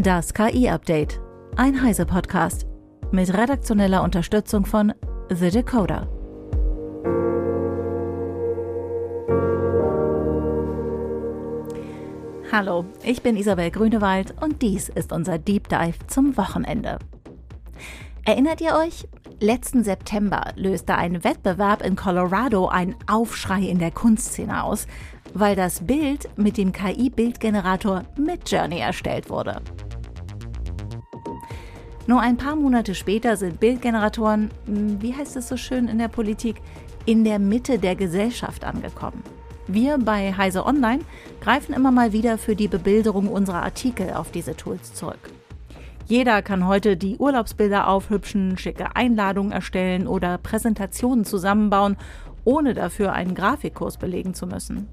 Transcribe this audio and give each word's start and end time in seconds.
Das 0.00 0.32
KI-Update. 0.32 1.20
Ein 1.56 1.82
Heise-Podcast. 1.82 2.68
Mit 3.10 3.34
redaktioneller 3.36 4.04
Unterstützung 4.04 4.64
von 4.64 4.94
The 5.28 5.50
Decoder. 5.50 6.06
Hallo, 12.52 12.84
ich 13.02 13.22
bin 13.22 13.36
Isabel 13.36 13.72
Grünewald 13.72 14.40
und 14.40 14.62
dies 14.62 14.88
ist 14.88 15.10
unser 15.10 15.36
Deep 15.36 15.68
Dive 15.68 16.06
zum 16.06 16.36
Wochenende. 16.36 17.00
Erinnert 18.24 18.60
ihr 18.60 18.76
euch? 18.76 19.08
Letzten 19.40 19.82
September 19.82 20.52
löste 20.54 20.94
ein 20.94 21.24
Wettbewerb 21.24 21.84
in 21.84 21.96
Colorado 21.96 22.68
einen 22.68 22.94
Aufschrei 23.08 23.62
in 23.62 23.80
der 23.80 23.90
Kunstszene 23.90 24.62
aus, 24.62 24.86
weil 25.34 25.56
das 25.56 25.80
Bild 25.80 26.28
mit 26.36 26.56
dem 26.56 26.70
KI-Bildgenerator 26.70 28.04
Midjourney 28.16 28.78
erstellt 28.78 29.28
wurde. 29.28 29.60
Nur 32.08 32.22
ein 32.22 32.38
paar 32.38 32.56
Monate 32.56 32.94
später 32.94 33.36
sind 33.36 33.60
Bildgeneratoren, 33.60 34.50
hm, 34.64 35.02
wie 35.02 35.14
heißt 35.14 35.36
es 35.36 35.46
so 35.46 35.58
schön 35.58 35.88
in 35.88 35.98
der 35.98 36.08
Politik, 36.08 36.56
in 37.04 37.22
der 37.22 37.38
Mitte 37.38 37.78
der 37.78 37.96
Gesellschaft 37.96 38.64
angekommen. 38.64 39.22
Wir 39.66 39.98
bei 39.98 40.32
Heise 40.32 40.64
Online 40.64 41.02
greifen 41.42 41.74
immer 41.74 41.90
mal 41.90 42.14
wieder 42.14 42.38
für 42.38 42.56
die 42.56 42.66
Bebilderung 42.66 43.28
unserer 43.28 43.62
Artikel 43.62 44.14
auf 44.14 44.30
diese 44.30 44.56
Tools 44.56 44.94
zurück. 44.94 45.18
Jeder 46.06 46.40
kann 46.40 46.66
heute 46.66 46.96
die 46.96 47.18
Urlaubsbilder 47.18 47.86
aufhübschen, 47.86 48.56
schicke 48.56 48.96
Einladungen 48.96 49.52
erstellen 49.52 50.06
oder 50.06 50.38
Präsentationen 50.38 51.26
zusammenbauen, 51.26 51.98
ohne 52.44 52.72
dafür 52.72 53.12
einen 53.12 53.34
Grafikkurs 53.34 53.98
belegen 53.98 54.32
zu 54.32 54.46
müssen. 54.46 54.88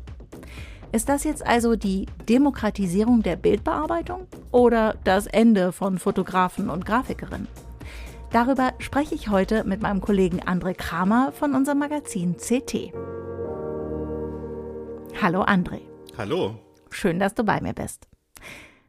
Ist 0.96 1.10
das 1.10 1.26
jetzt 1.26 1.46
also 1.46 1.76
die 1.76 2.06
Demokratisierung 2.30 3.22
der 3.22 3.36
Bildbearbeitung 3.36 4.28
oder 4.54 4.96
das 5.04 5.28
Ende 5.28 5.74
von 5.74 6.00
Fotografen 6.00 6.70
und 6.70 6.86
Grafikerinnen? 6.86 7.50
Darüber 8.32 8.72
spreche 8.80 9.14
ich 9.14 9.28
heute 9.28 9.66
mit 9.66 9.82
meinem 9.82 10.00
Kollegen 10.00 10.40
André 10.40 10.74
Kramer 10.74 11.34
von 11.34 11.54
unserem 11.54 11.80
Magazin 11.80 12.38
CT. 12.38 12.94
Hallo 15.22 15.44
André. 15.44 15.82
Hallo. 16.18 16.56
Schön, 16.92 17.20
dass 17.20 17.34
du 17.34 17.44
bei 17.44 17.60
mir 17.60 17.74
bist. 17.74 18.08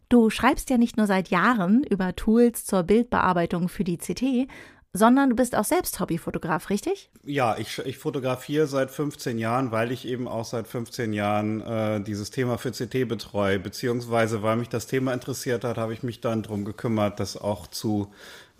Du 0.08 0.30
schreibst 0.30 0.70
ja 0.70 0.78
nicht 0.78 0.96
nur 0.96 1.08
seit 1.08 1.30
Jahren 1.30 1.82
über 1.82 2.14
Tools 2.14 2.64
zur 2.64 2.84
Bildbearbeitung 2.84 3.68
für 3.68 3.82
die 3.82 3.98
CT, 3.98 4.48
sondern 4.92 5.30
du 5.30 5.36
bist 5.36 5.54
auch 5.54 5.64
selbst 5.64 6.00
Hobbyfotograf, 6.00 6.70
richtig? 6.70 7.10
Ja, 7.24 7.56
ich, 7.58 7.78
ich 7.80 7.98
fotografiere 7.98 8.66
seit 8.66 8.90
15 8.90 9.38
Jahren, 9.38 9.70
weil 9.72 9.92
ich 9.92 10.06
eben 10.06 10.26
auch 10.28 10.44
seit 10.44 10.68
15 10.68 11.12
Jahren 11.12 11.60
äh, 11.60 12.00
dieses 12.00 12.30
Thema 12.30 12.58
für 12.58 12.70
CT 12.70 13.08
betreue, 13.08 13.58
beziehungsweise 13.58 14.42
weil 14.42 14.56
mich 14.56 14.68
das 14.68 14.86
Thema 14.86 15.12
interessiert 15.12 15.64
hat, 15.64 15.76
habe 15.78 15.92
ich 15.92 16.02
mich 16.02 16.20
dann 16.20 16.42
darum 16.42 16.64
gekümmert, 16.64 17.20
das 17.20 17.36
auch 17.36 17.66
zu 17.66 18.12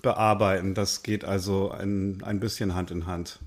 bearbeiten. 0.02 0.74
Das 0.74 1.02
geht 1.02 1.24
also 1.24 1.70
ein, 1.70 2.22
ein 2.22 2.40
bisschen 2.40 2.74
Hand 2.74 2.90
in 2.90 3.06
Hand. 3.06 3.40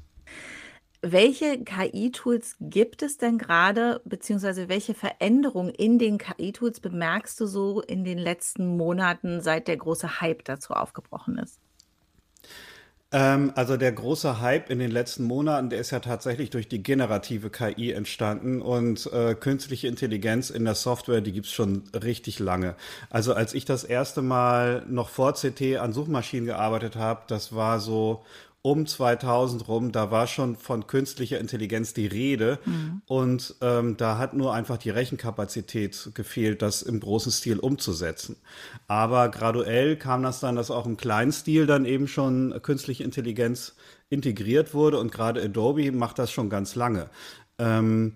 Welche 1.01 1.63
KI-Tools 1.63 2.57
gibt 2.59 3.03
es 3.03 3.17
denn 3.17 3.37
gerade, 3.37 4.01
beziehungsweise 4.03 4.67
welche 4.67 4.93
Veränderungen 4.93 5.73
in 5.73 5.97
den 5.97 6.17
KI-Tools 6.17 6.81
bemerkst 6.81 7.39
du 7.39 7.45
so 7.45 7.81
in 7.81 8.03
den 8.03 8.17
letzten 8.17 8.75
Monaten, 8.75 9.39
seit 9.39 9.69
der 9.69 9.77
große 9.77 10.19
Hype 10.19 10.43
dazu 10.43 10.73
aufgebrochen 10.73 11.37
ist? 11.37 11.61
Ähm, 13.11 13.51
also 13.55 13.75
der 13.75 13.91
große 13.91 14.39
Hype 14.39 14.69
in 14.69 14.77
den 14.77 14.91
letzten 14.91 15.23
Monaten, 15.23 15.69
der 15.71 15.79
ist 15.79 15.89
ja 15.89 15.99
tatsächlich 15.99 16.51
durch 16.51 16.67
die 16.67 16.83
generative 16.83 17.49
KI 17.49 17.91
entstanden 17.91 18.61
und 18.61 19.11
äh, 19.11 19.33
künstliche 19.33 19.87
Intelligenz 19.87 20.51
in 20.51 20.63
der 20.63 20.75
Software, 20.75 21.21
die 21.21 21.31
gibt's 21.31 21.51
schon 21.51 21.83
richtig 21.93 22.37
lange. 22.37 22.75
Also 23.09 23.33
als 23.33 23.55
ich 23.55 23.65
das 23.65 23.83
erste 23.83 24.21
Mal 24.21 24.85
noch 24.87 25.09
vor 25.09 25.33
CT 25.33 25.77
an 25.77 25.91
Suchmaschinen 25.91 26.45
gearbeitet 26.45 26.95
habe, 26.97 27.21
das 27.27 27.55
war 27.55 27.79
so 27.79 28.23
um 28.61 28.85
2000 28.85 29.67
rum, 29.67 29.91
da 29.91 30.11
war 30.11 30.27
schon 30.27 30.57
von 30.57 30.85
künstlicher 30.85 31.39
Intelligenz 31.39 31.93
die 31.93 32.07
Rede 32.07 32.59
mhm. 32.65 33.01
und 33.05 33.55
ähm, 33.61 33.95
da 33.95 34.17
hat 34.17 34.33
nur 34.33 34.53
einfach 34.53 34.77
die 34.77 34.89
Rechenkapazität 34.89 36.11
gefehlt, 36.13 36.61
das 36.61 36.81
im 36.81 36.99
großen 36.99 37.31
Stil 37.31 37.59
umzusetzen. 37.59 38.35
Aber 38.87 39.29
graduell 39.29 39.95
kam 39.95 40.23
das 40.23 40.41
dann, 40.41 40.57
dass 40.57 40.71
auch 40.71 40.85
im 40.85 40.97
kleinen 40.97 41.31
Stil 41.31 41.67
dann 41.67 41.85
eben 41.85 42.07
schon 42.07 42.59
künstliche 42.61 43.05
Intelligenz 43.05 43.75
integriert 44.09 44.73
wurde 44.73 44.99
und 44.99 45.11
gerade 45.11 45.41
Adobe 45.41 45.91
macht 45.91 46.19
das 46.19 46.31
schon 46.31 46.49
ganz 46.49 46.75
lange. 46.75 47.09
Ähm, 47.59 48.15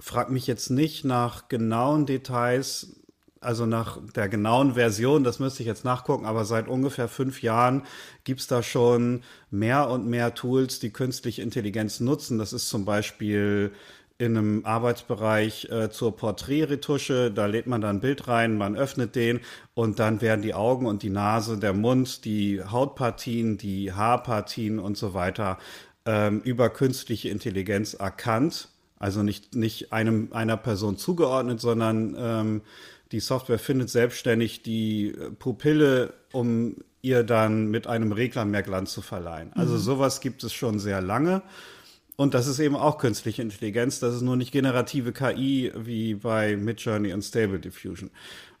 frag 0.00 0.30
mich 0.30 0.46
jetzt 0.46 0.70
nicht 0.70 1.04
nach 1.04 1.48
genauen 1.48 2.06
Details, 2.06 2.99
also 3.40 3.64
nach 3.64 3.98
der 4.14 4.28
genauen 4.28 4.74
Version, 4.74 5.24
das 5.24 5.38
müsste 5.38 5.62
ich 5.62 5.66
jetzt 5.66 5.84
nachgucken, 5.84 6.26
aber 6.26 6.44
seit 6.44 6.68
ungefähr 6.68 7.08
fünf 7.08 7.42
Jahren 7.42 7.82
gibt's 8.24 8.46
da 8.46 8.62
schon 8.62 9.22
mehr 9.50 9.88
und 9.88 10.06
mehr 10.06 10.34
Tools, 10.34 10.78
die 10.78 10.90
künstliche 10.90 11.40
Intelligenz 11.42 12.00
nutzen. 12.00 12.38
Das 12.38 12.52
ist 12.52 12.68
zum 12.68 12.84
Beispiel 12.84 13.72
in 14.18 14.36
einem 14.36 14.66
Arbeitsbereich 14.66 15.70
äh, 15.70 15.90
zur 15.90 16.14
Porträtretusche. 16.14 17.30
Da 17.30 17.46
lädt 17.46 17.66
man 17.66 17.80
dann 17.80 17.96
ein 17.96 18.00
Bild 18.00 18.28
rein, 18.28 18.58
man 18.58 18.76
öffnet 18.76 19.16
den 19.16 19.40
und 19.72 19.98
dann 19.98 20.20
werden 20.20 20.42
die 20.42 20.52
Augen 20.52 20.84
und 20.84 21.02
die 21.02 21.08
Nase, 21.08 21.56
der 21.56 21.72
Mund, 21.72 22.26
die 22.26 22.62
Hautpartien, 22.62 23.56
die 23.56 23.94
Haarpartien 23.94 24.78
und 24.78 24.98
so 24.98 25.14
weiter 25.14 25.56
ähm, 26.04 26.42
über 26.42 26.68
künstliche 26.68 27.30
Intelligenz 27.30 27.94
erkannt. 27.94 28.68
Also 28.98 29.22
nicht, 29.22 29.54
nicht 29.54 29.94
einem, 29.94 30.28
einer 30.32 30.58
Person 30.58 30.98
zugeordnet, 30.98 31.58
sondern 31.58 32.14
ähm, 32.18 32.60
die 33.12 33.20
Software 33.20 33.58
findet 33.58 33.90
selbstständig 33.90 34.62
die 34.62 35.08
äh, 35.08 35.30
Pupille, 35.30 36.14
um 36.32 36.76
ihr 37.02 37.24
dann 37.24 37.66
mit 37.66 37.86
einem 37.86 38.12
Regler 38.12 38.44
mehr 38.44 38.62
Glanz 38.62 38.92
zu 38.92 39.02
verleihen. 39.02 39.52
Also 39.54 39.74
mhm. 39.74 39.78
sowas 39.78 40.20
gibt 40.20 40.44
es 40.44 40.52
schon 40.52 40.78
sehr 40.78 41.00
lange. 41.00 41.42
Und 42.16 42.34
das 42.34 42.46
ist 42.46 42.58
eben 42.58 42.76
auch 42.76 42.98
künstliche 42.98 43.40
Intelligenz. 43.40 43.98
Das 43.98 44.14
ist 44.14 44.20
nur 44.20 44.36
nicht 44.36 44.52
generative 44.52 45.12
KI 45.12 45.72
wie 45.74 46.14
bei 46.14 46.56
Midjourney 46.56 47.14
und 47.14 47.22
Stable 47.22 47.58
Diffusion. 47.58 48.10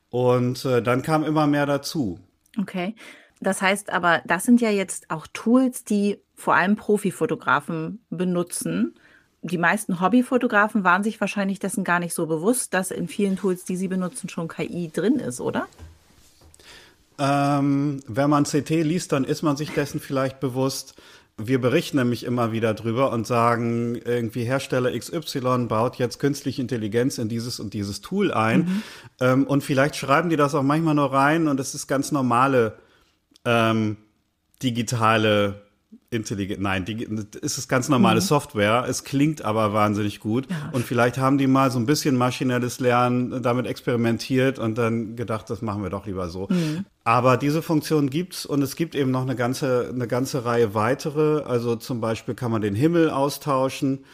Und 0.08 0.64
äh, 0.64 0.82
dann 0.82 1.02
kam 1.02 1.24
immer 1.24 1.46
mehr 1.46 1.66
dazu. 1.66 2.18
Okay. 2.58 2.94
Das 3.40 3.60
heißt 3.60 3.90
aber, 3.90 4.22
das 4.26 4.44
sind 4.44 4.60
ja 4.60 4.70
jetzt 4.70 5.10
auch 5.10 5.26
Tools, 5.32 5.84
die 5.84 6.18
vor 6.34 6.54
allem 6.54 6.76
Profifotografen 6.76 8.02
benutzen 8.08 8.94
die 9.42 9.58
meisten 9.58 10.00
Hobbyfotografen 10.00 10.84
waren 10.84 11.02
sich 11.02 11.20
wahrscheinlich 11.20 11.58
dessen 11.58 11.84
gar 11.84 11.98
nicht 11.98 12.14
so 12.14 12.26
bewusst, 12.26 12.74
dass 12.74 12.90
in 12.90 13.08
vielen 13.08 13.36
Tools, 13.36 13.64
die 13.64 13.76
sie 13.76 13.88
benutzen, 13.88 14.28
schon 14.28 14.48
KI 14.48 14.90
drin 14.92 15.16
ist, 15.16 15.40
oder? 15.40 15.66
Ähm, 17.18 18.00
wenn 18.06 18.30
man 18.30 18.44
CT 18.44 18.70
liest, 18.70 19.12
dann 19.12 19.24
ist 19.24 19.42
man 19.42 19.56
sich 19.56 19.70
dessen 19.70 20.00
vielleicht 20.00 20.40
bewusst. 20.40 20.94
Wir 21.36 21.58
berichten 21.58 21.96
nämlich 21.96 22.24
immer 22.24 22.52
wieder 22.52 22.74
drüber 22.74 23.12
und 23.12 23.26
sagen, 23.26 23.94
irgendwie 23.94 24.44
Hersteller 24.44 24.96
XY 24.98 25.66
baut 25.68 25.96
jetzt 25.96 26.18
künstliche 26.18 26.60
Intelligenz 26.60 27.16
in 27.16 27.30
dieses 27.30 27.60
und 27.60 27.72
dieses 27.72 28.02
Tool 28.02 28.32
ein. 28.32 28.60
Mhm. 28.60 28.82
Ähm, 29.20 29.46
und 29.46 29.64
vielleicht 29.64 29.96
schreiben 29.96 30.28
die 30.28 30.36
das 30.36 30.54
auch 30.54 30.62
manchmal 30.62 30.94
nur 30.94 31.12
rein 31.12 31.48
und 31.48 31.58
es 31.60 31.74
ist 31.74 31.86
ganz 31.86 32.12
normale 32.12 32.74
ähm, 33.46 33.96
digitale 34.62 35.62
intelligent, 36.10 36.60
nein, 36.60 36.84
die, 36.84 37.04
ist 37.40 37.56
es 37.56 37.68
ganz 37.68 37.88
normale 37.88 38.20
mhm. 38.20 38.24
Software. 38.24 38.84
Es 38.88 39.04
klingt 39.04 39.42
aber 39.42 39.72
wahnsinnig 39.72 40.18
gut. 40.18 40.50
Ja. 40.50 40.70
Und 40.72 40.84
vielleicht 40.84 41.18
haben 41.18 41.38
die 41.38 41.46
mal 41.46 41.70
so 41.70 41.78
ein 41.78 41.86
bisschen 41.86 42.16
maschinelles 42.16 42.80
Lernen 42.80 43.42
damit 43.42 43.66
experimentiert 43.66 44.58
und 44.58 44.76
dann 44.76 45.14
gedacht, 45.14 45.48
das 45.48 45.62
machen 45.62 45.82
wir 45.82 45.90
doch 45.90 46.06
lieber 46.06 46.28
so. 46.28 46.48
Mhm. 46.50 46.84
Aber 47.04 47.36
diese 47.36 47.62
Funktion 47.62 48.10
gibt's 48.10 48.44
und 48.44 48.62
es 48.62 48.74
gibt 48.74 48.96
eben 48.96 49.12
noch 49.12 49.22
eine 49.22 49.36
ganze, 49.36 49.90
eine 49.94 50.08
ganze 50.08 50.44
Reihe 50.44 50.74
weitere. 50.74 51.42
Also 51.42 51.76
zum 51.76 52.00
Beispiel 52.00 52.34
kann 52.34 52.50
man 52.50 52.62
den 52.62 52.74
Himmel 52.74 53.10
austauschen. 53.10 54.04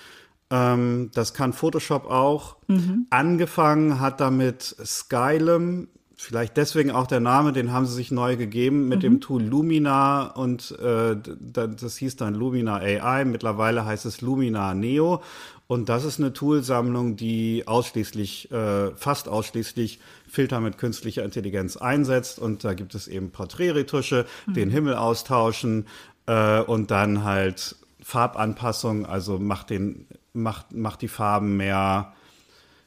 Ähm, 0.51 1.11
das 1.15 1.33
kann 1.33 1.55
Photoshop 1.55 2.05
auch. 2.11 2.57
Mhm. 2.69 3.07
Angefangen 3.09 4.01
hat 4.01 4.21
damit 4.21 4.77
Skylum 4.85 5.89
vielleicht 6.17 6.57
deswegen 6.57 6.91
auch 6.91 7.07
der 7.07 7.21
Name, 7.21 7.53
den 7.53 7.73
haben 7.73 7.85
sie 7.85 7.95
sich 7.95 8.11
neu 8.11 8.37
gegeben 8.37 8.89
mit 8.89 8.99
mhm. 8.99 9.03
dem 9.03 9.21
Tool 9.21 9.43
Lumina 9.43 10.29
und 10.29 10.77
äh, 10.79 11.17
das 11.39 11.97
hieß 11.99 12.17
dann 12.17 12.35
Lumina 12.35 12.77
AI. 12.77 13.25
Mittlerweile 13.27 13.85
heißt 13.85 14.07
es 14.07 14.23
Lumina 14.23 14.75
Neo 14.75 15.23
und 15.67 15.91
das 15.91 16.05
ist 16.05 16.19
eine 16.19 16.33
Toolsammlung, 16.33 17.17
die 17.17 17.65
ausschließlich, 17.67 18.51
äh, 18.51 18.93
fast 18.97 19.29
ausschließlich 19.29 20.01
Filter 20.27 20.61
mit 20.61 20.79
künstlicher 20.79 21.23
Intelligenz 21.23 21.77
einsetzt 21.77 22.39
und 22.39 22.65
da 22.65 22.73
gibt 22.73 22.95
es 22.95 23.09
eben 23.09 23.31
Porträtretusche, 23.31 24.25
mhm. 24.47 24.55
den 24.55 24.71
Himmel 24.71 24.95
austauschen 24.95 25.87
äh, 26.27 26.61
und 26.61 26.91
dann 26.91 27.25
halt 27.25 27.77
Farbanpassung, 28.03 29.05
also 29.05 29.39
macht 29.39 29.69
den 29.69 30.07
macht 30.33 30.73
macht 30.73 31.03
die 31.03 31.09
Farben 31.09 31.57
mehr 31.57 32.15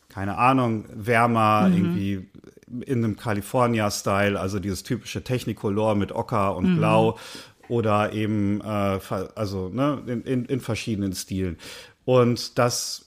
keine 0.10 0.40
Ahnung, 0.40 0.86
wärmer, 0.92 1.70
mhm. 1.70 1.76
irgendwie 1.76 2.29
in 2.86 3.04
einem 3.04 3.18
California-Style, 3.18 4.40
also 4.40 4.60
dieses 4.60 4.84
typische 4.84 5.24
Technicolor 5.24 5.96
mit 5.96 6.12
Ocker 6.12 6.56
und 6.56 6.74
mhm. 6.74 6.78
Blau 6.78 7.18
oder 7.68 8.14
eben, 8.14 8.62
äh, 8.62 9.00
also 9.36 9.70
ne, 9.70 10.02
in, 10.08 10.22
in, 10.24 10.46
in 10.46 10.60
verschiedenen 10.60 11.14
Stilen. 11.14 11.58
Und 12.06 12.58
das 12.58 13.06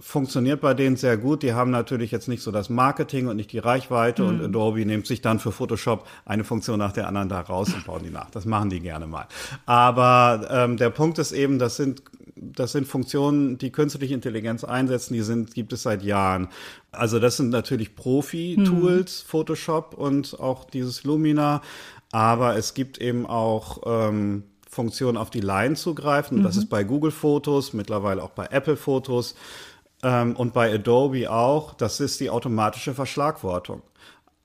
funktioniert 0.00 0.60
bei 0.60 0.74
denen 0.74 0.96
sehr 0.96 1.16
gut. 1.16 1.42
Die 1.42 1.54
haben 1.54 1.70
natürlich 1.70 2.10
jetzt 2.10 2.28
nicht 2.28 2.42
so 2.42 2.50
das 2.50 2.68
Marketing 2.68 3.28
und 3.28 3.36
nicht 3.36 3.52
die 3.52 3.58
Reichweite 3.58 4.22
mhm. 4.22 4.28
und 4.28 4.44
Adobe 4.44 4.84
nimmt 4.84 5.06
sich 5.06 5.20
dann 5.20 5.38
für 5.38 5.52
Photoshop 5.52 6.06
eine 6.24 6.44
Funktion 6.44 6.78
nach 6.78 6.92
der 6.92 7.06
anderen 7.08 7.28
da 7.28 7.40
raus 7.40 7.72
und 7.72 7.86
bauen 7.86 8.02
die 8.02 8.10
nach. 8.10 8.30
Das 8.30 8.44
machen 8.44 8.70
die 8.70 8.80
gerne 8.80 9.06
mal. 9.06 9.26
Aber 9.64 10.48
ähm, 10.50 10.76
der 10.76 10.90
Punkt 10.90 11.18
ist 11.18 11.32
eben, 11.32 11.58
das 11.58 11.76
sind 11.76 12.02
das 12.36 12.72
sind 12.72 12.86
Funktionen, 12.86 13.58
die 13.58 13.72
künstliche 13.72 14.14
Intelligenz 14.14 14.62
einsetzen, 14.62 15.14
die 15.14 15.22
sind, 15.22 15.54
gibt 15.54 15.72
es 15.72 15.82
seit 15.82 16.02
Jahren. 16.02 16.48
Also 16.92 17.18
das 17.18 17.38
sind 17.38 17.50
natürlich 17.50 17.96
Profi-Tools, 17.96 19.24
mhm. 19.24 19.28
Photoshop 19.28 19.94
und 19.94 20.38
auch 20.38 20.64
dieses 20.64 21.04
Lumina, 21.04 21.62
aber 22.12 22.56
es 22.56 22.74
gibt 22.74 22.98
eben 22.98 23.26
auch 23.26 23.82
ähm, 23.86 24.44
Funktionen, 24.68 25.16
auf 25.16 25.30
die 25.30 25.40
Line 25.40 25.74
zugreifen. 25.74 26.40
Mhm. 26.40 26.42
Das 26.42 26.56
ist 26.56 26.68
bei 26.68 26.84
Google 26.84 27.10
Fotos, 27.10 27.72
mittlerweile 27.72 28.22
auch 28.22 28.30
bei 28.30 28.46
Apple 28.46 28.76
Fotos 28.76 29.34
ähm, 30.02 30.36
und 30.36 30.52
bei 30.52 30.72
Adobe 30.72 31.30
auch. 31.30 31.72
Das 31.74 32.00
ist 32.00 32.20
die 32.20 32.28
automatische 32.28 32.92
Verschlagwortung. 32.92 33.82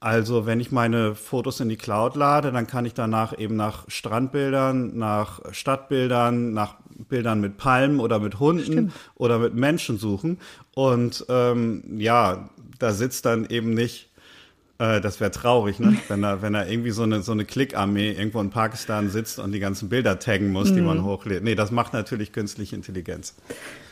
Also 0.04 0.48
wenn 0.48 0.60
ich 0.60 0.72
meine 0.72 1.14
Fotos 1.14 1.60
in 1.60 1.70
die 1.70 1.78
Cloud 1.78 2.16
lade, 2.16 2.52
dann 2.52 2.66
kann 2.66 2.86
ich 2.86 2.96
danach 2.96 3.38
eben 3.38 3.56
nach 3.56 3.86
Strandbildern, 3.88 4.98
nach 4.98 5.42
Stadtbildern, 5.52 6.54
nach 6.54 6.78
Bildern 7.08 7.40
mit 7.40 7.58
Palmen 7.58 8.00
oder 8.00 8.20
mit 8.20 8.40
Hunden 8.40 8.66
Stimmt. 8.66 8.94
oder 9.14 9.38
mit 9.38 9.54
Menschen 9.54 10.00
suchen. 10.00 10.40
Und 10.74 11.24
ähm, 11.30 11.84
ja, 12.00 12.50
da 12.80 12.94
sitzt 12.94 13.28
dann 13.28 13.46
eben 13.48 13.76
nicht 13.76 14.11
äh, 14.82 15.00
das 15.00 15.20
wäre 15.20 15.30
traurig, 15.30 15.80
ne? 15.80 15.96
wenn 16.08 16.24
da, 16.24 16.42
wenn 16.42 16.54
da 16.54 16.66
irgendwie 16.66 16.90
so 16.90 17.04
eine, 17.04 17.22
so 17.22 17.32
eine 17.32 17.46
Klickarmee 17.46 18.14
irgendwo 18.14 18.42
in 18.42 18.50
Pakistan 18.50 19.10
sitzt 19.10 19.38
und 19.38 19.52
die 19.52 19.60
ganzen 19.60 19.90
Bilder 19.90 20.18
taggen 20.18 20.52
muss, 20.52 20.72
mhm. 20.72 20.76
die 20.76 20.82
man 20.82 20.98
mhm. 20.98 21.06
hochlädt. 21.06 21.44
Nee, 21.44 21.54
das 21.54 21.70
macht 21.70 21.94
natürlich 21.94 22.32
künstliche 22.32 22.76
Intelligenz. 22.76 23.36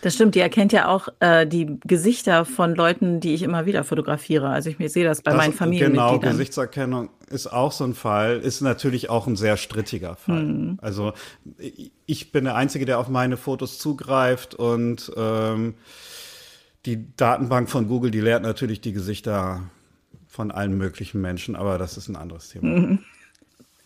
Das 0.02 0.16
stimmt, 0.16 0.34
die 0.34 0.40
erkennt 0.40 0.72
ja 0.72 0.88
auch 0.88 1.10
äh, 1.20 1.46
die 1.46 1.78
Gesichter 1.86 2.44
von 2.44 2.74
Leuten, 2.74 3.20
die 3.20 3.36
ich 3.36 3.44
immer 3.44 3.68
wieder 3.68 3.84
fotografiere. 3.84 4.50
Also 4.50 4.72
ich, 4.72 4.80
ich 4.80 4.92
sehe 4.92 5.06
das 5.06 5.22
bei 5.22 5.32
das, 5.32 5.38
meinen 5.38 5.54
Familienmitgliedern. 5.54 6.20
Genau, 6.22 6.32
Gesichtserkennung 6.32 7.10
ist 7.30 7.46
auch 7.46 7.72
so 7.72 7.84
ein 7.84 7.94
Fall, 7.94 8.40
ist 8.40 8.62
natürlich 8.62 9.12
auch 9.12 9.28
ein 9.28 9.36
sehr 9.36 9.58
strittiger 9.58 10.16
Fall. 10.16 10.44
Mhm. 10.44 10.80
Also 10.82 11.14
ich 12.08 12.32
bin 12.32 12.46
der 12.46 12.56
Einzige, 12.56 12.86
der 12.86 12.98
auf 12.98 13.10
meine 13.10 13.38
Fotos 13.38 13.78
zugreift 13.78 14.56
und 14.56 15.12
ähm, 15.16 15.76
die 16.88 17.16
Datenbank 17.16 17.70
von 17.70 17.88
Google, 17.88 18.10
die 18.10 18.22
lehrt 18.22 18.42
natürlich 18.42 18.82
die 18.82 18.94
Gesichter 18.94 19.62
von 20.40 20.52
allen 20.52 20.78
möglichen 20.78 21.20
Menschen, 21.20 21.58
aber 21.58 21.78
das 21.78 21.98
ist 21.98 22.08
ein 22.08 22.16
anderes 22.16 22.48
Thema. 22.48 22.80
Mhm. 22.80 23.00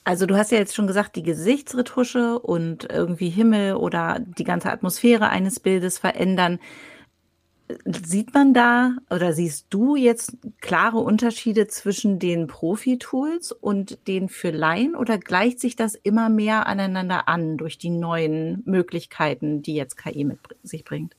Also 0.04 0.28
du 0.28 0.38
hast 0.38 0.52
ja 0.52 0.60
jetzt 0.60 0.76
schon 0.76 0.86
gesagt, 0.86 1.16
die 1.16 1.24
Gesichtsretusche 1.24 2.38
und 2.38 2.88
irgendwie 2.92 3.30
Himmel 3.30 3.74
oder 3.74 4.20
die 4.20 4.44
ganze 4.44 4.72
Atmosphäre 4.72 5.30
eines 5.30 5.60
Bildes 5.60 5.98
verändern. 5.98 6.60
Sieht 7.86 8.36
man 8.36 8.54
da 8.54 8.98
oder 9.10 9.34
siehst 9.34 9.66
du 9.72 9.96
jetzt 9.96 10.38
klare 10.62 11.00
Unterschiede 11.00 11.66
zwischen 11.66 12.20
den 12.20 12.46
Profi-Tools 12.46 13.52
und 13.52 14.08
den 14.08 14.30
für 14.30 14.52
Laien 14.52 14.96
oder 14.96 15.18
gleicht 15.18 15.60
sich 15.60 15.76
das 15.76 15.96
immer 15.96 16.30
mehr 16.30 16.68
aneinander 16.68 17.28
an 17.28 17.58
durch 17.58 17.80
die 17.80 17.90
neuen 17.90 18.62
Möglichkeiten, 18.66 19.64
die 19.64 19.74
jetzt 19.74 19.98
KI 19.98 20.24
mit 20.24 20.38
sich 20.62 20.84
bringt? 20.84 21.16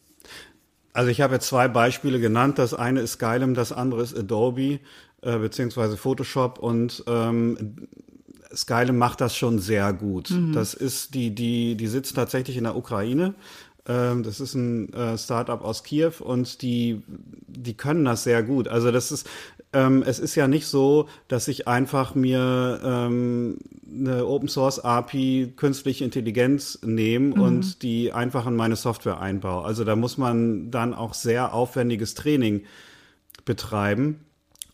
Also 0.93 1.11
ich 1.11 1.21
habe 1.21 1.35
jetzt 1.35 1.49
zwei 1.49 1.67
Beispiele 1.67 2.21
genannt. 2.21 2.61
Das 2.61 2.73
eine 2.73 3.01
ist 3.01 3.15
Skylum, 3.15 3.55
das 3.55 3.73
andere 3.73 4.01
ist 4.01 4.17
Adobe 4.17 4.79
äh, 5.25 5.39
beziehungsweise 5.39 5.97
Photoshop 5.97 6.59
und 6.59 7.03
ähm, 7.07 7.89
Skylum 8.55 8.99
macht 8.99 9.21
das 9.21 9.37
schon 9.37 9.59
sehr 9.59 9.93
gut. 9.93 10.31
Mhm. 10.31 10.53
Das 10.53 10.75
ist 10.75 11.15
die, 11.15 11.35
die, 11.35 11.77
die 11.77 11.87
sitzt 11.87 12.15
tatsächlich 12.15 12.57
in 12.57 12.65
der 12.65 12.77
Ukraine. 12.77 13.35
Ähm, 13.87 14.23
das 14.23 14.41
ist 14.41 14.55
ein 14.55 14.93
äh, 14.93 15.19
Startup 15.19 15.63
aus 15.63 15.83
Kiew 15.83 16.13
und 16.21 16.63
die, 16.63 17.03
die 17.09 17.75
können 17.75 18.05
das 18.05 18.25
sehr 18.25 18.43
gut. 18.43 18.69
Also 18.69 18.91
das 18.91 19.13
ist, 19.13 19.29
ähm, 19.73 20.03
es 20.07 20.19
ist 20.19 20.35
ja 20.35 20.49
nicht 20.49 20.67
so, 20.67 21.09
dass 21.29 21.49
ich 21.49 21.69
einfach 21.69 22.15
mir 22.15 22.81
ähm, 22.83 23.59
eine 23.93 24.27
Open 24.27 24.49
Source 24.49 24.79
API 24.79 25.53
künstliche 25.57 26.05
Intelligenz 26.05 26.79
nehme 26.83 27.35
mhm. 27.37 27.43
und 27.43 27.83
die 27.83 28.13
einfach 28.13 28.47
in 28.47 28.57
meine 28.57 28.77
Software 28.77 29.21
einbaue. 29.21 29.65
Also 29.65 29.85
da 29.85 29.97
muss 29.97 30.17
man 30.17 30.71
dann 30.71 30.95
auch 30.95 31.13
sehr 31.13 31.53
aufwendiges 31.53 32.15
Training 32.15 32.63
betreiben. 33.45 34.21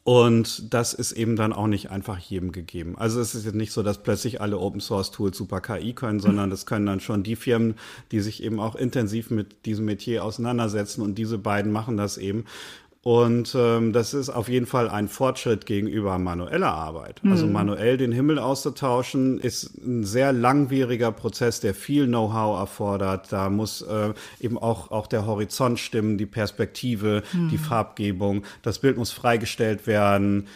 Und 0.03 0.73
das 0.73 0.95
ist 0.95 1.13
eben 1.13 1.37
dann 1.37 1.53
auch 1.53 1.67
nicht 1.67 1.91
einfach 1.91 2.19
jedem 2.19 2.53
gegeben. 2.53 2.97
Also 2.97 3.21
es 3.21 3.35
ist 3.35 3.45
jetzt 3.45 3.55
nicht 3.55 3.73
so, 3.73 3.83
dass 3.83 4.03
plötzlich 4.03 4.41
alle 4.41 4.59
Open 4.59 4.81
Source 4.81 5.11
Tools 5.11 5.37
super 5.37 5.61
KI 5.61 5.93
können, 5.93 6.21
sondern 6.21 6.49
das 6.49 6.65
können 6.65 6.87
dann 6.87 7.01
schon 7.01 7.23
die 7.23 7.37
Firmen, 7.37 7.75
die 8.11 8.21
sich 8.21 8.43
eben 8.43 8.61
auch 8.61 8.77
intensiv 8.77 9.31
mit 9.31 9.67
diesem 9.67 9.85
Metier 9.85 10.25
auseinandersetzen 10.25 11.03
und 11.03 11.17
diese 11.17 11.37
beiden 11.37 11.71
machen 11.71 11.99
das 11.99 12.17
eben. 12.17 12.47
Und 13.03 13.57
ähm, 13.59 13.95
das 13.95 14.13
ist 14.13 14.29
auf 14.29 14.51
jeden 14.51 14.67
Fall 14.67 14.91
ein 14.91 15.09
Fortschritt 15.09 15.65
gegenüber 15.65 16.19
manueller 16.19 16.73
Arbeit. 16.73 17.21
Mhm. 17.23 17.33
Also 17.33 17.47
manuell 17.47 17.97
den 17.97 18.13
Himmel 18.13 18.39
auszutauschen, 18.39 19.39
ist 19.39 19.79
ein 19.79 20.05
sehr 20.05 20.35
langwieriger 20.35 21.11
Prozess, 21.11 21.61
der 21.61 21.75
viel 21.75 22.07
Know-how 22.07 22.61
erfordert. 22.61 23.33
Da 23.33 23.49
muss 23.49 23.81
äh, 23.81 24.13
eben 24.41 24.59
auch, 24.59 24.91
auch 24.91 25.07
der 25.07 25.25
Horizont 25.25 25.79
stimmen, 25.79 26.19
die 26.19 26.27
Perspektive, 26.27 27.23
mhm. 27.33 27.49
die 27.49 27.59
Farbgebung. 27.59 28.43
Das 28.61 28.81
Bild 28.81 28.99
muss 28.99 29.13
freigestellt 29.13 29.87
werden 29.87 30.47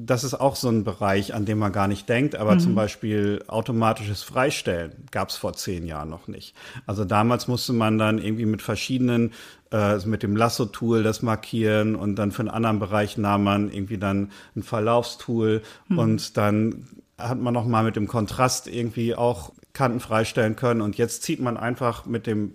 das 0.00 0.22
ist 0.22 0.34
auch 0.34 0.54
so 0.54 0.68
ein 0.68 0.84
Bereich, 0.84 1.34
an 1.34 1.44
dem 1.44 1.58
man 1.58 1.72
gar 1.72 1.88
nicht 1.88 2.08
denkt, 2.08 2.36
aber 2.36 2.54
mhm. 2.54 2.60
zum 2.60 2.74
Beispiel 2.76 3.42
automatisches 3.48 4.22
Freistellen 4.22 4.92
gab 5.10 5.30
es 5.30 5.36
vor 5.36 5.54
zehn 5.54 5.86
Jahren 5.86 6.08
noch 6.08 6.28
nicht. 6.28 6.54
Also 6.86 7.04
damals 7.04 7.48
musste 7.48 7.72
man 7.72 7.98
dann 7.98 8.18
irgendwie 8.18 8.46
mit 8.46 8.62
verschiedenen, 8.62 9.32
äh, 9.72 9.98
mit 10.06 10.22
dem 10.22 10.36
Lasso-Tool 10.36 11.02
das 11.02 11.22
markieren 11.22 11.96
und 11.96 12.14
dann 12.14 12.30
für 12.30 12.40
einen 12.40 12.50
anderen 12.50 12.78
Bereich 12.78 13.18
nahm 13.18 13.42
man 13.42 13.72
irgendwie 13.72 13.98
dann 13.98 14.30
ein 14.54 14.62
Verlaufstool 14.62 15.62
mhm. 15.88 15.98
und 15.98 16.36
dann 16.36 16.86
hat 17.18 17.40
man 17.40 17.52
noch 17.52 17.66
mal 17.66 17.82
mit 17.82 17.96
dem 17.96 18.06
Kontrast 18.06 18.68
irgendwie 18.68 19.16
auch 19.16 19.52
Kanten 19.72 19.98
freistellen 19.98 20.54
können 20.54 20.80
und 20.80 20.96
jetzt 20.96 21.24
zieht 21.24 21.40
man 21.40 21.56
einfach 21.56 22.06
mit 22.06 22.28
dem 22.28 22.54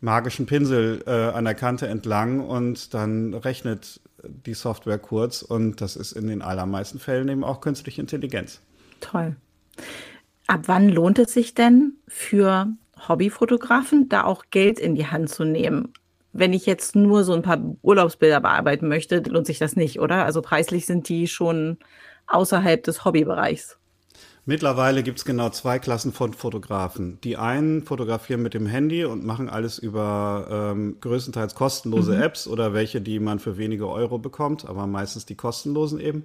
magischen 0.00 0.46
Pinsel 0.46 1.02
äh, 1.06 1.10
an 1.10 1.44
der 1.44 1.54
Kante 1.54 1.88
entlang 1.88 2.40
und 2.40 2.94
dann 2.94 3.34
rechnet 3.34 4.00
die 4.28 4.54
Software 4.54 4.98
kurz 4.98 5.42
und 5.42 5.80
das 5.80 5.96
ist 5.96 6.12
in 6.12 6.26
den 6.26 6.42
allermeisten 6.42 6.98
Fällen 6.98 7.28
eben 7.28 7.44
auch 7.44 7.60
künstliche 7.60 8.00
Intelligenz. 8.00 8.60
Toll. 9.00 9.36
Ab 10.46 10.62
wann 10.66 10.88
lohnt 10.88 11.18
es 11.18 11.32
sich 11.32 11.54
denn 11.54 11.94
für 12.06 12.68
Hobbyfotografen, 13.08 14.08
da 14.08 14.24
auch 14.24 14.44
Geld 14.50 14.78
in 14.78 14.94
die 14.94 15.06
Hand 15.06 15.30
zu 15.30 15.44
nehmen? 15.44 15.92
Wenn 16.32 16.52
ich 16.52 16.66
jetzt 16.66 16.96
nur 16.96 17.24
so 17.24 17.32
ein 17.32 17.42
paar 17.42 17.60
Urlaubsbilder 17.82 18.40
bearbeiten 18.40 18.88
möchte, 18.88 19.20
lohnt 19.20 19.46
sich 19.46 19.58
das 19.58 19.76
nicht, 19.76 20.00
oder? 20.00 20.24
Also 20.24 20.42
preislich 20.42 20.84
sind 20.84 21.08
die 21.08 21.28
schon 21.28 21.78
außerhalb 22.26 22.82
des 22.82 23.04
Hobbybereichs. 23.04 23.78
Mittlerweile 24.46 25.02
gibt 25.02 25.18
es 25.18 25.24
genau 25.24 25.48
zwei 25.48 25.78
Klassen 25.78 26.12
von 26.12 26.34
Fotografen. 26.34 27.18
Die 27.24 27.38
einen 27.38 27.82
fotografieren 27.82 28.42
mit 28.42 28.52
dem 28.52 28.66
Handy 28.66 29.06
und 29.06 29.24
machen 29.24 29.48
alles 29.48 29.78
über 29.78 30.46
ähm, 30.50 30.96
größtenteils 31.00 31.54
kostenlose 31.54 32.14
mhm. 32.14 32.22
Apps 32.22 32.46
oder 32.46 32.74
welche, 32.74 33.00
die 33.00 33.20
man 33.20 33.38
für 33.38 33.56
wenige 33.56 33.88
Euro 33.88 34.18
bekommt, 34.18 34.68
aber 34.68 34.86
meistens 34.86 35.24
die 35.24 35.34
kostenlosen 35.34 35.98
eben. 35.98 36.24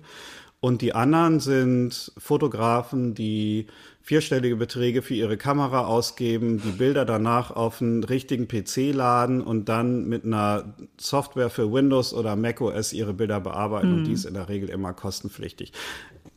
Und 0.61 0.81
die 0.81 0.93
anderen 0.93 1.39
sind 1.39 2.11
Fotografen, 2.17 3.13
die 3.13 3.67
vierstellige 4.01 4.57
Beträge 4.57 5.01
für 5.01 5.13
ihre 5.13 5.37
Kamera 5.37 5.85
ausgeben, 5.85 6.61
die 6.61 6.71
Bilder 6.71 7.05
danach 7.05 7.51
auf 7.51 7.81
einen 7.81 8.03
richtigen 8.03 8.49
PC 8.49 8.93
laden 8.93 9.39
und 9.39 9.69
dann 9.69 10.09
mit 10.09 10.25
einer 10.25 10.73
Software 10.99 11.49
für 11.49 11.71
Windows 11.71 12.13
oder 12.13 12.35
macOS 12.35 12.91
ihre 12.91 13.13
Bilder 13.13 13.39
bearbeiten. 13.39 13.91
Mhm. 13.91 13.97
Und 13.99 14.03
die 14.05 14.11
ist 14.11 14.25
in 14.25 14.33
der 14.33 14.49
Regel 14.49 14.67
immer 14.67 14.91
kostenpflichtig 14.91 15.71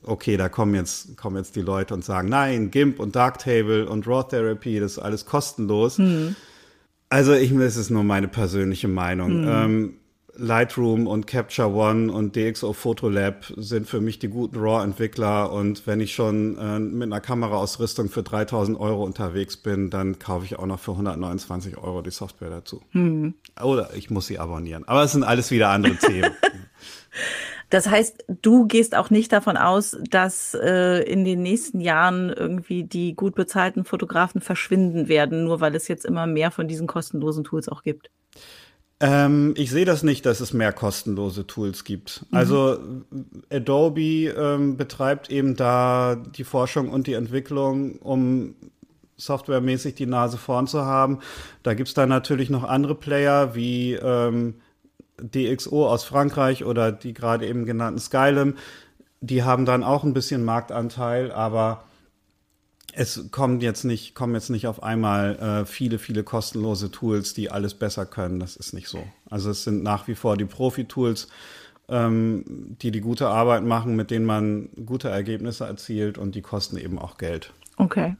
okay, 0.04 0.36
da 0.36 0.48
kommen 0.48 0.74
jetzt, 0.74 1.16
kommen 1.16 1.36
jetzt 1.36 1.56
die 1.56 1.62
Leute 1.62 1.94
und 1.94 2.04
sagen, 2.04 2.28
nein, 2.28 2.70
GIMP 2.70 3.00
und 3.00 3.16
Darktable 3.16 3.88
und 3.88 4.06
Raw 4.06 4.24
Therapy, 4.28 4.80
das 4.80 4.92
ist 4.92 4.98
alles 4.98 5.26
kostenlos. 5.26 5.98
Mhm. 5.98 6.36
Also 7.08 7.34
ich, 7.34 7.56
das 7.56 7.76
ist 7.76 7.90
nur 7.90 8.04
meine 8.04 8.28
persönliche 8.28 8.88
Meinung. 8.88 9.42
Mhm. 9.42 9.48
Ähm, 9.48 9.94
Lightroom 10.34 11.06
und 11.06 11.26
Capture 11.26 11.70
One 11.74 12.10
und 12.10 12.34
DxO 12.36 12.72
Photolab 12.72 13.52
sind 13.56 13.86
für 13.86 14.00
mich 14.00 14.18
die 14.18 14.28
guten 14.28 14.58
RAW-Entwickler 14.58 15.52
und 15.52 15.86
wenn 15.86 16.00
ich 16.00 16.14
schon 16.14 16.56
äh, 16.56 16.78
mit 16.78 17.04
einer 17.04 17.20
Kameraausrüstung 17.20 18.08
für 18.08 18.22
3000 18.22 18.80
Euro 18.80 19.04
unterwegs 19.04 19.58
bin, 19.58 19.90
dann 19.90 20.18
kaufe 20.18 20.46
ich 20.46 20.58
auch 20.58 20.66
noch 20.66 20.80
für 20.80 20.92
129 20.92 21.76
Euro 21.76 22.00
die 22.00 22.10
Software 22.10 22.50
dazu. 22.50 22.80
Mhm. 22.92 23.34
Oder 23.62 23.90
ich 23.94 24.10
muss 24.10 24.26
sie 24.26 24.38
abonnieren. 24.38 24.88
Aber 24.88 25.02
es 25.02 25.12
sind 25.12 25.22
alles 25.22 25.50
wieder 25.50 25.68
andere 25.68 25.96
Themen. 25.96 26.30
Das 27.72 27.88
heißt, 27.88 28.26
du 28.42 28.66
gehst 28.66 28.94
auch 28.94 29.08
nicht 29.08 29.32
davon 29.32 29.56
aus, 29.56 29.96
dass 30.10 30.52
äh, 30.52 31.02
in 31.04 31.24
den 31.24 31.40
nächsten 31.40 31.80
Jahren 31.80 32.28
irgendwie 32.28 32.84
die 32.84 33.14
gut 33.14 33.34
bezahlten 33.34 33.86
Fotografen 33.86 34.42
verschwinden 34.42 35.08
werden, 35.08 35.44
nur 35.44 35.62
weil 35.62 35.74
es 35.74 35.88
jetzt 35.88 36.04
immer 36.04 36.26
mehr 36.26 36.50
von 36.50 36.68
diesen 36.68 36.86
kostenlosen 36.86 37.44
Tools 37.44 37.70
auch 37.70 37.82
gibt. 37.82 38.10
Ähm, 39.00 39.54
ich 39.56 39.70
sehe 39.70 39.86
das 39.86 40.02
nicht, 40.02 40.26
dass 40.26 40.40
es 40.40 40.52
mehr 40.52 40.74
kostenlose 40.74 41.46
Tools 41.46 41.84
gibt. 41.84 42.26
Mhm. 42.28 42.36
Also 42.36 42.78
Adobe 43.50 44.34
ähm, 44.36 44.76
betreibt 44.76 45.30
eben 45.30 45.56
da 45.56 46.16
die 46.16 46.44
Forschung 46.44 46.90
und 46.90 47.06
die 47.06 47.14
Entwicklung, 47.14 47.96
um 48.00 48.54
softwaremäßig 49.16 49.94
die 49.94 50.04
Nase 50.04 50.36
vorn 50.36 50.66
zu 50.66 50.84
haben. 50.84 51.20
Da 51.62 51.72
gibt's 51.72 51.94
dann 51.94 52.10
natürlich 52.10 52.50
noch 52.50 52.64
andere 52.64 52.96
Player 52.96 53.54
wie 53.54 53.94
ähm, 53.94 54.56
DXO 55.22 55.88
aus 55.88 56.04
Frankreich 56.04 56.64
oder 56.64 56.92
die 56.92 57.14
gerade 57.14 57.46
eben 57.46 57.64
genannten 57.64 58.00
Skylum. 58.00 58.54
Die 59.20 59.42
haben 59.42 59.64
dann 59.64 59.84
auch 59.84 60.04
ein 60.04 60.14
bisschen 60.14 60.44
Marktanteil, 60.44 61.30
aber 61.30 61.84
es 62.94 63.30
kommt 63.30 63.62
jetzt 63.62 63.84
nicht, 63.84 64.14
kommen 64.14 64.34
jetzt 64.34 64.50
nicht 64.50 64.66
auf 64.66 64.82
einmal 64.82 65.36
äh, 65.36 65.64
viele, 65.64 65.98
viele 65.98 66.24
kostenlose 66.24 66.90
Tools, 66.90 67.32
die 67.34 67.50
alles 67.50 67.74
besser 67.74 68.04
können. 68.04 68.38
Das 68.38 68.56
ist 68.56 68.74
nicht 68.74 68.88
so. 68.88 69.02
Also 69.30 69.50
es 69.50 69.64
sind 69.64 69.82
nach 69.82 70.08
wie 70.08 70.14
vor 70.14 70.36
die 70.36 70.44
Profi-Tools, 70.44 71.28
ähm, 71.88 72.44
die 72.82 72.90
die 72.90 73.00
gute 73.00 73.28
Arbeit 73.28 73.64
machen, 73.64 73.96
mit 73.96 74.10
denen 74.10 74.26
man 74.26 74.68
gute 74.84 75.08
Ergebnisse 75.08 75.64
erzielt 75.64 76.18
und 76.18 76.34
die 76.34 76.42
kosten 76.42 76.76
eben 76.76 76.98
auch 76.98 77.16
Geld. 77.16 77.52
Okay. 77.76 78.16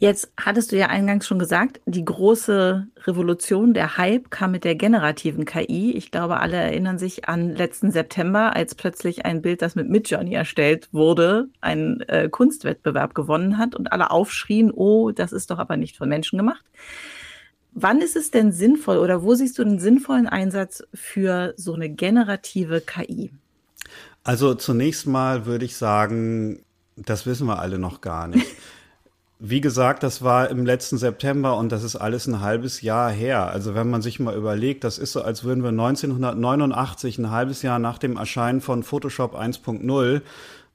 Jetzt 0.00 0.30
hattest 0.36 0.70
du 0.70 0.76
ja 0.76 0.86
eingangs 0.86 1.26
schon 1.26 1.40
gesagt, 1.40 1.80
die 1.84 2.04
große 2.04 2.86
Revolution, 3.04 3.74
der 3.74 3.96
Hype 3.96 4.30
kam 4.30 4.52
mit 4.52 4.62
der 4.62 4.76
generativen 4.76 5.44
KI. 5.44 5.90
Ich 5.96 6.12
glaube, 6.12 6.38
alle 6.38 6.56
erinnern 6.56 6.98
sich 6.98 7.28
an 7.28 7.56
letzten 7.56 7.90
September, 7.90 8.54
als 8.54 8.76
plötzlich 8.76 9.26
ein 9.26 9.42
Bild, 9.42 9.60
das 9.60 9.74
mit 9.74 9.88
Midjourney 9.88 10.34
erstellt 10.34 10.88
wurde, 10.92 11.48
einen 11.60 12.00
äh, 12.02 12.28
Kunstwettbewerb 12.28 13.16
gewonnen 13.16 13.58
hat 13.58 13.74
und 13.74 13.90
alle 13.90 14.12
aufschrien, 14.12 14.70
oh, 14.70 15.10
das 15.10 15.32
ist 15.32 15.50
doch 15.50 15.58
aber 15.58 15.76
nicht 15.76 15.96
von 15.96 16.08
Menschen 16.08 16.38
gemacht. 16.38 16.64
Wann 17.72 18.00
ist 18.00 18.14
es 18.14 18.30
denn 18.30 18.52
sinnvoll 18.52 18.98
oder 18.98 19.24
wo 19.24 19.34
siehst 19.34 19.58
du 19.58 19.62
einen 19.62 19.80
sinnvollen 19.80 20.28
Einsatz 20.28 20.84
für 20.94 21.54
so 21.56 21.74
eine 21.74 21.88
generative 21.88 22.80
KI? 22.80 23.32
Also 24.22 24.54
zunächst 24.54 25.08
mal 25.08 25.44
würde 25.44 25.64
ich 25.64 25.76
sagen, 25.76 26.62
das 26.94 27.26
wissen 27.26 27.48
wir 27.48 27.58
alle 27.58 27.80
noch 27.80 28.00
gar 28.00 28.28
nicht. 28.28 28.46
Wie 29.40 29.60
gesagt, 29.60 30.02
das 30.02 30.22
war 30.22 30.50
im 30.50 30.66
letzten 30.66 30.98
September 30.98 31.56
und 31.56 31.70
das 31.70 31.84
ist 31.84 31.94
alles 31.94 32.26
ein 32.26 32.40
halbes 32.40 32.80
Jahr 32.80 33.10
her. 33.12 33.46
Also 33.46 33.76
wenn 33.76 33.88
man 33.88 34.02
sich 34.02 34.18
mal 34.18 34.34
überlegt, 34.34 34.82
das 34.82 34.98
ist 34.98 35.12
so, 35.12 35.22
als 35.22 35.44
würden 35.44 35.62
wir 35.62 35.68
1989, 35.68 37.18
ein 37.18 37.30
halbes 37.30 37.62
Jahr 37.62 37.78
nach 37.78 37.98
dem 37.98 38.16
Erscheinen 38.16 38.60
von 38.60 38.82
Photoshop 38.82 39.36
1.0, 39.36 40.22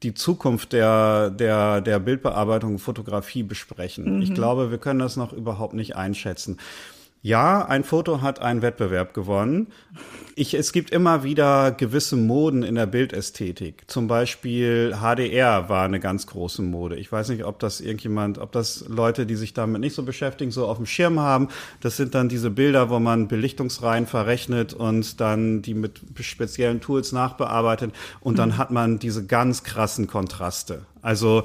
die 0.02 0.14
Zukunft 0.14 0.72
der, 0.72 1.30
der, 1.30 1.82
der 1.82 2.00
Bildbearbeitung 2.00 2.74
und 2.74 2.80
Fotografie 2.80 3.44
besprechen. 3.44 4.16
Mhm. 4.18 4.22
Ich 4.22 4.34
glaube, 4.34 4.72
wir 4.72 4.78
können 4.78 5.00
das 5.00 5.18
noch 5.18 5.34
überhaupt 5.34 5.74
nicht 5.74 5.98
einschätzen. 5.98 6.58
Ja, 7.26 7.66
ein 7.66 7.86
Foto 7.86 8.22
hat 8.22 8.42
einen 8.42 8.62
Wettbewerb 8.62 9.14
gewonnen. 9.14 9.68
Ich, 10.36 10.56
es 10.56 10.74
gibt 10.74 10.90
immer 10.90 11.24
wieder 11.24 11.72
gewisse 11.72 12.18
Moden 12.18 12.64
in 12.64 12.76
der 12.76 12.86
Bildästhetik. 12.86 13.84
Zum 13.88 14.10
Beispiel 14.10 14.98
HDR 15.00 15.70
war 15.70 15.86
eine 15.86 16.02
ganz 16.02 16.28
große 16.28 16.62
Mode. 16.62 16.98
Ich 16.98 17.10
weiß 17.10 17.30
nicht, 17.30 17.46
ob 17.46 17.60
das 17.60 17.80
irgendjemand, 17.80 18.40
ob 18.40 18.52
das 18.52 18.84
Leute, 18.90 19.26
die 19.26 19.36
sich 19.36 19.54
damit 19.54 19.80
nicht 19.80 19.96
so 19.96 20.04
beschäftigen, 20.04 20.52
so 20.52 20.68
auf 20.68 20.76
dem 20.76 20.86
Schirm 20.86 21.18
haben. 21.18 21.48
Das 21.80 21.96
sind 21.96 22.14
dann 22.14 22.28
diese 22.28 22.50
Bilder, 22.50 22.90
wo 22.90 23.00
man 23.00 23.30
Belichtungsreihen 23.30 24.06
verrechnet 24.06 24.74
und 24.74 25.22
dann 25.22 25.62
die 25.62 25.76
mit 25.76 26.02
speziellen 26.20 26.82
Tools 26.82 27.14
nachbearbeitet. 27.14 27.94
Und 28.20 28.38
dann 28.38 28.50
mhm. 28.50 28.58
hat 28.58 28.72
man 28.72 29.00
diese 29.00 29.26
ganz 29.26 29.64
krassen 29.64 30.08
Kontraste. 30.08 30.82
Also 31.02 31.44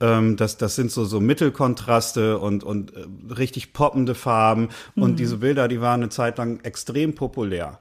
ähm, 0.00 0.36
das, 0.36 0.56
das 0.56 0.76
sind 0.76 0.90
so, 0.90 1.04
so 1.04 1.20
Mittelkontraste 1.20 2.38
und, 2.38 2.64
und 2.64 2.94
äh, 2.94 3.06
richtig 3.34 3.72
poppende 3.72 4.14
Farben. 4.14 4.68
Und 4.96 5.12
mhm. 5.12 5.16
diese 5.16 5.38
Bilder, 5.38 5.68
die 5.68 5.80
waren 5.80 6.00
eine 6.00 6.10
Zeit 6.10 6.38
lang 6.38 6.60
extrem 6.60 7.14
populär. 7.14 7.78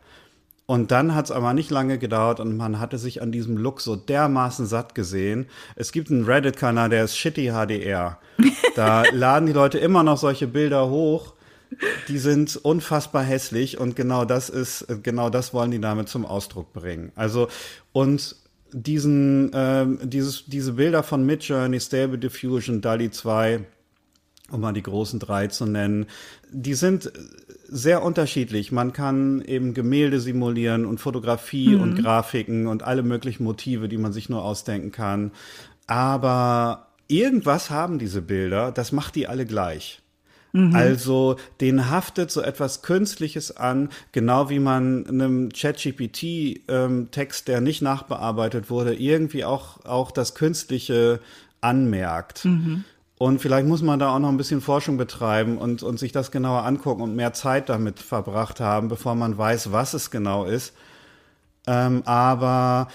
Und 0.70 0.92
dann 0.92 1.16
hat 1.16 1.26
es 1.26 1.32
aber 1.32 1.54
nicht 1.54 1.72
lange 1.72 1.98
gedauert 1.98 2.40
und 2.40 2.56
man 2.56 2.80
hatte 2.80 3.00
sich 3.00 3.24
an 3.24 3.32
diesem 3.32 3.58
Look 3.58 3.82
so 3.82 3.96
dermaßen 3.96 4.68
satt 4.68 4.94
gesehen. 4.94 5.48
Es 5.76 5.92
gibt 5.92 6.12
einen 6.12 6.26
Reddit-Kanal, 6.26 6.90
der 6.90 7.06
ist 7.06 7.18
Shitty 7.18 7.48
HDR. 7.52 8.20
Da 8.76 9.04
laden 9.12 9.48
die 9.48 9.52
Leute 9.52 9.80
immer 9.80 10.04
noch 10.04 10.18
solche 10.18 10.46
Bilder 10.48 10.90
hoch. 10.90 11.34
Die 12.08 12.20
sind 12.20 12.56
unfassbar 12.56 13.24
hässlich 13.24 13.80
und 13.80 13.96
genau 13.96 14.26
das 14.26 14.50
ist, 14.50 14.86
genau 15.04 15.32
das 15.32 15.56
wollen 15.56 15.72
die 15.72 15.82
damit 15.82 16.08
zum 16.08 16.26
Ausdruck 16.26 16.72
bringen. 16.72 17.12
Also, 17.16 17.48
und 17.92 18.36
diesen, 18.72 19.52
äh, 19.54 19.86
dieses, 20.04 20.46
diese 20.46 20.74
Bilder 20.74 21.04
von 21.04 21.26
Midjourney, 21.26 21.80
Stable 21.80 22.18
Diffusion, 22.18 22.82
DALI 22.82 23.12
2, 23.12 23.66
um 24.52 24.62
mal 24.62 24.74
die 24.74 24.84
großen 24.84 25.20
drei 25.20 25.48
zu 25.48 25.66
nennen, 25.66 26.08
die 26.52 26.74
sind 26.74 27.12
sehr 27.68 28.04
unterschiedlich. 28.04 28.72
Man 28.72 28.94
kann 28.94 29.42
eben 29.42 29.74
Gemälde 29.74 30.20
simulieren 30.20 30.86
und 30.86 31.00
Fotografie 31.00 31.76
mhm. 31.76 31.82
und 31.82 31.96
Grafiken 31.96 32.68
und 32.68 32.84
alle 32.84 33.04
möglichen 33.04 33.44
Motive, 33.44 33.88
die 33.88 33.98
man 33.98 34.14
sich 34.14 34.30
nur 34.30 34.44
ausdenken 34.44 34.92
kann. 34.92 35.32
Aber 35.88 36.88
irgendwas 37.08 37.70
haben 37.70 38.00
diese 38.00 38.22
Bilder, 38.22 38.72
das 38.72 38.92
macht 38.92 39.16
die 39.16 39.28
alle 39.28 39.46
gleich. 39.46 40.02
Mhm. 40.52 40.76
Also 40.76 41.38
den 41.62 41.90
haftet 41.90 42.32
so 42.32 42.42
etwas 42.42 42.82
Künstliches 42.82 43.56
an, 43.56 43.90
genau 44.12 44.50
wie 44.50 44.60
man 44.60 45.06
einem 45.08 45.50
ChatGPT-Text, 45.50 46.70
ähm, 46.70 47.46
der 47.46 47.62
nicht 47.62 47.82
nachbearbeitet 47.82 48.70
wurde, 48.70 48.96
irgendwie 48.96 49.46
auch, 49.46 49.86
auch 49.86 50.12
das 50.12 50.36
Künstliche 50.36 51.20
anmerkt. 51.62 52.46
Mhm. 52.46 52.84
Und 53.18 53.42
vielleicht 53.42 53.68
muss 53.68 53.82
man 53.82 54.00
da 54.00 54.16
auch 54.16 54.20
noch 54.20 54.30
ein 54.30 54.38
bisschen 54.38 54.62
Forschung 54.62 54.96
betreiben 54.96 55.58
und, 55.58 55.84
und 55.84 56.00
sich 56.00 56.14
das 56.14 56.32
genauer 56.32 56.66
angucken 56.66 57.02
und 57.02 57.16
mehr 57.16 57.34
Zeit 57.34 57.68
damit 57.68 58.00
verbracht 58.00 58.62
haben, 58.62 58.88
bevor 58.88 59.14
man 59.14 59.38
weiß, 59.38 59.74
was 59.74 59.94
es 59.94 60.10
genau 60.10 60.46
ist. 60.46 60.74
Ähm, 61.68 62.02
aber 62.06 62.88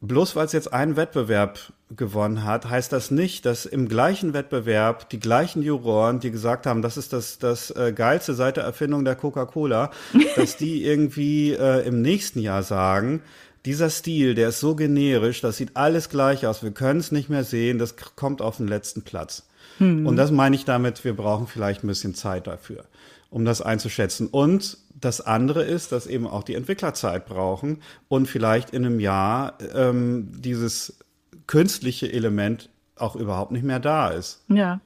bloß 0.00 0.34
weil 0.34 0.46
es 0.46 0.52
jetzt 0.52 0.72
einen 0.72 0.96
Wettbewerb 0.96 1.72
gewonnen 1.96 2.44
hat, 2.44 2.68
heißt 2.68 2.92
das 2.92 3.10
nicht, 3.10 3.46
dass 3.46 3.64
im 3.64 3.88
gleichen 3.88 4.34
Wettbewerb 4.34 5.08
die 5.10 5.20
gleichen 5.20 5.62
Juroren, 5.62 6.20
die 6.20 6.30
gesagt 6.30 6.66
haben, 6.66 6.82
das 6.82 6.96
ist 6.96 7.12
das, 7.12 7.38
das 7.38 7.70
äh, 7.70 7.92
geilste 7.94 8.34
seit 8.34 8.58
der 8.58 8.64
Erfindung 8.64 9.04
der 9.04 9.16
Coca-Cola, 9.16 9.90
dass 10.36 10.56
die 10.56 10.84
irgendwie 10.84 11.52
äh, 11.52 11.86
im 11.86 12.02
nächsten 12.02 12.40
Jahr 12.40 12.62
sagen, 12.62 13.22
dieser 13.64 13.90
Stil, 13.90 14.34
der 14.34 14.50
ist 14.50 14.60
so 14.60 14.74
generisch, 14.74 15.40
das 15.40 15.56
sieht 15.56 15.76
alles 15.76 16.08
gleich 16.08 16.46
aus, 16.46 16.62
wir 16.62 16.70
können 16.70 17.00
es 17.00 17.10
nicht 17.10 17.28
mehr 17.28 17.44
sehen, 17.44 17.78
das 17.78 17.96
kommt 18.16 18.42
auf 18.42 18.58
den 18.58 18.68
letzten 18.68 19.02
Platz. 19.02 19.44
Hm. 19.78 20.06
Und 20.06 20.16
das 20.16 20.30
meine 20.30 20.56
ich 20.56 20.64
damit, 20.64 21.04
wir 21.04 21.14
brauchen 21.14 21.46
vielleicht 21.46 21.84
ein 21.84 21.88
bisschen 21.88 22.14
Zeit 22.14 22.46
dafür, 22.46 22.84
um 23.30 23.44
das 23.44 23.62
einzuschätzen. 23.62 24.28
Und 24.28 24.78
das 24.94 25.20
andere 25.20 25.64
ist, 25.64 25.92
dass 25.92 26.06
eben 26.06 26.26
auch 26.26 26.42
die 26.42 26.54
Entwickler 26.54 26.94
Zeit 26.94 27.26
brauchen 27.26 27.82
und 28.08 28.26
vielleicht 28.26 28.70
in 28.70 28.84
einem 28.84 29.00
Jahr 29.00 29.58
ähm, 29.74 30.28
dieses 30.32 30.98
künstliche 31.48 32.12
Element 32.12 32.70
auch 32.94 33.16
überhaupt 33.16 33.50
nicht 33.50 33.64
mehr 33.64 33.80
da 33.80 34.10
ist. 34.10 34.44
Ja. 34.48 34.80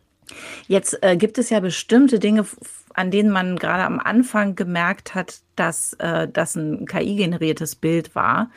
Jetzt 0.67 1.03
äh, 1.03 1.17
gibt 1.17 1.37
es 1.37 1.51
ja 1.51 1.61
bestimmte 1.61 2.19
Dinge, 2.19 2.47
an 2.95 3.11
denen 3.11 3.31
man 3.31 3.57
gerade 3.59 3.85
am 3.85 4.01
Anfang 4.01 4.55
gemerkt 4.55 5.15
hat, 5.15 5.41
dass 5.57 5.93
äh, 5.95 6.27
das 6.29 6.55
ein 6.55 6.87
KI-generiertes 6.87 7.75
Bild 7.77 8.15
war. 8.15 8.51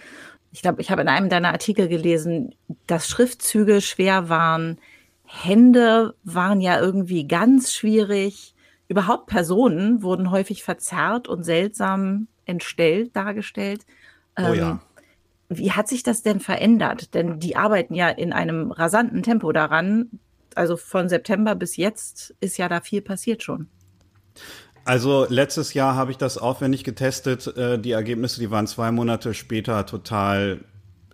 Ich 0.54 0.62
glaube, 0.62 0.82
ich 0.82 0.90
habe 0.90 1.02
in 1.02 1.10
einem 1.10 1.28
deiner 1.28 1.52
Artikel 1.52 1.90
gelesen, 1.90 2.56
dass 2.88 3.10
Schriftzüge 3.10 3.82
schwer 3.82 4.30
waren, 4.30 4.78
Hände 5.26 6.16
waren 6.24 6.62
ja 6.62 6.80
irgendwie 6.80 7.28
ganz 7.28 7.74
schwierig. 7.74 8.54
Überhaupt 8.88 9.26
Personen 9.26 10.04
wurden 10.04 10.32
häufig 10.32 10.64
verzerrt 10.64 11.28
und 11.28 11.44
seltsam 11.44 12.28
entstellt 12.46 13.16
dargestellt. 13.16 13.86
Oh 14.38 14.54
ja. 14.54 14.80
Wie 15.50 15.72
hat 15.72 15.88
sich 15.88 16.04
das 16.04 16.24
denn 16.24 16.40
verändert? 16.40 17.14
Denn 17.14 17.40
die 17.40 17.56
arbeiten 17.56 17.94
ja 17.94 18.10
in 18.10 18.34
einem 18.34 18.72
rasanten 18.72 19.24
Tempo 19.24 19.52
daran. 19.52 20.10
Also 20.56 20.78
von 20.78 21.10
September 21.10 21.56
bis 21.56 21.78
jetzt 21.78 22.34
ist 22.40 22.58
ja 22.58 22.70
da 22.70 22.82
viel 22.82 23.02
passiert 23.02 23.44
schon. 23.44 23.68
Also 24.86 25.26
letztes 25.30 25.74
Jahr 25.74 25.96
habe 25.96 26.12
ich 26.12 26.18
das 26.18 26.38
aufwendig 26.38 26.84
getestet. 26.84 27.48
Äh, 27.58 27.80
die 27.80 27.92
Ergebnisse, 27.92 28.40
die 28.40 28.52
waren 28.52 28.68
zwei 28.68 28.92
Monate 28.92 29.34
später 29.34 29.86
total 29.86 30.64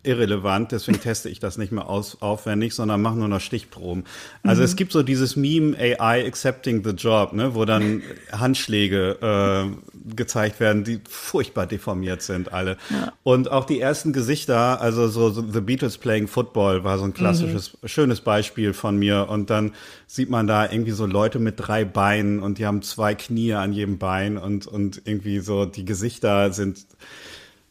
irrelevant, 0.04 0.72
deswegen 0.72 1.00
teste 1.00 1.30
ich 1.30 1.40
das 1.40 1.58
nicht 1.58 1.72
mehr 1.72 1.88
aus, 1.88 2.22
aufwendig, 2.22 2.74
sondern 2.74 3.02
mache 3.02 3.18
nur 3.18 3.28
noch 3.28 3.42
Stichproben. 3.42 4.04
Also 4.44 4.62
mhm. 4.62 4.66
es 4.66 4.76
gibt 4.76 4.92
so 4.92 5.04
dieses 5.04 5.36
Meme 5.36 5.78
AI 5.78 6.26
accepting 6.26 6.84
the 6.84 6.92
job, 6.92 7.34
ne, 7.34 7.54
wo 7.56 7.66
dann 7.66 8.02
Handschläge 8.32 9.18
äh, 9.22 10.16
gezeigt 10.16 10.60
werden, 10.60 10.84
die 10.84 11.00
furchtbar 11.08 11.68
deformiert 11.68 12.22
sind 12.22 12.52
alle. 12.52 12.78
Ja. 12.90 13.14
Und 13.24 13.52
auch 13.52 13.66
die 13.66 13.80
ersten 13.80 14.14
Gesichter, 14.14 14.82
also 14.82 15.08
so, 15.08 15.30
so, 15.30 15.46
The 15.48 15.62
Beatles 15.62 15.98
playing 15.98 16.28
Football 16.28 16.84
war 16.84 16.98
so 16.98 17.06
ein 17.06 17.14
klassisches, 17.14 17.78
mhm. 17.82 17.88
schönes 17.88 18.22
Beispiel 18.22 18.74
von 18.74 18.98
mir. 18.98 19.30
Und 19.30 19.50
dann 19.50 19.74
sieht 20.08 20.30
man 20.30 20.48
da 20.48 20.72
irgendwie 20.72 20.92
so 20.92 21.06
Leute 21.06 21.40
mit 21.40 21.56
drei 21.58 21.86
Beinen 21.86 22.40
und 22.40 22.58
die 22.58 22.66
haben 22.66 22.82
zwei 22.82 23.16
Knie 23.16 23.54
an 23.54 23.74
jedem 23.74 23.98
Bein 23.98 24.38
und, 24.38 24.68
und 24.68 25.02
irgendwie 25.06 25.40
so 25.40 25.66
die 25.66 25.86
Gesichter 25.86 26.52
sind 26.52 26.86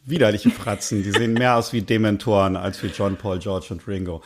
widerliche 0.05 0.51
Fratzen. 0.51 1.03
Die 1.03 1.11
sehen 1.11 1.35
mehr 1.35 1.57
aus 1.57 1.73
wie 1.73 1.83
Dementoren 1.83 2.57
als 2.57 2.83
wie 2.83 2.89
John, 2.89 3.17
Paul, 3.17 3.39
George 3.39 3.67
und 3.71 3.87
Ringo. 3.87 4.23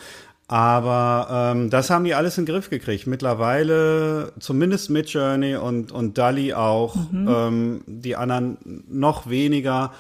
Aber 0.47 1.53
ähm, 1.55 1.71
das 1.71 1.89
haben 1.89 2.05
die 2.05 2.15
alles 2.15 2.37
in 2.37 2.45
den 2.45 2.55
Griff 2.55 2.69
gekriegt. 2.69 3.07
Mittlerweile, 3.07 4.33
zumindest 4.39 4.91
mit 4.91 5.09
Journey 5.09 5.57
und, 5.57 5.91
und 5.91 6.19
Dali 6.19 6.53
auch, 6.53 6.97
mhm. 7.11 7.29
ähm, 7.29 7.85
die 7.87 8.15
anderen 8.15 8.85
noch 8.89 9.29
weniger. 9.29 9.93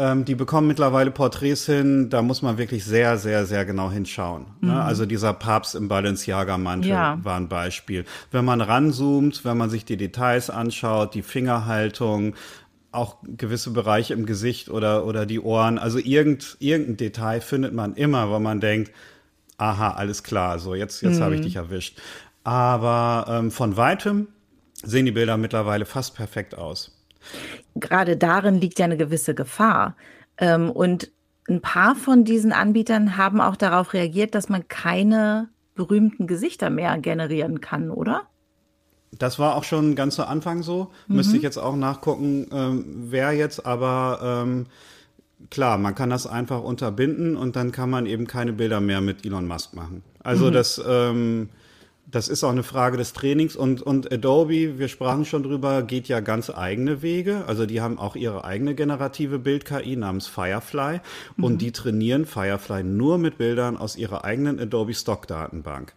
ähm, 0.00 0.24
die 0.24 0.34
bekommen 0.34 0.66
mittlerweile 0.66 1.10
Porträts 1.10 1.66
hin, 1.66 2.08
da 2.08 2.22
muss 2.22 2.40
man 2.40 2.56
wirklich 2.56 2.86
sehr, 2.86 3.18
sehr, 3.18 3.44
sehr 3.44 3.66
genau 3.66 3.90
hinschauen. 3.90 4.46
Ne? 4.60 4.68
Mhm. 4.68 4.68
Ne? 4.68 4.82
Also 4.82 5.04
dieser 5.04 5.34
Papst 5.34 5.74
im 5.74 5.88
Balenciaga-Mantel 5.88 6.90
ja. 6.90 7.18
war 7.22 7.36
ein 7.36 7.48
Beispiel. 7.48 8.06
Wenn 8.30 8.46
man 8.46 8.62
ranzoomt, 8.62 9.44
wenn 9.44 9.58
man 9.58 9.68
sich 9.68 9.84
die 9.84 9.98
Details 9.98 10.48
anschaut, 10.48 11.14
die 11.14 11.22
Fingerhaltung, 11.22 12.34
auch 12.92 13.18
gewisse 13.22 13.70
Bereiche 13.70 14.14
im 14.14 14.26
Gesicht 14.26 14.68
oder, 14.68 15.06
oder 15.06 15.26
die 15.26 15.40
Ohren, 15.40 15.78
also 15.78 15.98
irgend, 15.98 16.56
irgendein 16.58 16.96
Detail 16.96 17.40
findet 17.40 17.72
man 17.72 17.94
immer, 17.94 18.30
wo 18.30 18.38
man 18.38 18.60
denkt, 18.60 18.92
aha, 19.58 19.92
alles 19.92 20.22
klar, 20.22 20.58
so 20.58 20.74
jetzt, 20.74 21.02
jetzt 21.02 21.18
mhm. 21.18 21.22
habe 21.22 21.34
ich 21.36 21.40
dich 21.42 21.56
erwischt. 21.56 21.98
Aber 22.42 23.26
ähm, 23.28 23.50
von 23.50 23.76
weitem 23.76 24.28
sehen 24.82 25.06
die 25.06 25.12
Bilder 25.12 25.36
mittlerweile 25.36 25.84
fast 25.84 26.16
perfekt 26.16 26.56
aus 26.56 26.96
gerade 27.74 28.16
darin 28.16 28.60
liegt 28.60 28.78
ja 28.78 28.84
eine 28.86 28.96
gewisse 28.96 29.34
Gefahr. 29.34 29.96
Ähm, 30.38 30.70
und 30.70 31.10
ein 31.48 31.60
paar 31.60 31.94
von 31.96 32.24
diesen 32.24 32.52
Anbietern 32.52 33.16
haben 33.16 33.40
auch 33.40 33.56
darauf 33.56 33.92
reagiert, 33.92 34.34
dass 34.34 34.48
man 34.48 34.68
keine 34.68 35.48
berühmten 35.74 36.26
Gesichter 36.26 36.70
mehr 36.70 36.98
generieren 36.98 37.60
kann, 37.60 37.90
oder? 37.90 38.22
Das 39.18 39.38
war 39.38 39.56
auch 39.56 39.64
schon 39.64 39.94
ganz 39.96 40.14
zu 40.14 40.26
Anfang 40.26 40.62
so. 40.62 40.90
Mhm. 41.08 41.16
Müsste 41.16 41.36
ich 41.36 41.42
jetzt 41.42 41.58
auch 41.58 41.76
nachgucken, 41.76 42.46
ähm, 42.52 42.84
wer 43.10 43.32
jetzt, 43.32 43.66
aber 43.66 44.44
ähm, 44.44 44.66
klar, 45.50 45.78
man 45.78 45.94
kann 45.94 46.10
das 46.10 46.26
einfach 46.26 46.62
unterbinden 46.62 47.36
und 47.36 47.56
dann 47.56 47.72
kann 47.72 47.90
man 47.90 48.06
eben 48.06 48.26
keine 48.26 48.52
Bilder 48.52 48.80
mehr 48.80 49.00
mit 49.00 49.24
Elon 49.26 49.46
Musk 49.46 49.74
machen. 49.74 50.02
Also 50.22 50.46
mhm. 50.46 50.52
das 50.52 50.82
ähm, 50.86 51.48
das 52.10 52.28
ist 52.28 52.44
auch 52.44 52.50
eine 52.50 52.62
Frage 52.62 52.96
des 52.96 53.12
Trainings 53.12 53.56
und, 53.56 53.82
und 53.82 54.12
Adobe, 54.12 54.78
wir 54.78 54.88
sprachen 54.88 55.24
schon 55.24 55.42
drüber, 55.42 55.82
geht 55.82 56.08
ja 56.08 56.20
ganz 56.20 56.50
eigene 56.50 57.02
Wege. 57.02 57.44
Also 57.46 57.66
die 57.66 57.80
haben 57.80 57.98
auch 57.98 58.16
ihre 58.16 58.44
eigene 58.44 58.74
generative 58.74 59.38
Bild-KI 59.38 59.96
namens 59.96 60.26
Firefly 60.26 61.00
mhm. 61.36 61.44
und 61.44 61.62
die 61.62 61.72
trainieren 61.72 62.26
Firefly 62.26 62.82
nur 62.82 63.18
mit 63.18 63.38
Bildern 63.38 63.76
aus 63.76 63.96
ihrer 63.96 64.24
eigenen 64.24 64.58
Adobe 64.58 64.94
Stock-Datenbank. 64.94 65.94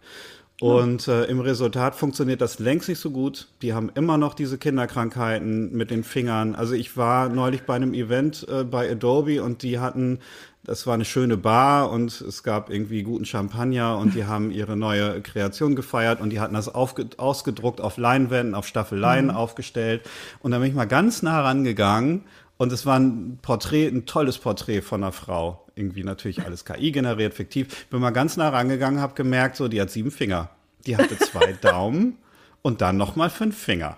Und 0.64 1.10
äh, 1.10 1.26
im 1.26 1.42
Resultat 1.42 1.94
funktioniert 1.94 2.40
das 2.40 2.58
längst 2.58 2.88
nicht 2.88 3.00
so 3.00 3.12
gut. 3.12 3.50
Die 3.62 3.74
haben 3.74 3.92
immer 3.96 4.18
noch 4.18 4.34
diese 4.34 4.58
Kinderkrankheiten 4.58 5.74
mit 5.74 5.92
den 5.92 6.06
Fingern. 6.06 6.56
Also 6.56 6.74
ich 6.74 6.96
war 6.96 7.28
neulich 7.28 7.64
bei 7.64 7.76
einem 7.76 7.94
Event 7.94 8.48
äh, 8.48 8.64
bei 8.64 8.90
Adobe 8.90 9.44
und 9.44 9.62
die 9.62 9.80
hatten 9.80 10.20
das 10.66 10.88
war 10.88 10.94
eine 10.94 11.04
schöne 11.04 11.36
Bar 11.36 11.92
und 11.92 12.22
es 12.22 12.42
gab 12.42 12.70
irgendwie 12.70 13.04
guten 13.04 13.26
Champagner 13.26 13.98
und 13.98 14.16
die 14.16 14.24
haben 14.28 14.52
ihre 14.52 14.78
neue 14.78 15.20
Kreation 15.22 15.76
gefeiert 15.76 16.22
und 16.22 16.30
die 16.30 16.40
hatten 16.40 16.54
das 16.54 16.70
ausgedruckt 16.70 17.82
auf 17.82 17.98
Leinwänden, 17.98 18.56
auf 18.56 18.66
Staffeleien 18.66 19.26
mhm. 19.26 19.32
aufgestellt. 19.32 20.04
Und 20.40 20.52
da 20.52 20.60
bin 20.60 20.70
ich 20.70 20.74
mal 20.74 20.86
ganz 20.86 21.22
nah 21.22 21.42
rangegangen 21.42 22.24
und 22.58 22.72
es 22.72 22.86
war 22.86 23.00
ein 23.00 23.40
Porträt, 23.42 23.88
ein 23.88 24.06
tolles 24.06 24.38
Porträt 24.38 24.82
von 24.82 25.04
einer 25.04 25.12
Frau. 25.12 25.66
Irgendwie 25.76 26.04
natürlich 26.04 26.46
alles 26.46 26.66
KI 26.66 26.92
generiert, 26.92 27.34
fiktiv. 27.34 27.88
Bin 27.88 28.00
mal 28.00 28.12
ganz 28.12 28.38
nah 28.38 28.50
rangegangen, 28.50 29.00
habe 29.00 29.16
gemerkt, 29.16 29.56
so, 29.56 29.68
die 29.68 29.82
hat 29.82 29.90
sieben 29.90 30.12
Finger. 30.12 30.50
Die 30.86 30.98
hatte 30.98 31.18
zwei 31.18 31.54
Daumen 31.62 32.18
und 32.62 32.82
dann 32.82 32.98
nochmal 32.98 33.30
fünf 33.30 33.58
Finger. 33.58 33.98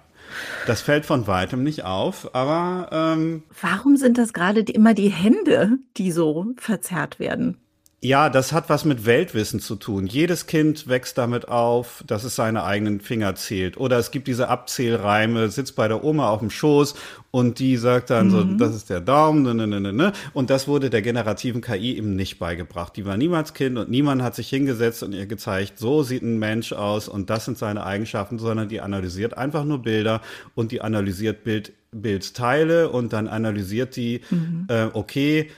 Das 0.65 0.81
fällt 0.81 1.05
von 1.05 1.27
weitem 1.27 1.63
nicht 1.63 1.83
auf, 1.83 2.33
aber. 2.33 2.89
Ähm, 2.91 3.43
Warum 3.61 3.97
sind 3.97 4.17
das 4.17 4.33
gerade 4.33 4.61
immer 4.61 4.93
die 4.93 5.09
Hände, 5.09 5.77
die 5.97 6.11
so 6.11 6.47
verzerrt 6.57 7.19
werden? 7.19 7.57
Ja, 8.05 8.29
das 8.29 8.53
hat 8.53 8.69
was 8.69 8.85
mit 8.85 9.07
Weltwissen 9.07 9.59
zu 9.59 9.75
tun. 9.75 10.05
Jedes 10.05 10.45
Kind 10.45 10.87
wächst 10.87 11.17
damit 11.17 11.47
auf, 11.47 12.03
dass 12.05 12.23
es 12.23 12.35
seine 12.35 12.63
eigenen 12.63 12.99
Finger 12.99 13.33
zählt. 13.33 13.77
Oder 13.77 13.97
es 13.97 14.11
gibt 14.11 14.27
diese 14.27 14.47
Abzählreime, 14.47 15.49
sitzt 15.49 15.75
bei 15.75 15.87
der 15.87 16.03
Oma 16.03 16.29
auf 16.29 16.39
dem 16.39 16.51
Schoß 16.51 16.93
und 17.31 17.57
die 17.57 17.77
sagt 17.77 18.11
dann 18.11 18.27
mhm. 18.27 18.31
so, 18.31 18.43
das 18.43 18.75
ist 18.75 18.91
der 18.91 19.01
Daumen, 19.01 19.41
ne, 19.41 19.55
ne, 19.55 19.65
ne, 19.65 19.81
ne, 19.81 19.91
ne. 19.91 20.13
Und 20.33 20.51
das 20.51 20.67
wurde 20.67 20.91
der 20.91 21.01
generativen 21.01 21.61
KI 21.61 21.97
eben 21.97 22.15
nicht 22.15 22.37
beigebracht. 22.37 22.95
Die 22.95 23.07
war 23.07 23.17
niemals 23.17 23.55
Kind 23.55 23.75
und 23.79 23.89
niemand 23.89 24.21
hat 24.21 24.35
sich 24.35 24.49
hingesetzt 24.49 25.01
und 25.01 25.13
ihr 25.13 25.25
gezeigt, 25.25 25.79
so 25.79 26.03
sieht 26.03 26.21
ein 26.21 26.37
Mensch 26.37 26.73
aus 26.73 27.07
und 27.07 27.31
das 27.31 27.45
sind 27.45 27.57
seine 27.57 27.83
Eigenschaften, 27.87 28.37
sondern 28.37 28.69
die 28.69 28.81
analysiert 28.81 29.35
einfach 29.35 29.63
nur 29.63 29.81
Bilder 29.81 30.21
und 30.53 30.71
die 30.71 30.81
analysiert 30.81 31.43
Bild, 31.43 31.73
Bildteile 31.91 32.89
und 32.89 33.13
dann 33.13 33.27
analysiert 33.27 33.95
die, 33.95 34.21
mhm. 34.29 34.67
äh, 34.67 34.89
okay, 34.93 35.49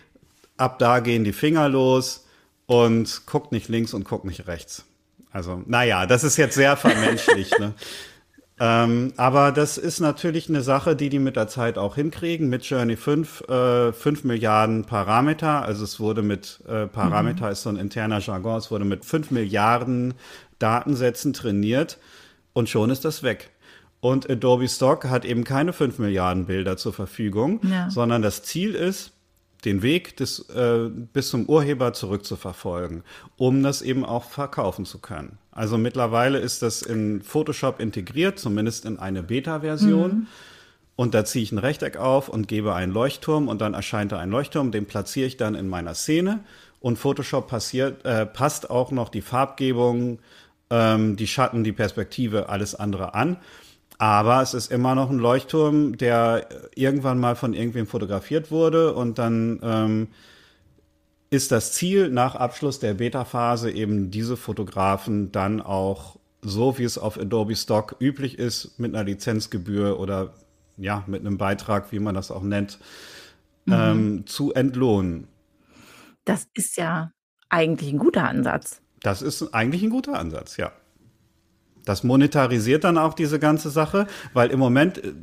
ab 0.56 0.80
da 0.80 1.02
gehen 1.02 1.26
die 1.26 1.34
Finger 1.34 1.68
los 1.68 2.24
und 2.68 3.26
guckt 3.26 3.52
nicht 3.52 3.70
links 3.70 3.96
und 3.96 4.06
guckt 4.06 4.26
nicht 4.26 4.46
rechts. 4.48 4.86
Also, 5.32 5.64
naja, 5.66 6.06
das 6.06 6.24
ist 6.24 6.38
jetzt 6.38 6.56
sehr 6.56 6.78
vermenschlich. 6.78 7.52
ne? 7.58 7.74
Ähm, 8.60 9.14
aber 9.18 9.52
das 9.52 9.78
ist 9.78 10.00
natürlich 10.00 10.50
eine 10.50 10.64
Sache, 10.64 10.96
die 10.96 11.10
die 11.10 11.20
mit 11.20 11.36
der 11.36 11.48
Zeit 11.48 11.78
auch 11.78 11.96
hinkriegen. 11.96 12.50
Mit 12.50 12.64
Journey 12.66 12.96
5, 12.96 13.42
äh, 13.42 13.94
5 13.94 14.24
Milliarden 14.24 14.86
Parameter. 14.86 15.62
Also 15.62 15.84
es 15.84 16.00
wurde 16.00 16.24
mit, 16.24 16.64
äh, 16.68 16.88
Parameter 16.88 17.46
mhm. 17.46 17.52
ist 17.52 17.62
so 17.62 17.70
ein 17.70 17.76
interner 17.76 18.20
Jargon, 18.20 18.58
es 18.58 18.72
wurde 18.72 18.86
mit 18.86 19.06
5 19.06 19.30
Milliarden 19.30 20.16
Datensätzen 20.58 21.34
trainiert 21.34 22.00
und 22.54 22.68
schon 22.68 22.90
ist 22.90 23.06
das 23.06 23.22
weg. 23.22 23.52
Und 24.00 24.30
Adobe 24.30 24.68
Stock 24.68 25.06
hat 25.06 25.26
eben 25.26 25.44
keine 25.44 25.74
5 25.74 26.00
Milliarden 26.00 26.48
Bilder 26.48 26.78
zur 26.78 26.94
Verfügung, 26.94 27.60
ja. 27.64 27.92
sondern 27.92 28.24
das 28.24 28.42
Ziel 28.42 28.74
ist, 28.74 29.12
den 29.68 29.82
Weg 29.82 30.16
des, 30.16 30.50
äh, 30.50 30.90
bis 30.90 31.30
zum 31.30 31.46
Urheber 31.46 31.92
zurückzuverfolgen, 31.92 33.04
um 33.36 33.62
das 33.62 33.82
eben 33.82 34.06
auch 34.06 34.24
verkaufen 34.24 34.86
zu 34.86 35.00
können. 35.00 35.38
Also 35.52 35.78
mittlerweile 35.78 36.40
ist 36.40 36.62
das 36.62 36.82
in 36.82 37.22
Photoshop 37.22 37.82
integriert, 37.82 38.40
zumindest 38.40 38.86
in 38.86 38.98
eine 38.98 39.24
Beta-Version. 39.24 40.12
Mhm. 40.12 40.28
Und 40.96 41.14
da 41.14 41.26
ziehe 41.26 41.44
ich 41.44 41.52
ein 41.52 41.58
Rechteck 41.58 41.98
auf 41.98 42.30
und 42.30 42.48
gebe 42.48 42.74
einen 42.74 42.94
Leuchtturm 42.94 43.50
und 43.50 43.60
dann 43.60 43.74
erscheint 43.74 44.14
da 44.14 44.20
ein 44.20 44.32
Leuchtturm, 44.32 44.72
den 44.72 44.86
platziere 44.86 45.28
ich 45.28 45.38
dann 45.38 45.54
in 45.54 45.68
meiner 45.68 45.94
Szene. 45.94 46.40
Und 46.80 46.98
Photoshop 46.98 47.48
passiert, 47.48 48.06
äh, 48.06 48.26
passt 48.26 48.70
auch 48.70 48.92
noch 48.92 49.10
die 49.10 49.22
Farbgebung, 49.22 50.20
ähm, 50.70 51.18
die 51.18 51.28
Schatten, 51.28 51.64
die 51.64 51.74
Perspektive, 51.74 52.50
alles 52.50 52.74
andere 52.74 53.14
an. 53.14 53.38
Aber 53.98 54.42
es 54.42 54.54
ist 54.54 54.72
immer 54.72 54.94
noch 54.94 55.10
ein 55.10 55.18
Leuchtturm, 55.18 55.98
der 55.98 56.48
irgendwann 56.76 57.20
mal 57.20 57.36
von 57.36 57.54
irgendwem 57.54 57.88
fotografiert 57.88 58.52
wurde 58.52 58.94
und 58.94 59.18
dann 59.18 59.60
ähm, 59.64 60.08
ist 61.30 61.52
das 61.52 61.74
Ziel 61.74 62.10
nach 62.10 62.36
Abschluss 62.36 62.80
der 62.80 62.94
Beta-Phase 62.94 63.72
eben 63.72 64.12
diese 64.12 64.38
Fotografen 64.38 65.32
dann 65.32 65.62
auch 65.62 66.18
so 66.42 66.78
wie 66.78 66.84
es 66.84 66.98
auf 66.98 67.20
Adobe 67.20 67.56
Stock 67.56 67.96
üblich 68.00 68.38
ist 68.38 68.80
mit 68.80 68.94
einer 68.94 69.04
Lizenzgebühr 69.04 70.00
oder 70.00 70.34
ja 70.78 71.04
mit 71.08 71.22
einem 71.22 71.38
Beitrag, 71.38 71.92
wie 71.92 72.00
man 72.00 72.16
das 72.16 72.32
auch 72.32 72.44
nennt, 72.44 72.80
mhm. 73.66 73.74
ähm, 73.74 74.28
zu 74.28 74.54
entlohnen. 74.54 75.28
Das 76.26 76.48
ist 76.54 76.78
ja 76.78 77.12
eigentlich 77.50 77.92
ein 77.92 78.00
guter 78.00 78.28
Ansatz. 78.28 78.82
Das 79.02 79.22
ist 79.22 79.54
eigentlich 79.54 79.84
ein 79.84 79.90
guter 79.90 80.20
Ansatz, 80.20 80.58
ja. 80.58 80.72
Das 81.88 82.04
monetarisiert 82.04 82.84
dann 82.84 82.98
auch 82.98 83.14
diese 83.14 83.40
ganze 83.40 83.70
Sache, 83.70 84.08
weil 84.34 84.50
im 84.52 84.60
Moment 84.60 84.98
äh, 84.98 85.14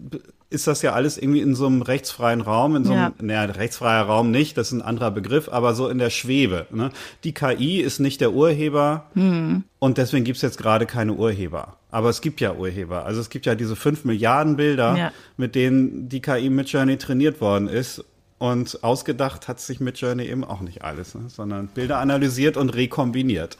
ist 0.50 0.66
das 0.66 0.82
ja 0.82 0.92
alles 0.92 1.18
irgendwie 1.18 1.40
in 1.40 1.54
so 1.54 1.66
einem 1.66 1.82
rechtsfreien 1.82 2.40
Raum, 2.40 2.76
in 2.76 2.84
so 2.84 2.92
einem, 2.92 3.02
ja. 3.02 3.12
naja, 3.20 3.52
rechtsfreier 3.52 4.04
Raum 4.04 4.30
nicht, 4.30 4.56
das 4.56 4.68
ist 4.68 4.72
ein 4.72 4.82
anderer 4.82 5.10
Begriff, 5.10 5.48
aber 5.48 5.74
so 5.74 5.88
in 5.88 5.98
der 5.98 6.10
Schwebe. 6.10 6.66
Ne? 6.70 6.90
Die 7.24 7.34
KI 7.34 7.80
ist 7.80 7.98
nicht 7.98 8.20
der 8.20 8.32
Urheber 8.32 9.06
hm. 9.14 9.64
und 9.78 9.98
deswegen 9.98 10.24
gibt's 10.24 10.42
jetzt 10.42 10.58
gerade 10.58 10.86
keine 10.86 11.14
Urheber. 11.14 11.76
Aber 11.90 12.08
es 12.08 12.20
gibt 12.20 12.40
ja 12.40 12.54
Urheber. 12.54 13.04
Also 13.04 13.20
es 13.20 13.30
gibt 13.30 13.46
ja 13.46 13.54
diese 13.54 13.76
fünf 13.76 14.04
Milliarden 14.04 14.56
Bilder, 14.56 14.96
ja. 14.96 15.12
mit 15.36 15.54
denen 15.54 16.08
die 16.08 16.20
KI 16.20 16.50
mit 16.50 16.68
Journey 16.68 16.96
trainiert 16.96 17.40
worden 17.40 17.68
ist. 17.68 18.04
Und 18.38 18.82
ausgedacht 18.82 19.48
hat 19.48 19.60
sich 19.60 19.80
mit 19.80 19.98
Journey 19.98 20.26
eben 20.26 20.44
auch 20.44 20.60
nicht 20.60 20.82
alles, 20.82 21.14
ne? 21.14 21.28
sondern 21.28 21.68
Bilder 21.68 21.98
analysiert 21.98 22.56
und 22.56 22.70
rekombiniert. 22.70 23.58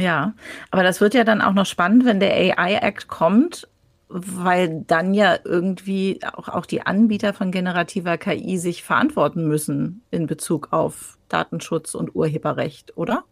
Ja, 0.00 0.34
aber 0.70 0.82
das 0.82 1.00
wird 1.00 1.14
ja 1.14 1.24
dann 1.24 1.42
auch 1.42 1.52
noch 1.52 1.66
spannend, 1.66 2.04
wenn 2.04 2.20
der 2.20 2.32
AI 2.34 2.76
Act 2.76 3.08
kommt, 3.08 3.68
weil 4.08 4.82
dann 4.86 5.14
ja 5.14 5.38
irgendwie 5.44 6.20
auch, 6.32 6.48
auch 6.48 6.66
die 6.66 6.82
Anbieter 6.82 7.32
von 7.34 7.50
generativer 7.52 8.18
KI 8.18 8.58
sich 8.58 8.82
verantworten 8.82 9.46
müssen 9.46 10.02
in 10.10 10.26
Bezug 10.26 10.72
auf 10.72 11.18
Datenschutz 11.28 11.94
und 11.94 12.14
Urheberrecht, 12.14 12.96
oder? 12.96 13.24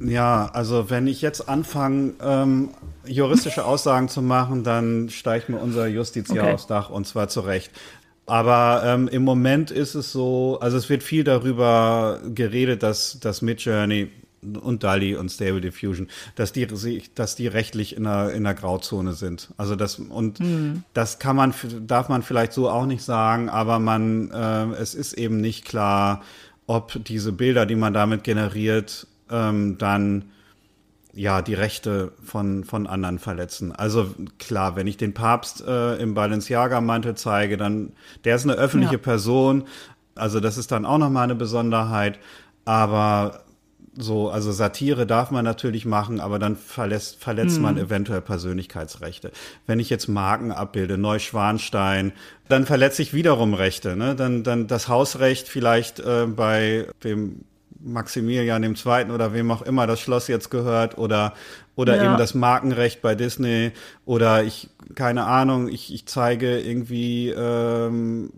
Ja, 0.00 0.50
also 0.52 0.90
wenn 0.90 1.06
ich 1.06 1.22
jetzt 1.22 1.48
anfange, 1.48 2.14
ähm, 2.22 2.70
juristische 3.04 3.64
Aussagen 3.64 4.08
zu 4.08 4.22
machen, 4.22 4.64
dann 4.64 5.10
steigt 5.10 5.48
mir 5.48 5.58
unser 5.58 5.86
Justiziar 5.86 6.44
okay. 6.44 6.54
aufs 6.54 6.66
Dach 6.66 6.90
und 6.90 7.06
zwar 7.06 7.28
zu 7.28 7.40
Recht. 7.40 7.70
Aber 8.26 8.82
ähm, 8.84 9.08
im 9.08 9.24
Moment 9.24 9.70
ist 9.70 9.94
es 9.94 10.12
so, 10.12 10.58
also 10.60 10.76
es 10.76 10.88
wird 10.88 11.02
viel 11.02 11.24
darüber 11.24 12.20
geredet, 12.34 12.82
dass 12.82 13.18
das 13.20 13.42
Midjourney 13.42 14.10
und 14.42 14.82
DALI 14.82 15.16
und 15.16 15.30
Stable 15.30 15.60
Diffusion, 15.60 16.08
dass 16.34 16.52
die, 16.52 16.66
dass 17.14 17.36
die 17.36 17.46
rechtlich 17.46 17.96
in 17.96 18.06
einer, 18.06 18.30
in 18.30 18.46
einer 18.46 18.54
Grauzone 18.54 19.12
sind. 19.12 19.50
Also 19.56 19.76
das, 19.76 19.98
und 19.98 20.40
mhm. 20.40 20.82
das 20.94 21.18
kann 21.18 21.36
man, 21.36 21.54
darf 21.86 22.08
man 22.08 22.22
vielleicht 22.22 22.52
so 22.52 22.68
auch 22.68 22.86
nicht 22.86 23.02
sagen, 23.02 23.48
aber 23.48 23.78
man, 23.78 24.30
äh, 24.30 24.72
es 24.80 24.94
ist 24.94 25.12
eben 25.12 25.40
nicht 25.40 25.64
klar, 25.64 26.22
ob 26.66 27.04
diese 27.04 27.32
Bilder, 27.32 27.66
die 27.66 27.76
man 27.76 27.92
damit 27.92 28.24
generiert, 28.24 29.06
ähm, 29.30 29.78
dann 29.78 30.26
ja 31.14 31.42
die 31.42 31.54
Rechte 31.54 32.12
von 32.24 32.64
von 32.64 32.86
anderen 32.86 33.18
verletzen. 33.18 33.72
Also 33.72 34.14
klar, 34.38 34.76
wenn 34.76 34.86
ich 34.86 34.96
den 34.96 35.12
Papst 35.12 35.62
äh, 35.66 35.96
im 35.96 36.14
Balenciaga-Mantel 36.14 37.16
zeige, 37.16 37.56
dann 37.56 37.92
der 38.24 38.36
ist 38.36 38.44
eine 38.44 38.54
öffentliche 38.54 38.94
ja. 38.94 39.00
Person, 39.00 39.64
Also 40.14 40.40
das 40.40 40.56
ist 40.56 40.72
dann 40.72 40.86
auch 40.86 40.98
nochmal 40.98 41.24
eine 41.24 41.34
Besonderheit. 41.34 42.18
Aber 42.64 43.42
so, 43.94 44.30
also 44.30 44.52
Satire 44.52 45.06
darf 45.06 45.30
man 45.30 45.44
natürlich 45.44 45.84
machen, 45.84 46.20
aber 46.20 46.38
dann 46.38 46.56
verletzt, 46.56 47.22
verletzt 47.22 47.56
hm. 47.56 47.62
man 47.62 47.78
eventuell 47.78 48.22
Persönlichkeitsrechte. 48.22 49.32
Wenn 49.66 49.80
ich 49.80 49.90
jetzt 49.90 50.08
Marken 50.08 50.50
abbilde, 50.50 50.96
Neuschwanstein, 50.96 52.12
dann 52.48 52.64
verletze 52.64 53.02
ich 53.02 53.12
wiederum 53.12 53.54
Rechte. 53.54 53.96
Ne? 53.96 54.14
Dann, 54.14 54.44
dann 54.44 54.66
das 54.66 54.88
Hausrecht 54.88 55.48
vielleicht 55.48 56.00
äh, 56.00 56.26
bei 56.26 56.86
dem 57.04 57.44
Maximilian 57.84 58.62
II. 58.62 59.10
oder 59.10 59.32
wem 59.34 59.50
auch 59.50 59.62
immer 59.62 59.86
das 59.86 60.00
Schloss 60.00 60.28
jetzt 60.28 60.50
gehört 60.50 60.98
oder 60.98 61.34
oder 61.74 61.96
ja. 61.96 62.04
eben 62.04 62.16
das 62.16 62.34
Markenrecht 62.34 63.02
bei 63.02 63.16
Disney 63.16 63.72
oder 64.04 64.44
ich 64.44 64.70
keine 64.94 65.24
Ahnung 65.24 65.68
ich, 65.68 65.92
ich 65.92 66.06
zeige 66.06 66.60
irgendwie 66.60 67.30
ähm, 67.30 68.30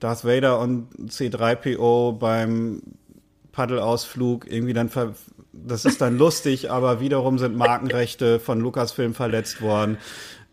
Darth 0.00 0.24
Vader 0.24 0.58
und 0.58 0.88
C3PO 1.08 2.18
beim 2.18 2.82
Paddelausflug 3.52 4.50
irgendwie 4.50 4.72
dann 4.72 4.88
ver 4.88 5.14
das 5.52 5.84
ist 5.84 6.00
dann 6.00 6.16
lustig, 6.16 6.70
aber 6.70 7.00
wiederum 7.00 7.38
sind 7.38 7.56
Markenrechte 7.56 8.40
von 8.40 8.60
Lucasfilm 8.60 9.14
verletzt 9.14 9.60
worden. 9.60 9.98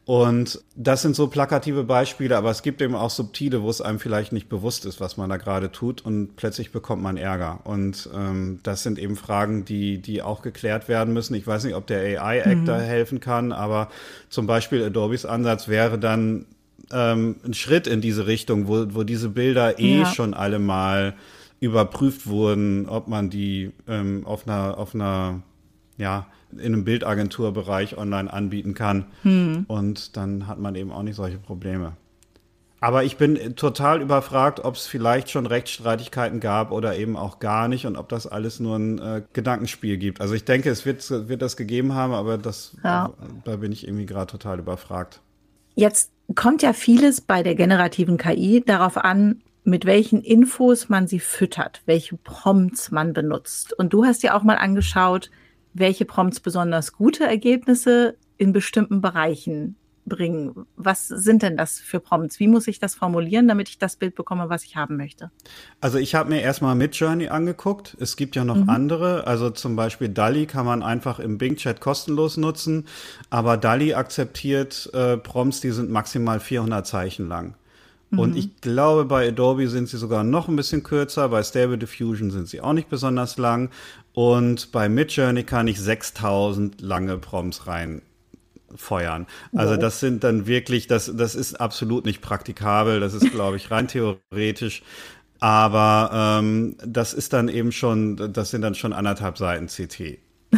Und 0.09 0.59
das 0.75 1.03
sind 1.03 1.15
so 1.15 1.27
plakative 1.27 1.83
Beispiele, 1.83 2.35
aber 2.35 2.49
es 2.49 2.63
gibt 2.63 2.81
eben 2.81 2.95
auch 2.95 3.12
subtile, 3.12 3.62
wo 3.62 3.69
es 3.69 3.79
einem 3.79 3.99
vielleicht 3.99 4.33
nicht 4.33 4.49
bewusst 4.49 4.85
ist, 4.85 4.99
was 4.99 5.17
man 5.17 5.29
da 5.29 5.38
gerade 5.38 5.71
tut 5.71 6.03
und 6.03 6.35
plötzlich 6.35 6.71
bekommt 6.71 7.03
man 7.03 7.15
Ärger. 7.15 7.59
Und 7.63 8.09
ähm, 8.15 8.59
das 8.63 8.81
sind 8.81 8.97
eben 8.97 9.15
Fragen, 9.15 9.65
die, 9.65 9.99
die 9.99 10.23
auch 10.23 10.41
geklärt 10.41 10.88
werden 10.88 11.13
müssen. 11.13 11.35
Ich 11.35 11.45
weiß 11.45 11.63
nicht, 11.63 11.75
ob 11.75 11.85
der 11.85 12.23
AI-Act 12.23 12.62
mhm. 12.62 12.65
da 12.65 12.79
helfen 12.79 13.19
kann, 13.19 13.51
aber 13.51 13.89
zum 14.29 14.47
Beispiel 14.47 14.83
Adobes 14.83 15.27
Ansatz 15.27 15.67
wäre 15.67 15.99
dann 15.99 16.47
ähm, 16.91 17.35
ein 17.45 17.53
Schritt 17.53 17.85
in 17.85 18.01
diese 18.01 18.25
Richtung, 18.25 18.67
wo, 18.67 18.88
wo 18.95 19.03
diese 19.03 19.29
Bilder 19.29 19.77
eh 19.77 19.99
ja. 19.99 20.05
schon 20.07 20.33
alle 20.33 20.57
mal 20.57 21.13
überprüft 21.60 22.28
wurden, 22.28 22.88
ob 22.88 23.08
man 23.08 23.30
die 23.30 23.72
ähm, 23.88 24.26
auf 24.26 24.48
einer, 24.48 24.78
auf 24.78 24.95
einer, 24.95 25.41
ja, 25.98 26.28
in 26.52 26.74
einem 26.74 26.84
Bildagenturbereich 26.84 27.98
online 27.98 28.32
anbieten 28.32 28.74
kann. 28.74 29.06
Hm. 29.24 29.65
Und 29.67 30.17
dann 30.17 30.48
hat 30.48 30.60
man 30.60 30.76
eben 30.76 30.91
auch 30.91 31.04
nicht 31.04 31.15
solche 31.15 31.38
Probleme. 31.38 31.93
Aber 32.82 33.04
ich 33.04 33.17
bin 33.17 33.56
total 33.56 34.02
überfragt, 34.02 34.62
ob 34.62 34.76
es 34.76 34.88
vielleicht 34.88 35.30
schon 35.30 35.45
Rechtsstreitigkeiten 35.45 36.39
gab 36.39 36.72
oder 36.72 36.95
eben 36.98 37.17
auch 37.17 37.39
gar 37.39 37.67
nicht 37.67 37.86
und 37.86 37.98
ob 37.98 38.08
das 38.08 38.26
alles 38.26 38.60
nur 38.60 38.78
ein 38.78 39.00
äh, 39.00 39.22
Gedankenspiel 39.34 39.98
gibt. 39.98 40.22
Also 40.22 40.34
ich 40.34 40.45
denke, 40.45 40.69
es 40.69 40.86
wird, 40.86 41.10
wird 41.28 41.41
das 41.41 41.58
gegeben 41.58 41.93
haben, 41.93 42.13
aber 42.13 42.38
das, 42.38 42.78
ja. 42.84 43.12
da 43.43 43.58
bin 43.58 43.74
ich 43.74 43.86
irgendwie 43.86 44.06
gerade 44.06 44.32
total 44.32 44.60
überfragt. 44.60 45.19
Jetzt 45.76 46.12
kommt 46.36 46.62
ja 46.62 46.74
vieles 46.74 47.22
bei 47.22 47.43
der 47.43 47.56
generativen 47.56 48.17
KI 48.17 48.63
darauf 48.65 48.98
an, 48.98 49.41
mit 49.69 49.86
welchen 49.86 50.21
Infos 50.21 50.89
man 50.89 51.08
sie 51.08 51.19
füttert, 51.19 51.82
welche 51.86 52.17
Prompts 52.17 52.91
man 52.91 53.13
benutzt. 53.13 53.73
Und 53.73 53.93
du 53.93 54.05
hast 54.05 54.23
ja 54.23 54.38
auch 54.38 54.43
mal 54.43 54.55
angeschaut, 54.55 55.29
welche 55.73 56.05
Prompts 56.05 56.39
besonders 56.39 56.93
gute 56.93 57.25
Ergebnisse 57.25 58.15
in 58.38 58.53
bestimmten 58.53 59.01
Bereichen 59.01 59.75
bringen. 60.05 60.65
Was 60.75 61.08
sind 61.08 61.43
denn 61.43 61.55
das 61.55 61.79
für 61.79 61.99
Prompts? 61.99 62.39
Wie 62.39 62.47
muss 62.47 62.67
ich 62.67 62.79
das 62.79 62.95
formulieren, 62.95 63.47
damit 63.47 63.69
ich 63.69 63.77
das 63.77 63.95
Bild 63.95 64.15
bekomme, 64.15 64.49
was 64.49 64.63
ich 64.63 64.75
haben 64.75 64.97
möchte? 64.97 65.29
Also 65.79 65.99
ich 65.99 66.15
habe 66.15 66.29
mir 66.29 66.41
erstmal 66.41 66.75
Midjourney 66.75 67.29
angeguckt. 67.29 67.95
Es 67.99 68.15
gibt 68.15 68.36
ja 68.36 68.43
noch 68.43 68.55
mhm. 68.55 68.69
andere. 68.69 69.27
Also 69.27 69.51
zum 69.51 69.75
Beispiel 69.75 70.10
DALI 70.10 70.47
kann 70.47 70.65
man 70.65 70.82
einfach 70.82 71.19
im 71.19 71.38
Bing-Chat 71.38 71.79
kostenlos 71.79 72.38
nutzen. 72.38 72.88
Aber 73.29 73.55
DALI 73.55 73.93
akzeptiert 73.93 74.89
äh, 74.93 75.17
Prompts, 75.17 75.62
die 75.62 75.71
sind 75.71 75.91
maximal 75.91 76.39
400 76.39 76.86
Zeichen 76.88 77.27
lang. 77.27 77.53
Und 78.12 78.32
mhm. 78.32 78.38
ich 78.38 78.62
glaube, 78.62 79.06
bei 79.06 79.28
Adobe 79.28 79.67
sind 79.67 79.88
sie 79.88 79.98
sogar 79.98 80.24
noch 80.24 80.48
ein 80.48 80.56
bisschen 80.56 80.82
kürzer. 80.82 81.30
Bei 81.30 81.43
Stable 81.43 81.78
Diffusion 81.78 82.32
sind 82.32 82.48
sie 82.48 82.62
auch 82.62 82.74
nicht 82.74 82.89
besonders 82.89 83.38
lang. 83.38 83.69
Und 84.13 84.72
bei 84.72 84.89
Midjourney 84.89 85.43
kann 85.43 85.67
ich 85.67 85.80
6000 85.80 86.82
lange 86.82 87.17
Prompts 87.17 87.67
reinfeuern. 87.67 89.28
Also 89.54 89.74
wow. 89.74 89.80
das 89.80 90.00
sind 90.00 90.24
dann 90.24 90.48
wirklich, 90.48 90.88
das, 90.88 91.12
das 91.15 91.36
ist 91.36 91.62
absolut 91.62 92.06
nicht 92.06 92.22
praktikabel. 92.22 93.00
Das 93.00 93.13
ist, 93.13 93.32
glaube 93.32 93.58
ich, 93.58 93.69
rein 93.69 93.88
theoretisch. 93.88 94.82
Aber 95.39 96.39
ähm, 96.41 96.76
das 96.86 97.13
ist 97.13 97.32
dann 97.34 97.48
eben 97.48 97.72
schon, 97.72 98.34
das 98.34 98.50
sind 98.50 98.63
dann 98.63 98.76
schon 98.76 98.91
anderthalb 98.91 99.38
Seiten 99.38 99.67
CT. 99.67 100.17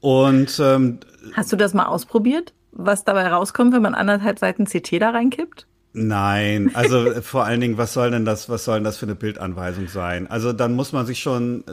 Und 0.00 0.58
ähm, 0.58 1.00
hast 1.34 1.52
du 1.52 1.56
das 1.56 1.74
mal 1.74 1.86
ausprobiert, 1.86 2.54
was 2.72 3.04
dabei 3.04 3.28
rauskommt, 3.28 3.74
wenn 3.74 3.82
man 3.82 3.94
anderthalb 3.94 4.38
Seiten 4.38 4.64
CT 4.64 5.00
da 5.00 5.10
reinkippt? 5.10 5.66
Nein, 5.94 6.70
also 6.74 7.20
vor 7.20 7.44
allen 7.44 7.60
Dingen, 7.60 7.76
was 7.76 7.92
soll 7.92 8.10
denn 8.10 8.24
das, 8.24 8.48
was 8.48 8.64
soll 8.64 8.76
denn 8.76 8.84
das 8.84 8.96
für 8.96 9.06
eine 9.06 9.14
Bildanweisung 9.14 9.88
sein? 9.88 10.26
Also 10.26 10.52
dann 10.52 10.74
muss 10.74 10.92
man 10.92 11.04
sich 11.04 11.20
schon, 11.20 11.64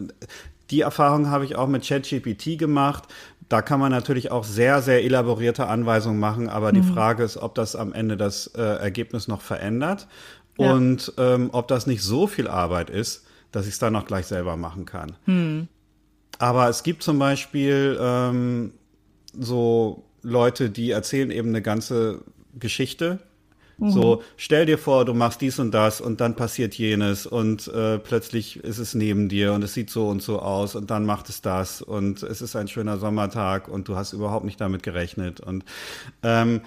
die 0.70 0.82
Erfahrung 0.82 1.30
habe 1.30 1.46
ich 1.46 1.56
auch 1.56 1.68
mit 1.68 1.88
ChatGPT 1.88 2.58
gemacht. 2.58 3.04
Da 3.48 3.62
kann 3.62 3.80
man 3.80 3.92
natürlich 3.92 4.30
auch 4.30 4.44
sehr, 4.44 4.82
sehr 4.82 5.04
elaborierte 5.04 5.68
Anweisungen 5.68 6.20
machen, 6.20 6.50
aber 6.50 6.72
mhm. 6.72 6.76
die 6.76 6.84
Frage 6.84 7.24
ist, 7.24 7.38
ob 7.38 7.56
das 7.56 7.76
am 7.76 7.94
Ende 7.94 8.18
das 8.18 8.48
äh, 8.48 8.62
Ergebnis 8.62 9.28
noch 9.28 9.42
verändert 9.42 10.08
ja. 10.58 10.74
und 10.74 11.14
ähm, 11.18 11.50
ob 11.54 11.68
das 11.70 11.88
nicht 11.88 12.04
so 12.04 12.28
viel 12.28 12.48
Arbeit 12.48 12.90
ist, 12.90 13.26
dass 13.52 13.66
ich 13.66 13.74
es 13.74 13.80
dann 13.80 13.96
auch 13.96 14.06
gleich 14.06 14.28
selber 14.28 14.58
machen 14.58 14.86
kann. 14.86 15.14
Mhm. 15.26 15.68
Aber 16.40 16.70
es 16.70 16.84
gibt 16.84 17.04
zum 17.04 17.20
Beispiel 17.20 17.98
ähm, 18.00 18.74
so 19.38 20.04
Leute, 20.22 20.70
die 20.70 20.92
erzählen 20.92 21.32
eben 21.32 21.50
eine 21.50 21.62
ganze 21.62 22.22
Geschichte 22.60 23.20
Mhm. 23.80 23.92
So, 23.92 24.24
stell 24.38 24.66
dir 24.66 24.78
vor, 24.78 25.06
du 25.06 25.14
machst 25.14 25.42
dies 25.42 25.60
und 25.60 25.72
das 25.72 26.02
und 26.02 26.22
dann 26.22 26.36
passiert 26.36 26.76
jenes 26.76 27.26
und 27.26 27.68
äh, 27.70 27.98
plötzlich 27.98 28.64
ist 28.64 28.78
es 28.78 28.94
neben 28.94 29.30
dir 29.30 29.54
und 29.54 29.64
es 29.64 29.74
sieht 29.74 29.90
so 29.90 30.10
und 30.10 30.22
so 30.22 30.40
aus 30.40 30.76
und 30.76 30.92
dann 30.92 31.06
macht 31.06 31.30
es 31.30 31.42
das 31.42 31.82
und 31.82 32.24
es 32.24 32.42
ist 32.42 32.56
ein 32.56 32.68
schöner 32.68 32.98
Sommertag 32.98 33.68
und 33.68 33.88
du 33.88 33.96
hast 33.96 34.14
überhaupt 34.14 34.46
nicht 34.46 34.60
damit 34.60 34.84
gerechnet. 34.84 35.40
Und 35.40 35.64
ähm, 36.24 36.62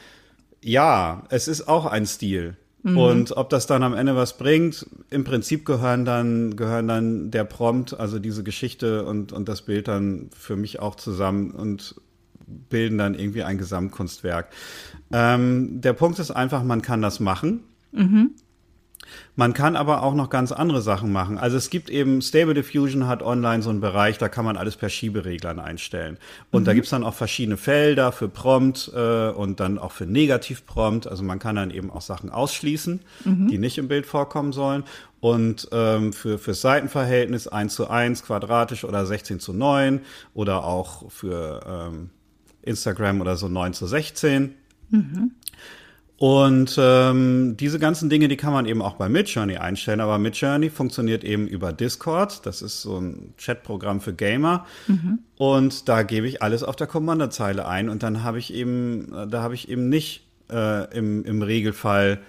ja, 0.62 1.24
es 1.28 1.48
ist 1.48 1.68
auch 1.68 1.86
ein 1.86 2.06
Stil. 2.06 2.56
Mhm. 2.82 2.96
Und 2.98 3.36
ob 3.36 3.50
das 3.50 3.66
dann 3.66 3.82
am 3.82 3.94
Ende 3.94 4.16
was 4.16 4.36
bringt, 4.36 4.86
im 5.10 5.24
Prinzip 5.24 5.64
gehören 5.64 6.04
dann, 6.04 6.56
gehören 6.56 6.88
dann 6.88 7.30
der 7.30 7.44
Prompt, 7.44 7.98
also 7.98 8.18
diese 8.18 8.42
Geschichte 8.42 9.04
und, 9.04 9.32
und 9.32 9.48
das 9.48 9.62
Bild 9.62 9.88
dann 9.88 10.30
für 10.36 10.56
mich 10.56 10.80
auch 10.80 10.96
zusammen 10.96 11.52
und 11.52 11.94
bilden 12.46 12.98
dann 12.98 13.14
irgendwie 13.14 13.44
ein 13.44 13.58
Gesamtkunstwerk. 13.58 14.48
Ähm, 15.12 15.80
der 15.80 15.92
Punkt 15.92 16.18
ist 16.18 16.30
einfach, 16.30 16.62
man 16.62 16.82
kann 16.82 17.02
das 17.02 17.20
machen. 17.20 17.64
Mhm. 17.92 18.30
Man 19.34 19.54
kann 19.54 19.76
aber 19.76 20.02
auch 20.02 20.14
noch 20.14 20.30
ganz 20.30 20.52
andere 20.52 20.82
Sachen 20.82 21.12
machen. 21.12 21.38
Also 21.38 21.56
es 21.56 21.70
gibt 21.70 21.90
eben, 21.90 22.22
Stable 22.22 22.54
Diffusion 22.54 23.06
hat 23.06 23.22
online 23.22 23.62
so 23.62 23.70
einen 23.70 23.80
Bereich, 23.80 24.18
da 24.18 24.28
kann 24.28 24.44
man 24.44 24.56
alles 24.56 24.76
per 24.76 24.88
Schiebereglern 24.88 25.58
einstellen. 25.58 26.18
Und 26.50 26.62
mhm. 26.62 26.66
da 26.66 26.74
gibt's 26.74 26.90
dann 26.90 27.04
auch 27.04 27.14
verschiedene 27.14 27.56
Felder 27.56 28.12
für 28.12 28.28
Prompt 28.28 28.90
äh, 28.94 29.30
und 29.30 29.60
dann 29.60 29.78
auch 29.78 29.92
für 29.92 30.06
Negativ-Prompt. 30.06 31.06
Also 31.06 31.22
man 31.24 31.38
kann 31.38 31.56
dann 31.56 31.70
eben 31.70 31.90
auch 31.90 32.02
Sachen 32.02 32.30
ausschließen, 32.30 33.00
mhm. 33.24 33.48
die 33.48 33.58
nicht 33.58 33.78
im 33.78 33.88
Bild 33.88 34.06
vorkommen 34.06 34.52
sollen. 34.52 34.84
Und 35.20 35.68
ähm, 35.72 36.12
für 36.12 36.38
fürs 36.38 36.60
Seitenverhältnis 36.60 37.48
1 37.48 37.74
zu 37.74 37.88
1 37.88 38.24
quadratisch 38.24 38.84
oder 38.84 39.06
16 39.06 39.40
zu 39.40 39.52
9 39.52 40.00
oder 40.34 40.64
auch 40.64 41.10
für 41.10 41.60
ähm, 41.66 42.10
Instagram 42.62 43.20
oder 43.20 43.36
so 43.36 43.48
9 43.48 43.72
zu 43.72 43.86
16. 43.86 44.54
Mhm. 44.92 45.32
Und 46.18 46.76
ähm, 46.78 47.56
diese 47.58 47.80
ganzen 47.80 48.08
Dinge, 48.08 48.28
die 48.28 48.36
kann 48.36 48.52
man 48.52 48.66
eben 48.66 48.80
auch 48.80 48.94
bei 48.94 49.08
Midjourney 49.08 49.56
einstellen, 49.56 50.00
aber 50.00 50.18
Midjourney 50.18 50.70
funktioniert 50.70 51.24
eben 51.24 51.48
über 51.48 51.72
Discord. 51.72 52.46
Das 52.46 52.62
ist 52.62 52.82
so 52.82 52.96
ein 53.00 53.34
Chatprogramm 53.36 54.00
für 54.00 54.14
Gamer. 54.14 54.64
Mhm. 54.86 55.18
Und 55.36 55.88
da 55.88 56.04
gebe 56.04 56.28
ich 56.28 56.40
alles 56.40 56.62
auf 56.62 56.76
der 56.76 56.86
Kommandozeile 56.86 57.66
ein 57.66 57.88
und 57.88 58.04
dann 58.04 58.22
habe 58.22 58.38
ich 58.38 58.54
eben, 58.54 59.10
da 59.30 59.42
habe 59.42 59.54
ich 59.54 59.68
eben 59.68 59.88
nicht 59.88 60.24
äh, 60.48 60.96
im, 60.96 61.24
im 61.24 61.42
Regelfall 61.42 62.20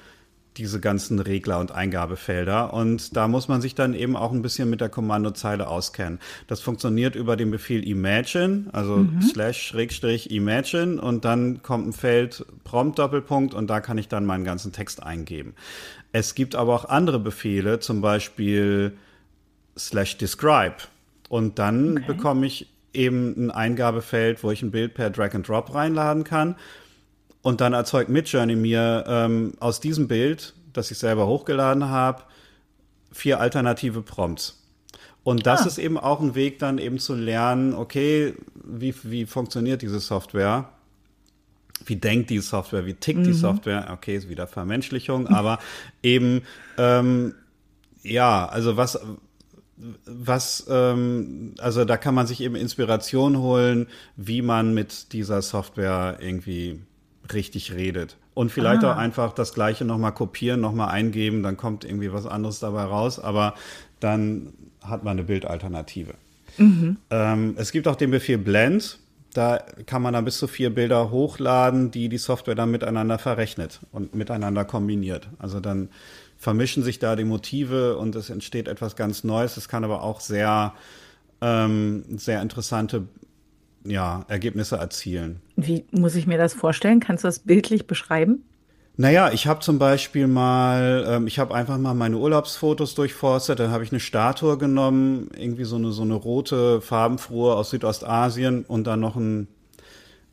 diese 0.58 0.80
ganzen 0.80 1.20
Regler 1.20 1.60
und 1.60 1.72
Eingabefelder. 1.72 2.74
Und 2.74 3.16
da 3.16 3.28
muss 3.28 3.48
man 3.48 3.62
sich 3.62 3.76
dann 3.76 3.94
eben 3.94 4.16
auch 4.16 4.32
ein 4.32 4.42
bisschen 4.42 4.70
mit 4.70 4.82
der 4.82 4.89
Kommandozeile 4.89 5.68
auskennen. 5.68 6.20
Das 6.48 6.62
funktioniert 6.62 7.16
über 7.16 7.36
den 7.36 7.52
Befehl 7.52 7.88
imagine, 7.88 8.66
also 8.72 8.98
mhm. 8.98 9.22
slash 9.22 9.62
schrägstrich 9.68 10.32
imagine 10.32 11.02
und 11.02 11.26
dann 11.26 11.62
kommt 11.63 11.88
ein 11.88 11.94
Feld 11.94 12.46
Prompt 12.63 13.00
Doppelpunkt 13.00 13.54
und 13.54 13.68
da 13.68 13.82
kann 13.82 13.98
ich 13.98 14.08
dann 14.08 14.26
meinen 14.26 14.44
ganzen 14.44 14.72
Text 14.72 15.02
eingeben. 15.02 15.54
Es 16.12 16.36
gibt 16.36 16.56
aber 16.56 16.76
auch 16.76 16.86
andere 16.86 17.20
Befehle, 17.20 17.80
zum 17.80 18.02
Beispiel 18.02 18.94
slash 19.78 20.18
describe. 20.18 20.76
Und 21.30 21.58
dann 21.58 21.98
okay. 21.98 22.04
bekomme 22.08 22.46
ich 22.46 22.68
eben 22.94 23.48
ein 23.48 23.52
Eingabefeld, 23.52 24.44
wo 24.44 24.52
ich 24.52 24.62
ein 24.62 24.72
Bild 24.72 24.94
per 24.94 25.10
Drag 25.10 25.34
and 25.34 25.48
Drop 25.48 25.74
reinladen 25.74 26.24
kann. 26.24 26.56
Und 27.43 27.62
dann 27.62 27.73
erzeugt 27.73 28.10
Midjourney 28.10 28.56
mir 28.56 29.03
ähm, 29.08 29.53
aus 29.60 29.79
diesem 29.79 30.08
Bild, 30.08 30.56
das 30.73 30.89
ich 30.89 30.97
selber 30.97 31.27
hochgeladen 31.27 31.89
habe, 31.89 32.23
vier 33.12 33.39
alternative 33.39 34.01
Prompts. 34.01 34.60
Und 35.23 35.45
das 35.45 35.62
ah. 35.62 35.67
ist 35.67 35.77
eben 35.77 35.99
auch 35.99 36.19
ein 36.19 36.34
Weg, 36.34 36.58
dann 36.58 36.79
eben 36.79 36.97
zu 36.97 37.13
lernen, 37.13 37.75
okay, 37.75 38.34
wie, 38.56 38.95
wie 39.03 39.25
funktioniert 39.27 39.84
diese 39.84 39.99
Software? 39.99 40.69
wie 41.86 41.95
denkt 41.95 42.29
die 42.29 42.39
Software, 42.39 42.86
wie 42.86 42.93
tickt 42.93 43.19
mhm. 43.19 43.23
die 43.25 43.34
Software. 43.34 43.89
Okay, 43.91 44.15
ist 44.15 44.29
wieder 44.29 44.47
Vermenschlichung, 44.47 45.27
aber 45.27 45.60
eben, 46.03 46.41
ähm, 46.77 47.36
ja, 48.03 48.45
also 48.47 48.77
was, 48.77 48.99
was, 50.06 50.65
ähm, 50.69 51.56
also 51.60 51.86
da 51.86 51.97
kann 51.97 52.15
man 52.15 52.27
sich 52.27 52.41
eben 52.41 52.56
Inspiration 52.56 53.38
holen, 53.38 53.88
wie 54.15 54.41
man 54.41 54.73
mit 54.73 55.13
dieser 55.13 55.41
Software 55.41 56.17
irgendwie 56.21 56.82
richtig 57.32 57.74
redet. 57.74 58.18
Und 58.34 58.52
vielleicht 58.52 58.84
ah. 58.84 58.94
auch 58.94 58.98
einfach 58.98 59.34
das 59.34 59.54
Gleiche 59.54 59.86
nochmal 59.86 60.14
kopieren, 60.14 60.60
nochmal 60.60 60.90
eingeben, 60.90 61.44
dann 61.44 61.58
kommt 61.58 61.86
irgendwie 61.86 62.12
was 62.12 62.26
anderes 62.26 62.60
dabei 62.60 62.84
raus, 62.84 63.20
aber 63.20 63.54
dann 64.00 64.54
hat 64.82 65.04
man 65.04 65.12
eine 65.12 65.24
Bildalternative. 65.24 66.16
Mhm. 66.58 66.98
Ähm, 67.10 67.54
es 67.58 67.72
gibt 67.72 67.88
auch 67.88 67.96
den 67.96 68.12
Befehl 68.12 68.38
Blend. 68.38 69.00
Da 69.34 69.58
kann 69.88 70.04
man 70.04 70.14
dann 70.14 70.26
bis 70.26 70.38
zu 70.38 70.46
vier 70.48 70.70
Bilder 70.70 71.10
hochladen, 71.10 71.90
die 71.90 72.08
die 72.08 72.20
Software 72.20 72.54
dann 72.54 72.70
miteinander 72.70 73.18
verrechnet 73.18 73.80
und 73.92 74.14
miteinander 74.14 74.64
kombiniert. 74.64 75.28
Also 75.40 75.60
dann 75.60 75.90
vermischen 76.38 76.84
sich 76.84 77.00
da 77.00 77.16
die 77.16 77.24
Motive 77.24 77.98
und 77.98 78.16
es 78.16 78.30
entsteht 78.30 78.68
etwas 78.68 78.96
ganz 78.96 79.24
Neues. 79.24 79.58
Es 79.58 79.68
kann 79.68 79.84
aber 79.84 80.04
auch 80.04 80.20
sehr, 80.20 80.74
ähm, 81.42 82.04
sehr 82.18 82.44
interessante 82.44 83.08
ja, 83.86 84.26
Ergebnisse 84.28 84.78
erzielen. 84.78 85.41
Wie 85.56 85.86
muss 85.91 86.15
ich 86.15 86.28
mir 86.28 86.38
das 86.38 86.54
vorstellen? 86.54 87.00
Kannst 87.00 87.24
du 87.24 87.28
das 87.28 87.39
bildlich 87.39 87.88
beschreiben? 87.88 88.43
Naja, 88.96 89.32
ich 89.32 89.48
habe 89.48 89.60
zum 89.62 89.80
Beispiel 89.80 90.28
mal, 90.28 91.06
ähm, 91.08 91.28
ich 91.28 91.39
habe 91.39 91.56
einfach 91.56 91.80
mal 91.80 91.96
meine 91.96 92.17
Urlaubsfotos 92.17 92.93
durchforstet, 92.93 93.60
dann 93.60 93.72
habe 93.72 93.84
ich 93.84 93.91
eine 93.91 94.00
Statue 94.00 94.58
genommen, 94.60 95.32
irgendwie 95.36 95.63
so 95.63 95.78
eine, 95.78 95.91
so 95.91 96.04
eine 96.04 96.13
rote, 96.13 96.80
farbenfrohe 96.80 97.56
aus 97.56 97.72
Südostasien 97.72 98.65
und 98.67 98.86
dann 98.86 99.00
noch 99.00 99.15
ein, 99.15 99.48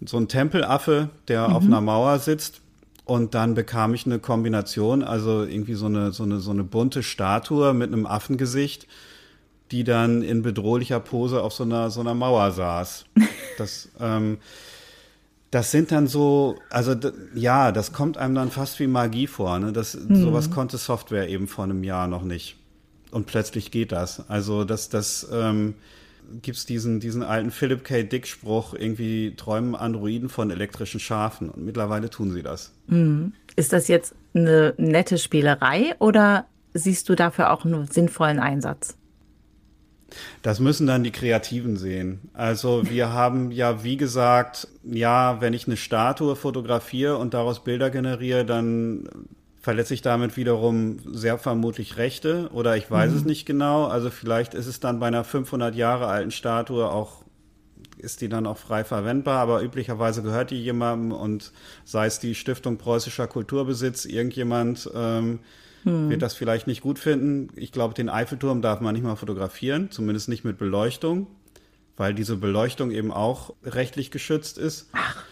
so 0.04 0.18
ein 0.18 0.28
Tempelaffe, 0.28 1.08
der 1.28 1.48
mhm. 1.48 1.54
auf 1.54 1.64
einer 1.64 1.80
Mauer 1.80 2.18
sitzt. 2.18 2.60
Und 3.06 3.34
dann 3.34 3.54
bekam 3.54 3.94
ich 3.94 4.06
eine 4.06 4.18
Kombination, 4.18 5.02
also 5.02 5.42
irgendwie 5.42 5.74
so 5.74 5.86
eine, 5.86 6.12
so 6.12 6.22
eine, 6.22 6.38
so 6.38 6.50
eine 6.50 6.62
bunte 6.62 7.02
Statue 7.02 7.72
mit 7.72 7.92
einem 7.92 8.06
Affengesicht, 8.06 8.86
die 9.70 9.85
dann 9.85 10.22
in 10.22 10.42
bedrohlicher 10.42 11.00
Pose 11.00 11.42
auf 11.42 11.52
so 11.52 11.64
einer, 11.64 11.90
so 11.90 12.00
einer 12.00 12.14
Mauer 12.14 12.50
saß. 12.50 13.04
Das, 13.59 13.88
ähm, 14.00 14.38
das 15.50 15.70
sind 15.70 15.92
dann 15.92 16.06
so, 16.06 16.56
also 16.70 16.94
ja, 17.35 17.72
das 17.72 17.92
kommt 17.92 18.16
einem 18.18 18.35
dann 18.35 18.50
fast 18.50 18.78
wie 18.80 18.87
Magie 18.87 19.26
vor. 19.26 19.59
Ne? 19.59 19.72
Das, 19.72 19.94
mhm. 19.94 20.16
Sowas 20.16 20.50
konnte 20.50 20.78
Software 20.78 21.28
eben 21.28 21.48
vor 21.48 21.64
einem 21.64 21.85
Jahr 21.85 22.06
noch 22.06 22.22
nicht. 22.22 22.56
Und 23.11 23.26
plötzlich 23.26 23.70
geht 23.70 23.92
das. 23.92 24.28
Also 24.28 24.64
das, 24.64 24.88
das 24.88 25.26
ähm, 25.33 25.74
gibt 26.42 26.68
diesen, 26.68 27.00
diesen 27.00 27.22
alten 27.24 27.50
Philip 27.50 27.83
K. 27.83 28.04
Dick-Spruch, 28.04 28.74
irgendwie 28.74 29.35
träumen 29.37 29.74
Androiden 29.74 30.28
von 30.28 30.50
elektrischen 30.50 31.00
Schafen. 31.00 31.50
Und 31.50 31.64
mittlerweile 31.64 32.11
tun 32.11 32.30
sie 32.33 32.42
das. 32.42 32.72
Mhm. 32.87 33.33
Ist 33.56 33.72
das 33.72 33.88
jetzt 33.88 34.14
eine 34.35 34.74
nette 34.76 35.18
Spielerei 35.18 35.96
oder 35.98 36.46
siehst 36.72 37.09
du 37.09 37.16
dafür 37.16 37.52
auch 37.52 37.64
einen 37.64 37.88
sinnvollen 37.88 38.38
Einsatz? 38.38 38.96
Das 40.42 40.60
müssen 40.60 40.86
dann 40.86 41.04
die 41.04 41.10
Kreativen 41.10 41.76
sehen. 41.76 42.20
Also 42.32 42.88
wir 42.88 43.12
haben 43.12 43.50
ja, 43.50 43.84
wie 43.84 43.96
gesagt, 43.96 44.68
ja, 44.84 45.40
wenn 45.40 45.54
ich 45.54 45.66
eine 45.66 45.76
Statue 45.76 46.36
fotografiere 46.36 47.16
und 47.16 47.34
daraus 47.34 47.64
Bilder 47.64 47.90
generiere, 47.90 48.44
dann 48.44 49.08
verletze 49.60 49.94
ich 49.94 50.02
damit 50.02 50.36
wiederum 50.36 50.98
sehr 51.12 51.38
vermutlich 51.38 51.96
Rechte 51.98 52.48
oder 52.52 52.76
ich 52.76 52.90
weiß 52.90 53.10
mhm. 53.10 53.16
es 53.16 53.24
nicht 53.24 53.46
genau. 53.46 53.86
Also 53.86 54.10
vielleicht 54.10 54.54
ist 54.54 54.66
es 54.66 54.80
dann 54.80 55.00
bei 55.00 55.06
einer 55.06 55.24
500 55.24 55.74
Jahre 55.74 56.06
alten 56.06 56.30
Statue 56.30 56.90
auch 56.90 57.24
ist 58.00 58.22
die 58.22 58.28
dann 58.28 58.46
auch 58.46 58.56
frei 58.56 58.82
verwendbar, 58.82 59.38
aber 59.40 59.62
üblicherweise 59.62 60.22
gehört 60.22 60.50
die 60.50 60.62
jemandem 60.62 61.12
und 61.12 61.52
sei 61.84 62.06
es 62.06 62.18
die 62.18 62.34
Stiftung 62.34 62.78
Preußischer 62.78 63.26
Kulturbesitz, 63.26 64.06
irgendjemand 64.06 64.90
ähm, 64.94 65.40
hm. 65.84 66.10
wird 66.10 66.22
das 66.22 66.34
vielleicht 66.34 66.66
nicht 66.66 66.80
gut 66.80 66.98
finden. 66.98 67.48
Ich 67.56 67.72
glaube, 67.72 67.94
den 67.94 68.08
Eiffelturm 68.08 68.62
darf 68.62 68.80
man 68.80 68.94
nicht 68.94 69.04
mal 69.04 69.16
fotografieren, 69.16 69.90
zumindest 69.90 70.28
nicht 70.28 70.44
mit 70.44 70.58
Beleuchtung, 70.58 71.26
weil 71.96 72.14
diese 72.14 72.36
Beleuchtung 72.36 72.90
eben 72.90 73.12
auch 73.12 73.54
rechtlich 73.64 74.10
geschützt 74.10 74.58
ist. 74.58 74.88
Ach. 74.92 75.24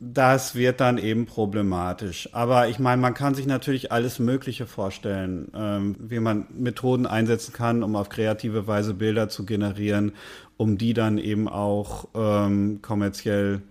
Das 0.00 0.54
wird 0.54 0.80
dann 0.80 0.96
eben 0.96 1.26
problematisch. 1.26 2.28
Aber 2.32 2.68
ich 2.68 2.78
meine, 2.78 3.02
man 3.02 3.14
kann 3.14 3.34
sich 3.34 3.46
natürlich 3.46 3.90
alles 3.90 4.20
Mögliche 4.20 4.66
vorstellen, 4.66 5.50
ähm, 5.54 5.96
wie 5.98 6.20
man 6.20 6.46
Methoden 6.56 7.04
einsetzen 7.04 7.52
kann, 7.52 7.82
um 7.82 7.96
auf 7.96 8.08
kreative 8.08 8.68
Weise 8.68 8.94
Bilder 8.94 9.28
zu 9.28 9.44
generieren, 9.44 10.12
um 10.56 10.78
die 10.78 10.94
dann 10.94 11.18
eben 11.18 11.48
auch 11.48 12.08
ähm, 12.14 12.80
kommerziell 12.80 13.62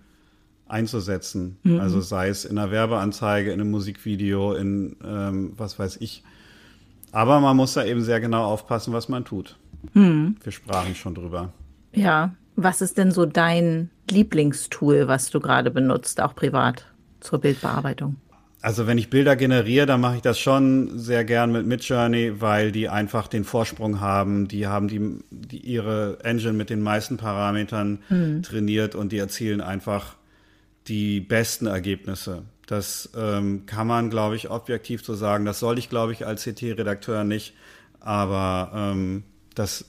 einzusetzen. 0.68 1.58
Mhm. 1.62 1.80
Also 1.80 2.00
sei 2.00 2.28
es 2.28 2.44
in 2.44 2.58
einer 2.58 2.70
Werbeanzeige, 2.70 3.52
in 3.52 3.60
einem 3.60 3.70
Musikvideo, 3.70 4.54
in 4.54 4.96
ähm, 5.04 5.52
was 5.56 5.78
weiß 5.78 5.98
ich. 6.00 6.22
Aber 7.12 7.40
man 7.40 7.56
muss 7.56 7.74
da 7.74 7.84
eben 7.84 8.02
sehr 8.02 8.20
genau 8.20 8.44
aufpassen, 8.44 8.92
was 8.92 9.08
man 9.08 9.24
tut. 9.24 9.56
Mhm. 9.94 10.36
Wir 10.42 10.52
sprachen 10.52 10.94
schon 10.94 11.14
drüber. 11.14 11.52
Ja, 11.94 12.34
was 12.56 12.80
ist 12.80 12.98
denn 12.98 13.12
so 13.12 13.24
dein 13.24 13.90
Lieblingstool, 14.10 15.08
was 15.08 15.30
du 15.30 15.40
gerade 15.40 15.70
benutzt, 15.70 16.20
auch 16.20 16.34
privat 16.34 16.86
zur 17.20 17.40
Bildbearbeitung? 17.40 18.16
Also 18.60 18.88
wenn 18.88 18.98
ich 18.98 19.08
Bilder 19.08 19.36
generiere, 19.36 19.86
dann 19.86 20.00
mache 20.00 20.16
ich 20.16 20.22
das 20.22 20.38
schon 20.38 20.98
sehr 20.98 21.24
gern 21.24 21.52
mit 21.52 21.64
Midjourney, 21.64 22.40
weil 22.40 22.72
die 22.72 22.88
einfach 22.88 23.28
den 23.28 23.44
Vorsprung 23.44 24.00
haben. 24.00 24.48
Die 24.48 24.66
haben 24.66 24.88
die, 24.88 25.20
die 25.30 25.58
ihre 25.58 26.18
Engine 26.24 26.54
mit 26.54 26.68
den 26.68 26.82
meisten 26.82 27.16
Parametern 27.16 28.00
mhm. 28.08 28.42
trainiert 28.42 28.96
und 28.96 29.12
die 29.12 29.18
erzielen 29.18 29.60
einfach 29.60 30.16
die 30.88 31.20
besten 31.20 31.66
Ergebnisse. 31.66 32.42
Das 32.66 33.10
ähm, 33.16 33.64
kann 33.66 33.86
man, 33.86 34.10
glaube 34.10 34.36
ich, 34.36 34.50
objektiv 34.50 35.04
so 35.04 35.14
sagen. 35.14 35.44
Das 35.44 35.58
soll 35.58 35.78
ich, 35.78 35.88
glaube 35.88 36.12
ich, 36.12 36.26
als 36.26 36.44
CT-Redakteur 36.44 37.24
nicht. 37.24 37.54
Aber 38.00 38.70
ähm, 38.74 39.24
das 39.54 39.86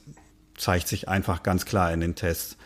zeigt 0.57 0.87
sich 0.87 1.07
einfach 1.07 1.43
ganz 1.43 1.65
klar 1.65 1.91
in 1.93 1.99
den 1.99 2.15
Tests. 2.15 2.57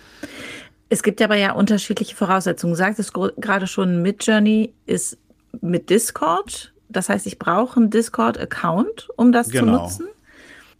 Es 0.90 1.02
gibt 1.02 1.22
aber 1.22 1.36
ja 1.36 1.54
unterschiedliche 1.54 2.16
Voraussetzungen. 2.16 2.74
Du 2.74 2.78
sagtest 2.78 3.14
gerade 3.14 3.66
schon, 3.68 4.02
Midjourney 4.02 4.74
ist 4.86 5.18
mit 5.62 5.90
Discord. 5.90 6.74
Das 6.90 7.10
heißt, 7.10 7.26
ich 7.26 7.40
brauche 7.40 7.78
einen 7.78 7.90
Discord-Account, 7.90 9.10
um 9.16 9.32
das 9.32 9.50
genau. 9.50 9.88
zu 9.88 10.04
nutzen. 10.04 10.13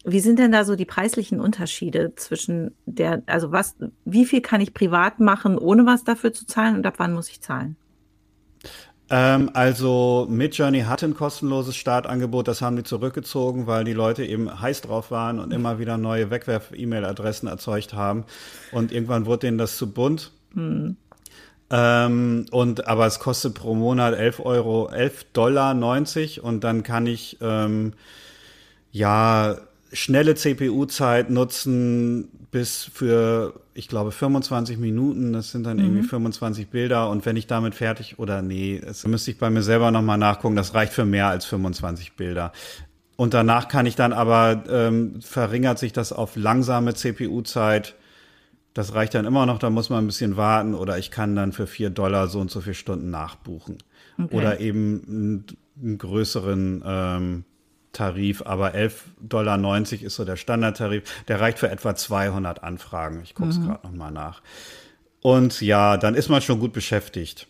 Wie 0.04 0.20
sind 0.20 0.38
denn 0.38 0.52
da 0.52 0.64
so 0.64 0.76
die 0.76 0.84
preislichen 0.84 1.40
Unterschiede 1.40 2.14
zwischen 2.16 2.74
der, 2.84 3.22
also 3.26 3.52
was, 3.52 3.74
wie 4.04 4.26
viel 4.26 4.42
kann 4.42 4.60
ich 4.60 4.74
privat 4.74 5.18
machen, 5.18 5.56
ohne 5.56 5.86
was 5.86 6.04
dafür 6.04 6.32
zu 6.32 6.46
zahlen 6.46 6.76
und 6.76 6.86
ab 6.86 6.94
wann 6.98 7.14
muss 7.14 7.30
ich 7.30 7.40
zahlen? 7.40 7.76
Ähm, 9.10 9.50
also 9.54 10.26
Midjourney 10.28 10.82
hatte 10.82 11.06
ein 11.06 11.14
kostenloses 11.14 11.76
Startangebot, 11.76 12.48
das 12.48 12.60
haben 12.62 12.76
die 12.76 12.82
zurückgezogen, 12.82 13.66
weil 13.66 13.84
die 13.84 13.92
Leute 13.92 14.24
eben 14.24 14.60
heiß 14.60 14.82
drauf 14.82 15.10
waren 15.10 15.38
und 15.38 15.52
immer 15.52 15.78
wieder 15.78 15.96
neue 15.96 16.30
Wegwerf-E-Mail-Adressen 16.30 17.48
erzeugt 17.48 17.94
haben. 17.94 18.24
Und 18.72 18.92
irgendwann 18.92 19.24
wurde 19.24 19.46
denen 19.46 19.58
das 19.58 19.76
zu 19.76 19.90
bunt. 19.90 20.32
Hm. 20.52 20.96
Ähm, 21.70 22.46
und 22.50 22.86
aber 22.86 23.06
es 23.06 23.18
kostet 23.18 23.54
pro 23.54 23.74
Monat 23.74 24.14
11 24.14 24.40
Euro, 24.40 24.88
11 24.88 25.24
Dollar 25.32 25.72
90 25.72 26.42
und 26.42 26.62
dann 26.62 26.82
kann 26.82 27.06
ich 27.06 27.38
ähm, 27.40 27.94
ja 28.92 29.56
schnelle 29.94 30.34
CPU-Zeit 30.34 31.30
nutzen 31.30 32.28
bis 32.50 32.84
für, 32.84 33.60
ich 33.74 33.88
glaube, 33.88 34.12
25 34.12 34.78
Minuten. 34.78 35.32
Das 35.32 35.50
sind 35.50 35.64
dann 35.64 35.78
mhm. 35.78 35.84
irgendwie 35.84 36.02
25 36.02 36.68
Bilder. 36.68 37.08
Und 37.10 37.24
wenn 37.26 37.36
ich 37.36 37.46
damit 37.46 37.74
fertig, 37.74 38.18
oder 38.18 38.42
nee, 38.42 38.80
das 38.84 39.06
müsste 39.06 39.30
ich 39.30 39.38
bei 39.38 39.50
mir 39.50 39.62
selber 39.62 39.90
nochmal 39.90 40.18
nachgucken. 40.18 40.56
Das 40.56 40.74
reicht 40.74 40.92
für 40.92 41.04
mehr 41.04 41.28
als 41.28 41.46
25 41.46 42.14
Bilder. 42.14 42.52
Und 43.16 43.32
danach 43.32 43.68
kann 43.68 43.86
ich 43.86 43.96
dann 43.96 44.12
aber, 44.12 44.64
ähm, 44.68 45.20
verringert 45.22 45.78
sich 45.78 45.92
das 45.92 46.12
auf 46.12 46.36
langsame 46.36 46.94
CPU-Zeit. 46.94 47.94
Das 48.74 48.94
reicht 48.94 49.14
dann 49.14 49.24
immer 49.24 49.46
noch, 49.46 49.60
da 49.60 49.70
muss 49.70 49.88
man 49.88 50.04
ein 50.04 50.08
bisschen 50.08 50.36
warten. 50.36 50.74
Oder 50.74 50.98
ich 50.98 51.10
kann 51.10 51.36
dann 51.36 51.52
für 51.52 51.66
vier 51.66 51.90
Dollar 51.90 52.28
so 52.28 52.40
und 52.40 52.50
so 52.50 52.60
viele 52.60 52.74
Stunden 52.74 53.10
nachbuchen. 53.10 53.78
Okay. 54.20 54.36
Oder 54.36 54.60
eben 54.60 55.02
einen, 55.06 55.46
einen 55.80 55.98
größeren 55.98 56.82
ähm, 56.84 57.44
Tarif, 57.94 58.42
aber 58.44 58.74
11,90 58.74 58.92
Dollar 59.20 59.80
ist 59.82 60.14
so 60.14 60.24
der 60.24 60.36
Standardtarif. 60.36 61.04
Der 61.28 61.40
reicht 61.40 61.58
für 61.58 61.70
etwa 61.70 61.94
200 61.94 62.62
Anfragen. 62.62 63.20
Ich 63.22 63.34
gucke 63.34 63.50
es 63.50 63.58
mhm. 63.58 63.66
gerade 63.66 63.86
nochmal 63.86 64.12
nach. 64.12 64.42
Und 65.22 65.62
ja, 65.62 65.96
dann 65.96 66.14
ist 66.14 66.28
man 66.28 66.42
schon 66.42 66.60
gut 66.60 66.72
beschäftigt. 66.72 67.48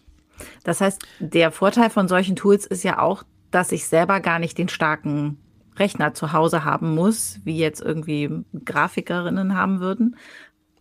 Das 0.62 0.80
heißt, 0.80 1.02
der 1.18 1.50
Vorteil 1.50 1.90
von 1.90 2.08
solchen 2.08 2.36
Tools 2.36 2.66
ist 2.66 2.84
ja 2.84 2.98
auch, 2.98 3.24
dass 3.50 3.72
ich 3.72 3.86
selber 3.86 4.20
gar 4.20 4.38
nicht 4.38 4.58
den 4.58 4.68
starken 4.68 5.38
Rechner 5.76 6.14
zu 6.14 6.32
Hause 6.32 6.64
haben 6.64 6.94
muss, 6.94 7.40
wie 7.44 7.58
jetzt 7.58 7.80
irgendwie 7.80 8.44
Grafikerinnen 8.64 9.54
haben 9.54 9.80
würden. 9.80 10.16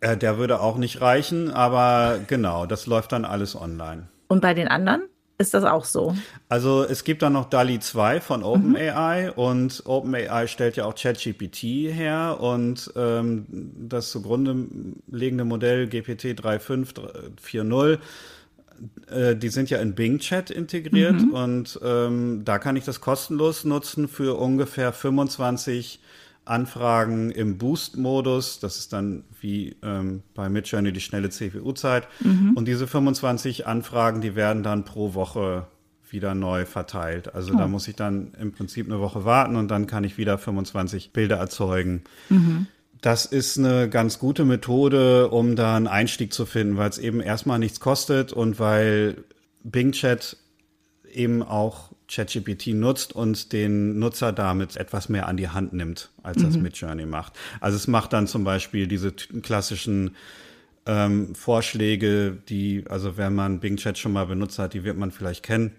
Äh, 0.00 0.16
der 0.16 0.38
würde 0.38 0.60
auch 0.60 0.76
nicht 0.76 1.00
reichen, 1.00 1.50
aber 1.50 2.20
genau, 2.26 2.66
das 2.66 2.86
läuft 2.86 3.12
dann 3.12 3.24
alles 3.24 3.56
online. 3.56 4.08
Und 4.28 4.40
bei 4.40 4.54
den 4.54 4.68
anderen? 4.68 5.02
Ist 5.36 5.52
das 5.52 5.64
auch 5.64 5.84
so? 5.84 6.14
Also 6.48 6.84
es 6.84 7.02
gibt 7.02 7.22
dann 7.22 7.32
noch 7.32 7.50
DALI 7.50 7.80
2 7.80 8.20
von 8.20 8.44
OpenAI 8.44 9.26
mhm. 9.26 9.42
und 9.42 9.82
OpenAI 9.84 10.46
stellt 10.46 10.76
ja 10.76 10.84
auch 10.84 10.94
ChatGPT 10.94 11.92
her 11.92 12.38
und 12.40 12.92
ähm, 12.94 13.44
das 13.48 14.10
zugrunde 14.10 14.54
liegende 15.10 15.44
Modell 15.44 15.88
GPT 15.88 16.38
3.5, 16.38 16.94
4.0 17.44 17.98
äh, 19.10 19.36
die 19.36 19.48
sind 19.48 19.70
ja 19.70 19.78
in 19.78 19.94
Bing 19.94 20.18
Chat 20.18 20.50
integriert 20.50 21.20
mhm. 21.20 21.30
und 21.32 21.80
ähm, 21.82 22.42
da 22.44 22.58
kann 22.58 22.76
ich 22.76 22.84
das 22.84 23.00
kostenlos 23.00 23.64
nutzen 23.64 24.08
für 24.08 24.38
ungefähr 24.38 24.92
25 24.92 26.00
Anfragen 26.44 27.30
im 27.30 27.58
Boost-Modus. 27.58 28.60
Das 28.60 28.78
ist 28.78 28.92
dann 28.92 29.24
wie 29.40 29.76
ähm, 29.82 30.22
bei 30.34 30.48
Midjourney 30.48 30.92
die 30.92 31.00
schnelle 31.00 31.30
CPU-Zeit. 31.30 32.08
Mhm. 32.20 32.52
Und 32.54 32.66
diese 32.66 32.86
25 32.86 33.66
Anfragen, 33.66 34.20
die 34.20 34.34
werden 34.34 34.62
dann 34.62 34.84
pro 34.84 35.14
Woche 35.14 35.66
wieder 36.10 36.34
neu 36.34 36.64
verteilt. 36.64 37.34
Also 37.34 37.54
oh. 37.54 37.58
da 37.58 37.66
muss 37.66 37.88
ich 37.88 37.96
dann 37.96 38.32
im 38.40 38.52
Prinzip 38.52 38.86
eine 38.86 39.00
Woche 39.00 39.24
warten 39.24 39.56
und 39.56 39.68
dann 39.68 39.86
kann 39.86 40.04
ich 40.04 40.16
wieder 40.18 40.38
25 40.38 41.12
Bilder 41.12 41.36
erzeugen. 41.36 42.04
Mhm. 42.28 42.66
Das 43.00 43.26
ist 43.26 43.58
eine 43.58 43.90
ganz 43.90 44.18
gute 44.18 44.46
Methode, 44.46 45.28
um 45.28 45.56
da 45.56 45.76
einen 45.76 45.88
Einstieg 45.88 46.32
zu 46.32 46.46
finden, 46.46 46.78
weil 46.78 46.88
es 46.88 46.98
eben 46.98 47.20
erstmal 47.20 47.58
nichts 47.58 47.80
kostet 47.80 48.32
und 48.32 48.58
weil 48.58 49.24
Bing 49.62 49.92
Chat 49.92 50.38
eben 51.12 51.42
auch 51.42 51.90
ChatGPT 52.08 52.68
nutzt 52.68 53.14
und 53.14 53.52
den 53.52 53.98
Nutzer 53.98 54.32
damit 54.32 54.76
etwas 54.76 55.08
mehr 55.08 55.26
an 55.26 55.36
die 55.36 55.48
Hand 55.48 55.72
nimmt, 55.72 56.10
als 56.22 56.38
mhm. 56.38 56.44
das 56.44 56.56
Midjourney 56.58 57.06
macht. 57.06 57.34
Also 57.60 57.76
es 57.76 57.86
macht 57.88 58.12
dann 58.12 58.26
zum 58.26 58.44
Beispiel 58.44 58.86
diese 58.86 59.12
klassischen 59.12 60.14
ähm, 60.86 61.34
Vorschläge, 61.34 62.38
die, 62.48 62.84
also 62.88 63.16
wenn 63.16 63.34
man 63.34 63.60
Bing 63.60 63.76
Chat 63.76 63.98
schon 63.98 64.12
mal 64.12 64.26
benutzt 64.26 64.58
hat, 64.58 64.74
die 64.74 64.84
wird 64.84 64.98
man 64.98 65.10
vielleicht 65.10 65.42
kennen. 65.42 65.72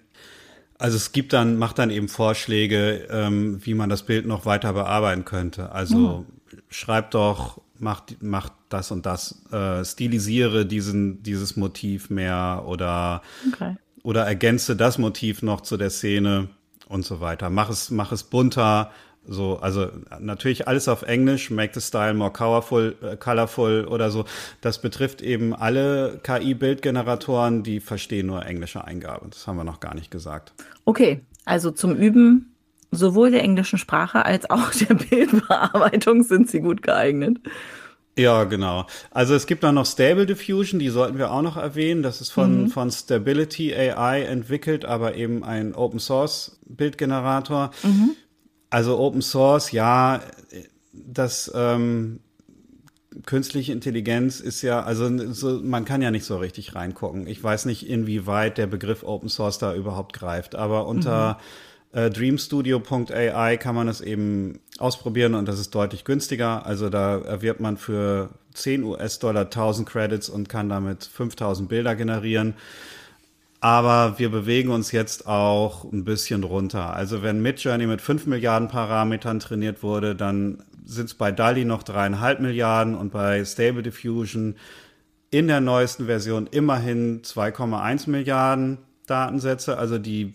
Also 0.77 0.97
es 0.97 1.11
gibt 1.11 1.31
dann, 1.31 1.57
macht 1.57 1.79
dann 1.79 1.89
eben 1.89 2.09
Vorschläge, 2.09 3.07
ähm, 3.09 3.63
wie 3.63 3.75
man 3.75 3.89
das 3.89 4.03
Bild 4.03 4.25
noch 4.25 4.45
weiter 4.45 4.73
bearbeiten 4.73 5.23
könnte. 5.23 5.71
Also 5.71 6.25
mhm. 6.27 6.59
schreibt 6.69 7.13
doch, 7.13 7.61
macht, 7.77 8.21
macht 8.21 8.51
das 8.69 8.91
und 8.91 9.05
das, 9.05 9.43
äh, 9.51 9.85
stilisiere 9.85 10.65
diesen, 10.65 11.21
dieses 11.23 11.55
Motiv 11.55 12.09
mehr 12.09 12.63
oder 12.65 13.21
okay 13.47 13.75
oder 14.05 14.23
ergänze 14.23 14.75
das 14.75 14.99
Motiv 14.99 15.41
noch 15.41 15.61
zu 15.61 15.77
der 15.77 15.89
Szene 15.89 16.49
und 16.87 17.03
so 17.03 17.21
weiter. 17.21 17.49
Mach 17.49 17.71
es, 17.71 17.89
mach 17.89 18.11
es 18.11 18.23
bunter. 18.23 18.91
So, 19.27 19.57
also 19.57 19.87
natürlich 20.19 20.67
alles 20.67 20.87
auf 20.87 21.01
Englisch, 21.01 21.49
make 21.49 21.73
the 21.73 21.81
style 21.81 22.13
more 22.13 22.31
colorful, 22.31 22.95
äh, 23.01 23.17
colorful 23.17 23.85
oder 23.85 24.11
so. 24.11 24.25
Das 24.61 24.79
betrifft 24.79 25.23
eben 25.23 25.55
alle 25.55 26.19
KI-Bildgeneratoren, 26.21 27.63
die 27.63 27.79
verstehen 27.79 28.27
nur 28.27 28.45
englische 28.45 28.85
Eingabe. 28.85 29.25
Das 29.31 29.47
haben 29.47 29.57
wir 29.57 29.63
noch 29.63 29.79
gar 29.79 29.95
nicht 29.95 30.11
gesagt. 30.11 30.53
Okay, 30.85 31.21
also 31.43 31.71
zum 31.71 31.95
Üben 31.95 32.53
sowohl 32.91 33.31
der 33.31 33.41
englischen 33.41 33.79
Sprache 33.79 34.23
als 34.23 34.47
auch 34.51 34.69
der 34.69 34.93
Bildbearbeitung 35.09 36.21
sind 36.21 36.47
sie 36.51 36.59
gut 36.59 36.83
geeignet. 36.83 37.39
Ja, 38.17 38.45
genau. 38.45 38.85
Also 39.11 39.35
es 39.35 39.45
gibt 39.45 39.63
dann 39.63 39.75
noch 39.75 39.85
Stable 39.85 40.25
Diffusion, 40.25 40.79
die 40.79 40.89
sollten 40.89 41.17
wir 41.17 41.31
auch 41.31 41.41
noch 41.41 41.57
erwähnen. 41.57 42.01
Das 42.01 42.21
ist 42.21 42.31
von, 42.31 42.63
mhm. 42.63 42.69
von 42.69 42.89
Stability 42.89 43.73
AI 43.75 44.21
entwickelt, 44.23 44.85
aber 44.85 45.15
eben 45.15 45.43
ein 45.43 45.75
Open 45.75 45.99
Source 45.99 46.57
Bildgenerator. 46.65 47.71
Mhm. 47.83 48.11
Also 48.69 48.97
Open 48.99 49.21
Source, 49.21 49.71
ja, 49.71 50.21
das 50.93 51.51
ähm, 51.53 52.21
künstliche 53.25 53.73
Intelligenz 53.73 54.39
ist 54.39 54.61
ja, 54.61 54.83
also 54.83 55.33
so, 55.33 55.61
man 55.61 55.83
kann 55.83 56.01
ja 56.01 56.09
nicht 56.09 56.25
so 56.25 56.37
richtig 56.37 56.73
reingucken. 56.73 57.27
Ich 57.27 57.43
weiß 57.43 57.65
nicht, 57.65 57.87
inwieweit 57.87 58.57
der 58.57 58.67
Begriff 58.67 59.03
Open 59.03 59.27
Source 59.27 59.57
da 59.57 59.75
überhaupt 59.75 60.13
greift, 60.13 60.55
aber 60.55 60.87
unter 60.87 61.33
mhm 61.33 61.64
äh, 61.95 62.09
dreamstudio.ai 62.09 63.55
kann 63.55 63.73
man 63.73 63.87
es 63.87 64.01
eben 64.01 64.59
ausprobieren 64.79 65.33
und 65.33 65.47
das 65.47 65.59
ist 65.59 65.73
deutlich 65.73 66.03
günstiger. 66.03 66.65
Also 66.65 66.89
da 66.89 67.19
erwirbt 67.19 67.61
man 67.61 67.77
für 67.77 68.31
10 68.53 68.83
US-Dollar 68.83 69.43
1000 69.43 69.87
Credits 69.87 70.27
und 70.27 70.49
kann 70.49 70.67
damit 70.67 71.05
5000 71.05 71.69
Bilder 71.69 71.95
generieren. 71.95 72.55
Aber 73.61 74.19
wir 74.19 74.29
bewegen 74.29 74.71
uns 74.71 74.91
jetzt 74.91 75.25
auch 75.25 75.85
ein 75.85 76.03
bisschen 76.03 76.43
runter. 76.43 76.93
Also 76.93 77.23
wenn 77.23 77.41
Midjourney 77.41 77.87
mit 77.87 78.01
5 78.01 78.25
Milliarden 78.25 78.67
Parametern 78.67 79.39
trainiert 79.39 79.81
wurde, 79.81 80.15
dann 80.15 80.63
sind 80.83 81.05
es 81.05 81.13
bei 81.13 81.31
DALI 81.31 81.63
noch 81.63 81.81
dreieinhalb 81.81 82.41
Milliarden 82.41 82.95
und 82.95 83.13
bei 83.13 83.45
Stable 83.45 83.83
Diffusion 83.83 84.55
in 85.31 85.47
der 85.47 85.61
neuesten 85.61 86.07
Version 86.07 86.47
immerhin 86.51 87.21
2,1 87.21 88.09
Milliarden 88.09 88.79
Datensätze. 89.07 89.77
Also 89.77 89.97
die 89.97 90.33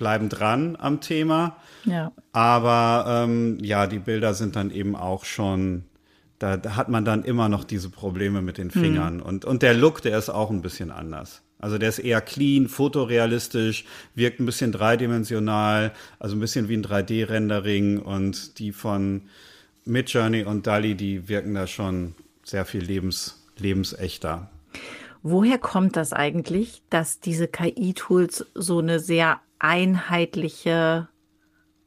bleiben 0.00 0.28
dran 0.28 0.76
am 0.80 1.00
Thema. 1.00 1.58
Ja. 1.84 2.10
Aber 2.32 3.04
ähm, 3.06 3.58
ja, 3.62 3.86
die 3.86 4.00
Bilder 4.00 4.34
sind 4.34 4.56
dann 4.56 4.72
eben 4.72 4.96
auch 4.96 5.24
schon, 5.24 5.84
da, 6.40 6.56
da, 6.56 6.74
hat 6.74 6.88
man 6.88 7.04
dann 7.04 7.22
immer 7.22 7.48
noch 7.48 7.62
diese 7.62 7.90
Probleme 7.90 8.42
mit 8.42 8.58
den 8.58 8.72
Fingern. 8.72 9.18
Mhm. 9.18 9.22
Und, 9.22 9.44
und 9.44 9.62
der 9.62 9.74
Look, 9.74 10.02
der 10.02 10.18
ist 10.18 10.30
auch 10.30 10.50
ein 10.50 10.62
bisschen 10.62 10.90
anders. 10.90 11.42
Also 11.58 11.76
der 11.76 11.90
ist 11.90 11.98
eher 11.98 12.22
clean, 12.22 12.68
fotorealistisch, 12.68 13.84
wirkt 14.14 14.40
ein 14.40 14.46
bisschen 14.46 14.72
dreidimensional, 14.72 15.92
also 16.18 16.34
ein 16.34 16.40
bisschen 16.40 16.70
wie 16.70 16.78
ein 16.78 16.84
3D-Rendering 16.84 18.00
und 18.00 18.58
die 18.58 18.72
von 18.72 19.22
Midjourney 19.84 20.44
und 20.44 20.66
DALI, 20.66 20.94
die 20.94 21.28
wirken 21.28 21.54
da 21.54 21.66
schon 21.66 22.14
sehr 22.42 22.64
viel 22.64 22.82
lebens, 22.82 23.46
lebensechter. 23.58 24.50
Woher 25.22 25.58
kommt 25.58 25.96
das 25.96 26.14
eigentlich, 26.14 26.80
dass 26.88 27.20
diese 27.20 27.46
KI-Tools 27.46 28.46
so 28.54 28.78
eine 28.78 28.98
sehr 28.98 29.40
einheitliche 29.60 31.08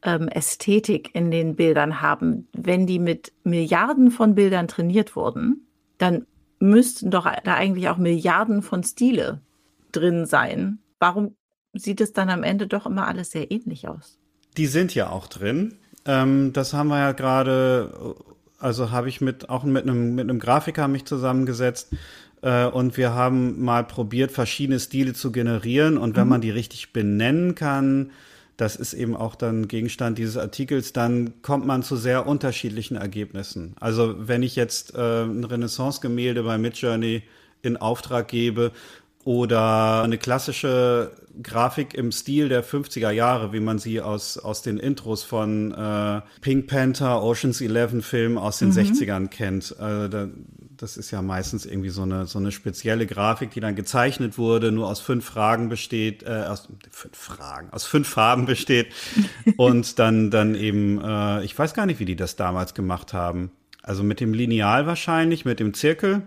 ähm, 0.02 0.28
Ästhetik 0.28 1.14
in 1.14 1.30
den 1.30 1.56
Bildern 1.56 2.00
haben. 2.00 2.48
Wenn 2.52 2.86
die 2.86 2.98
mit 2.98 3.32
Milliarden 3.44 4.10
von 4.10 4.34
Bildern 4.34 4.68
trainiert 4.68 5.14
wurden, 5.16 5.66
dann 5.98 6.26
müssten 6.58 7.10
doch 7.10 7.30
da 7.44 7.54
eigentlich 7.54 7.88
auch 7.88 7.98
Milliarden 7.98 8.62
von 8.62 8.82
Stile 8.82 9.40
drin 9.92 10.24
sein. 10.26 10.78
Warum 10.98 11.36
sieht 11.74 12.00
es 12.00 12.12
dann 12.12 12.30
am 12.30 12.42
Ende 12.42 12.66
doch 12.66 12.86
immer 12.86 13.06
alles 13.06 13.30
sehr 13.30 13.50
ähnlich 13.50 13.88
aus? 13.88 14.18
Die 14.56 14.66
sind 14.66 14.94
ja 14.94 15.10
auch 15.10 15.26
drin. 15.26 15.76
Ähm, 16.06 16.52
das 16.52 16.72
haben 16.72 16.88
wir 16.88 16.98
ja 16.98 17.12
gerade, 17.12 18.14
also 18.58 18.90
habe 18.90 19.08
ich 19.08 19.20
mit 19.20 19.48
auch 19.48 19.64
mit 19.64 19.82
einem 19.82 20.14
mit 20.14 20.40
Grafiker 20.40 20.86
mich 20.88 21.04
zusammengesetzt 21.04 21.94
äh, 22.44 22.66
und 22.66 22.98
wir 22.98 23.14
haben 23.14 23.64
mal 23.64 23.84
probiert, 23.84 24.30
verschiedene 24.30 24.78
Stile 24.78 25.14
zu 25.14 25.32
generieren. 25.32 25.96
Und 25.96 26.14
wenn 26.14 26.24
mhm. 26.24 26.30
man 26.30 26.40
die 26.42 26.50
richtig 26.50 26.92
benennen 26.92 27.54
kann, 27.54 28.10
das 28.58 28.76
ist 28.76 28.92
eben 28.92 29.16
auch 29.16 29.34
dann 29.34 29.66
Gegenstand 29.66 30.18
dieses 30.18 30.36
Artikels, 30.36 30.92
dann 30.92 31.42
kommt 31.42 31.66
man 31.66 31.82
zu 31.82 31.96
sehr 31.96 32.26
unterschiedlichen 32.26 32.96
Ergebnissen. 32.96 33.74
Also 33.80 34.14
wenn 34.28 34.42
ich 34.42 34.54
jetzt 34.54 34.94
äh, 34.94 35.24
ein 35.24 35.42
Renaissance-Gemälde 35.42 36.42
bei 36.42 36.58
Midjourney 36.58 37.22
in 37.62 37.78
Auftrag 37.78 38.28
gebe 38.28 38.70
oder 39.24 40.02
eine 40.02 40.18
klassische 40.18 41.12
Grafik 41.42 41.94
im 41.94 42.12
Stil 42.12 42.50
der 42.50 42.62
50er 42.62 43.10
Jahre, 43.10 43.52
wie 43.54 43.60
man 43.60 43.78
sie 43.78 44.02
aus, 44.02 44.36
aus 44.38 44.60
den 44.60 44.78
Intros 44.78 45.24
von 45.24 45.72
äh, 45.72 46.20
Pink 46.42 46.68
Panther, 46.68 47.22
Oceans 47.22 47.60
11 47.62 48.04
Filmen 48.04 48.38
aus 48.38 48.58
den 48.58 48.68
mhm. 48.68 48.74
60ern 48.74 49.28
kennt. 49.28 49.74
Äh, 49.80 50.08
da, 50.10 50.28
das 50.84 50.98
ist 50.98 51.10
ja 51.10 51.22
meistens 51.22 51.64
irgendwie 51.64 51.88
so 51.88 52.02
eine, 52.02 52.26
so 52.26 52.38
eine 52.38 52.52
spezielle 52.52 53.06
Grafik, 53.06 53.50
die 53.52 53.60
dann 53.60 53.74
gezeichnet 53.74 54.36
wurde, 54.36 54.70
nur 54.70 54.86
aus 54.86 55.00
fünf 55.00 55.24
Fragen 55.24 55.70
besteht, 55.70 56.22
äh, 56.24 56.44
aus 56.46 56.68
fünf 56.90 57.16
Fragen, 57.16 57.70
aus 57.72 57.86
fünf 57.86 58.06
Farben 58.06 58.44
besteht 58.44 58.88
und 59.56 59.98
dann, 59.98 60.30
dann 60.30 60.54
eben, 60.54 61.00
äh, 61.02 61.42
ich 61.42 61.58
weiß 61.58 61.72
gar 61.72 61.86
nicht, 61.86 62.00
wie 62.00 62.04
die 62.04 62.16
das 62.16 62.36
damals 62.36 62.74
gemacht 62.74 63.14
haben. 63.14 63.50
Also 63.82 64.02
mit 64.02 64.20
dem 64.20 64.34
Lineal 64.34 64.86
wahrscheinlich, 64.86 65.46
mit 65.46 65.58
dem 65.58 65.72
Zirkel. 65.72 66.20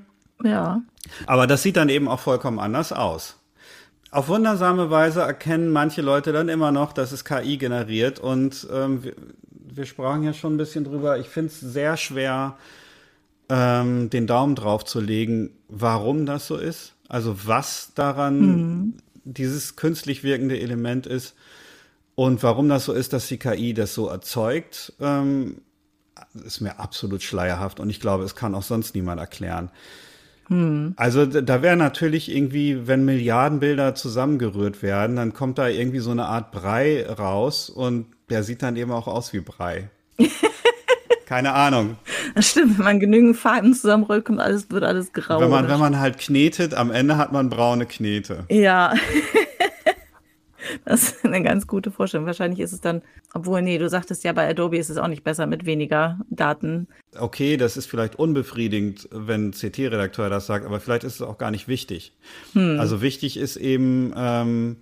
Ja. 0.44 0.82
Aber 1.28 1.46
das 1.46 1.62
sieht 1.62 1.78
dann 1.78 1.90
eben 1.90 2.08
auch 2.08 2.20
vollkommen 2.20 2.58
anders 2.58 2.92
aus. 2.92 3.38
Auf 4.10 4.28
wundersame 4.28 4.90
Weise 4.90 5.22
erkennen 5.22 5.70
manche 5.70 6.02
Leute 6.02 6.32
dann 6.32 6.50
immer 6.50 6.72
noch, 6.72 6.94
dass 6.94 7.12
es 7.12 7.26
KI 7.26 7.58
generiert 7.58 8.20
und 8.20 8.68
ähm, 8.74 9.04
wir, 9.04 9.14
wir 9.52 9.86
sprachen 9.86 10.24
ja 10.24 10.34
schon 10.34 10.56
ein 10.56 10.58
bisschen 10.58 10.84
drüber. 10.84 11.20
Ich 11.20 11.30
finde 11.30 11.52
es 11.52 11.60
sehr 11.60 11.96
schwer, 11.96 12.58
ähm, 13.50 14.10
den 14.10 14.28
Daumen 14.28 14.56
drauf 14.56 14.86
zu 14.86 15.00
legen, 15.00 15.52
warum 15.70 16.26
das 16.26 16.48
so 16.48 16.58
ist. 16.58 16.94
Also 17.08 17.46
was 17.46 17.94
daran 17.96 18.40
mhm. 18.40 18.94
dieses 19.24 19.76
künstlich 19.76 20.24
wirkende 20.24 20.60
Element 20.60 21.08
ist 21.08 21.36
und 22.16 22.44
warum 22.44 22.68
das 22.68 22.86
so 22.86 22.94
ist, 22.94 23.14
dass 23.14 23.28
die 23.28 23.38
KI 23.38 23.74
das 23.74 23.94
so 23.94 24.08
erzeugt, 24.08 24.94
ähm, 25.00 25.62
ist 26.46 26.62
mir 26.62 26.80
absolut 26.80 27.24
schleierhaft 27.24 27.80
und 27.80 27.90
ich 27.90 28.00
glaube, 28.00 28.24
es 28.24 28.36
kann 28.36 28.56
auch 28.56 28.64
sonst 28.64 28.96
niemand 28.96 29.20
erklären. 29.20 29.72
Mhm. 30.50 30.94
Also 30.96 31.26
da 31.26 31.62
wäre 31.62 31.78
natürlich 31.78 32.34
irgendwie, 32.34 32.88
wenn 32.88 33.06
Milliarden 33.06 33.60
Bilder 33.60 33.96
zusammengerührt 33.96 34.82
werden, 34.82 35.16
dann 35.16 35.34
kommt 35.34 35.58
da 35.58 35.68
irgendwie 35.68 36.00
so 36.00 36.12
eine 36.12 36.26
Art 36.26 36.52
Brei 36.52 37.06
raus 37.08 37.70
und 37.70 38.08
der 38.30 38.44
sieht 38.44 38.62
dann 38.62 38.76
eben 38.76 38.92
auch 38.92 39.08
aus 39.08 39.34
wie 39.34 39.42
Brei. 39.42 39.90
Keine 41.28 41.54
Ahnung. 41.54 41.98
Das 42.36 42.52
stimmt, 42.52 42.78
wenn 42.78 42.86
man 42.86 43.00
genügend 43.02 43.36
Faden 43.36 43.74
zusammenrollt, 43.74 44.24
kommt 44.24 44.40
alles, 44.40 44.72
wird 44.72 44.86
alles 44.86 45.12
grau. 45.12 45.42
Wenn 45.42 45.50
man, 45.50 45.68
wenn 45.68 45.80
man 45.80 46.00
halt 46.00 46.20
knetet, 46.20 46.74
am 46.74 46.90
Ende 46.90 47.18
hat 47.18 47.34
man 47.34 47.50
braune 47.50 47.86
Knete. 47.86 48.46
Ja. 48.50 48.94
Das 50.84 51.04
ist 51.04 51.26
eine 51.26 51.42
ganz 51.42 51.66
gute 51.66 51.92
Vorstellung. 51.92 52.26
Wahrscheinlich 52.26 52.60
ist 52.60 52.74
es 52.74 52.82
dann, 52.82 53.02
obwohl, 53.34 53.62
nee, 53.62 53.78
du 53.78 53.88
sagtest 53.88 54.26
ja, 54.26 54.34
bei 54.34 54.50
Adobe 54.50 54.78
ist 54.78 54.90
es 54.90 54.98
auch 54.98 55.08
nicht 55.08 55.24
besser 55.24 55.48
mit 55.48 55.66
weniger 55.66 56.20
Daten. 56.30 56.88
Okay, 57.18 57.56
das 57.56 57.78
ist 57.78 57.86
vielleicht 57.86 58.18
unbefriedigend, 58.18 59.08
wenn 59.12 59.50
ein 59.50 59.52
CT-Redakteur 59.52 60.30
das 60.30 60.46
sagt, 60.46 60.66
aber 60.66 60.82
vielleicht 60.82 61.06
ist 61.06 61.16
es 61.16 61.22
auch 61.22 61.38
gar 61.38 61.52
nicht 61.52 61.70
wichtig. 61.70 62.18
Hm. 62.52 62.82
Also 62.82 63.02
wichtig 63.02 63.38
ist 63.38 63.56
eben, 63.56 64.14
ähm, 64.18 64.76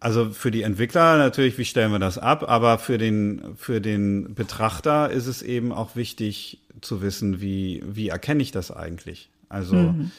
also 0.00 0.30
für 0.30 0.50
die 0.50 0.62
Entwickler 0.62 1.18
natürlich, 1.18 1.58
wie 1.58 1.66
stellen 1.66 1.92
wir 1.92 1.98
das 1.98 2.16
ab, 2.16 2.48
aber 2.48 2.78
für 2.78 2.96
den, 2.96 3.54
für 3.56 3.82
den 3.82 4.34
Betrachter 4.34 5.10
ist 5.10 5.26
es 5.26 5.42
eben 5.42 5.72
auch 5.72 5.94
wichtig 5.94 6.62
zu 6.80 7.02
wissen, 7.02 7.42
wie, 7.42 7.82
wie 7.86 8.08
erkenne 8.08 8.42
ich 8.42 8.50
das 8.50 8.70
eigentlich? 8.70 9.28
Also 9.50 9.76
mhm. 9.76 10.10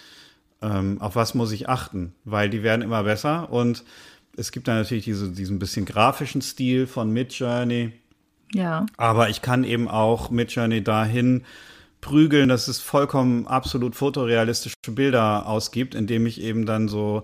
ähm, 0.62 1.02
auf 1.02 1.16
was 1.16 1.34
muss 1.34 1.52
ich 1.52 1.68
achten? 1.68 2.14
Weil 2.26 2.52
die 2.52 2.62
werden 2.62 2.84
immer 2.84 3.04
besser 3.04 3.52
und 3.52 3.84
es 4.38 4.52
gibt 4.52 4.68
dann 4.68 4.78
natürlich 4.78 5.04
diese, 5.06 5.32
diesen 5.32 5.58
bisschen 5.58 5.86
grafischen 5.86 6.42
Stil 6.42 6.86
von 6.86 7.12
Midjourney. 7.12 7.92
Ja. 8.54 8.86
Aber 8.98 9.30
ich 9.30 9.42
kann 9.42 9.64
eben 9.64 9.88
auch 9.88 10.30
Midjourney 10.30 10.84
dahin 10.84 11.44
prügeln, 12.02 12.50
dass 12.50 12.68
es 12.68 12.80
vollkommen 12.80 13.48
absolut 13.48 13.96
fotorealistische 13.96 14.76
Bilder 14.90 15.48
ausgibt, 15.48 15.96
indem 15.96 16.26
ich 16.28 16.42
eben 16.42 16.66
dann 16.66 16.88
so 16.88 17.24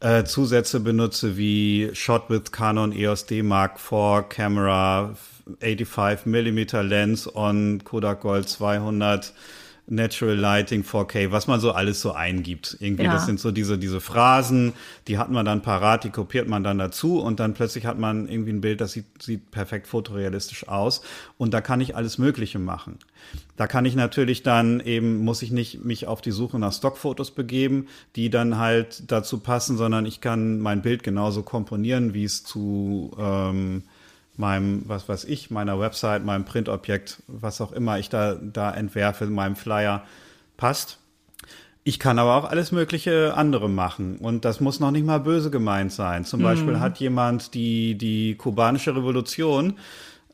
äh, 0.00 0.24
Zusätze 0.24 0.80
benutze 0.80 1.36
wie 1.36 1.90
Shot 1.94 2.28
with 2.28 2.52
Canon 2.52 2.92
EOS 2.92 3.26
D 3.26 3.42
Mark 3.42 3.76
IV 3.76 4.28
Camera 4.28 5.14
85 5.60 6.26
mm 6.26 6.66
Lens 6.88 7.34
on 7.34 7.82
Kodak 7.84 8.20
Gold 8.20 8.48
200 8.48 9.32
Natural 9.88 10.34
Lighting 10.34 10.82
4K, 10.82 11.30
was 11.30 11.46
man 11.46 11.60
so 11.60 11.72
alles 11.72 12.00
so 12.00 12.12
eingibt. 12.12 12.76
Irgendwie, 12.80 13.04
ja. 13.04 13.12
das 13.12 13.26
sind 13.26 13.38
so 13.38 13.52
diese, 13.52 13.78
diese 13.78 14.00
Phrasen, 14.00 14.72
die 15.06 15.16
hat 15.18 15.30
man 15.30 15.46
dann 15.46 15.62
parat, 15.62 16.02
die 16.02 16.10
kopiert 16.10 16.48
man 16.48 16.64
dann 16.64 16.78
dazu 16.78 17.20
und 17.20 17.38
dann 17.38 17.54
plötzlich 17.54 17.86
hat 17.86 17.98
man 17.98 18.28
irgendwie 18.28 18.52
ein 18.52 18.60
Bild, 18.60 18.80
das 18.80 18.92
sieht, 18.92 19.22
sieht 19.22 19.50
perfekt 19.52 19.86
fotorealistisch 19.86 20.66
aus. 20.68 21.02
Und 21.38 21.54
da 21.54 21.60
kann 21.60 21.80
ich 21.80 21.94
alles 21.94 22.18
Mögliche 22.18 22.58
machen. 22.58 22.98
Da 23.56 23.66
kann 23.66 23.84
ich 23.84 23.94
natürlich 23.94 24.42
dann 24.42 24.80
eben, 24.80 25.18
muss 25.24 25.42
ich 25.42 25.52
nicht 25.52 25.84
mich 25.84 26.06
auf 26.06 26.20
die 26.20 26.32
Suche 26.32 26.58
nach 26.58 26.72
Stockfotos 26.72 27.30
begeben, 27.30 27.86
die 28.16 28.28
dann 28.28 28.58
halt 28.58 29.10
dazu 29.10 29.38
passen, 29.38 29.76
sondern 29.76 30.04
ich 30.04 30.20
kann 30.20 30.60
mein 30.60 30.82
Bild 30.82 31.02
genauso 31.02 31.42
komponieren, 31.42 32.12
wie 32.12 32.24
es 32.24 32.42
zu 32.42 33.12
ähm, 33.18 33.84
meinem, 34.38 34.82
was 34.86 35.08
weiß 35.08 35.24
ich, 35.24 35.50
meiner 35.50 35.78
Website, 35.80 36.24
meinem 36.24 36.44
Printobjekt, 36.44 37.22
was 37.26 37.60
auch 37.60 37.72
immer 37.72 37.98
ich 37.98 38.08
da, 38.08 38.34
da 38.34 38.70
entwerfe, 38.70 39.26
meinem 39.26 39.56
Flyer 39.56 40.04
passt. 40.56 40.98
Ich 41.84 41.98
kann 42.00 42.18
aber 42.18 42.34
auch 42.34 42.44
alles 42.50 42.72
mögliche 42.72 43.34
andere 43.36 43.68
machen 43.68 44.16
und 44.16 44.44
das 44.44 44.60
muss 44.60 44.80
noch 44.80 44.90
nicht 44.90 45.06
mal 45.06 45.20
böse 45.20 45.50
gemeint 45.50 45.92
sein. 45.92 46.24
Zum 46.24 46.40
mhm. 46.40 46.44
Beispiel 46.44 46.80
hat 46.80 46.98
jemand 46.98 47.54
die, 47.54 47.96
die 47.96 48.34
kubanische 48.34 48.96
Revolution 48.96 49.74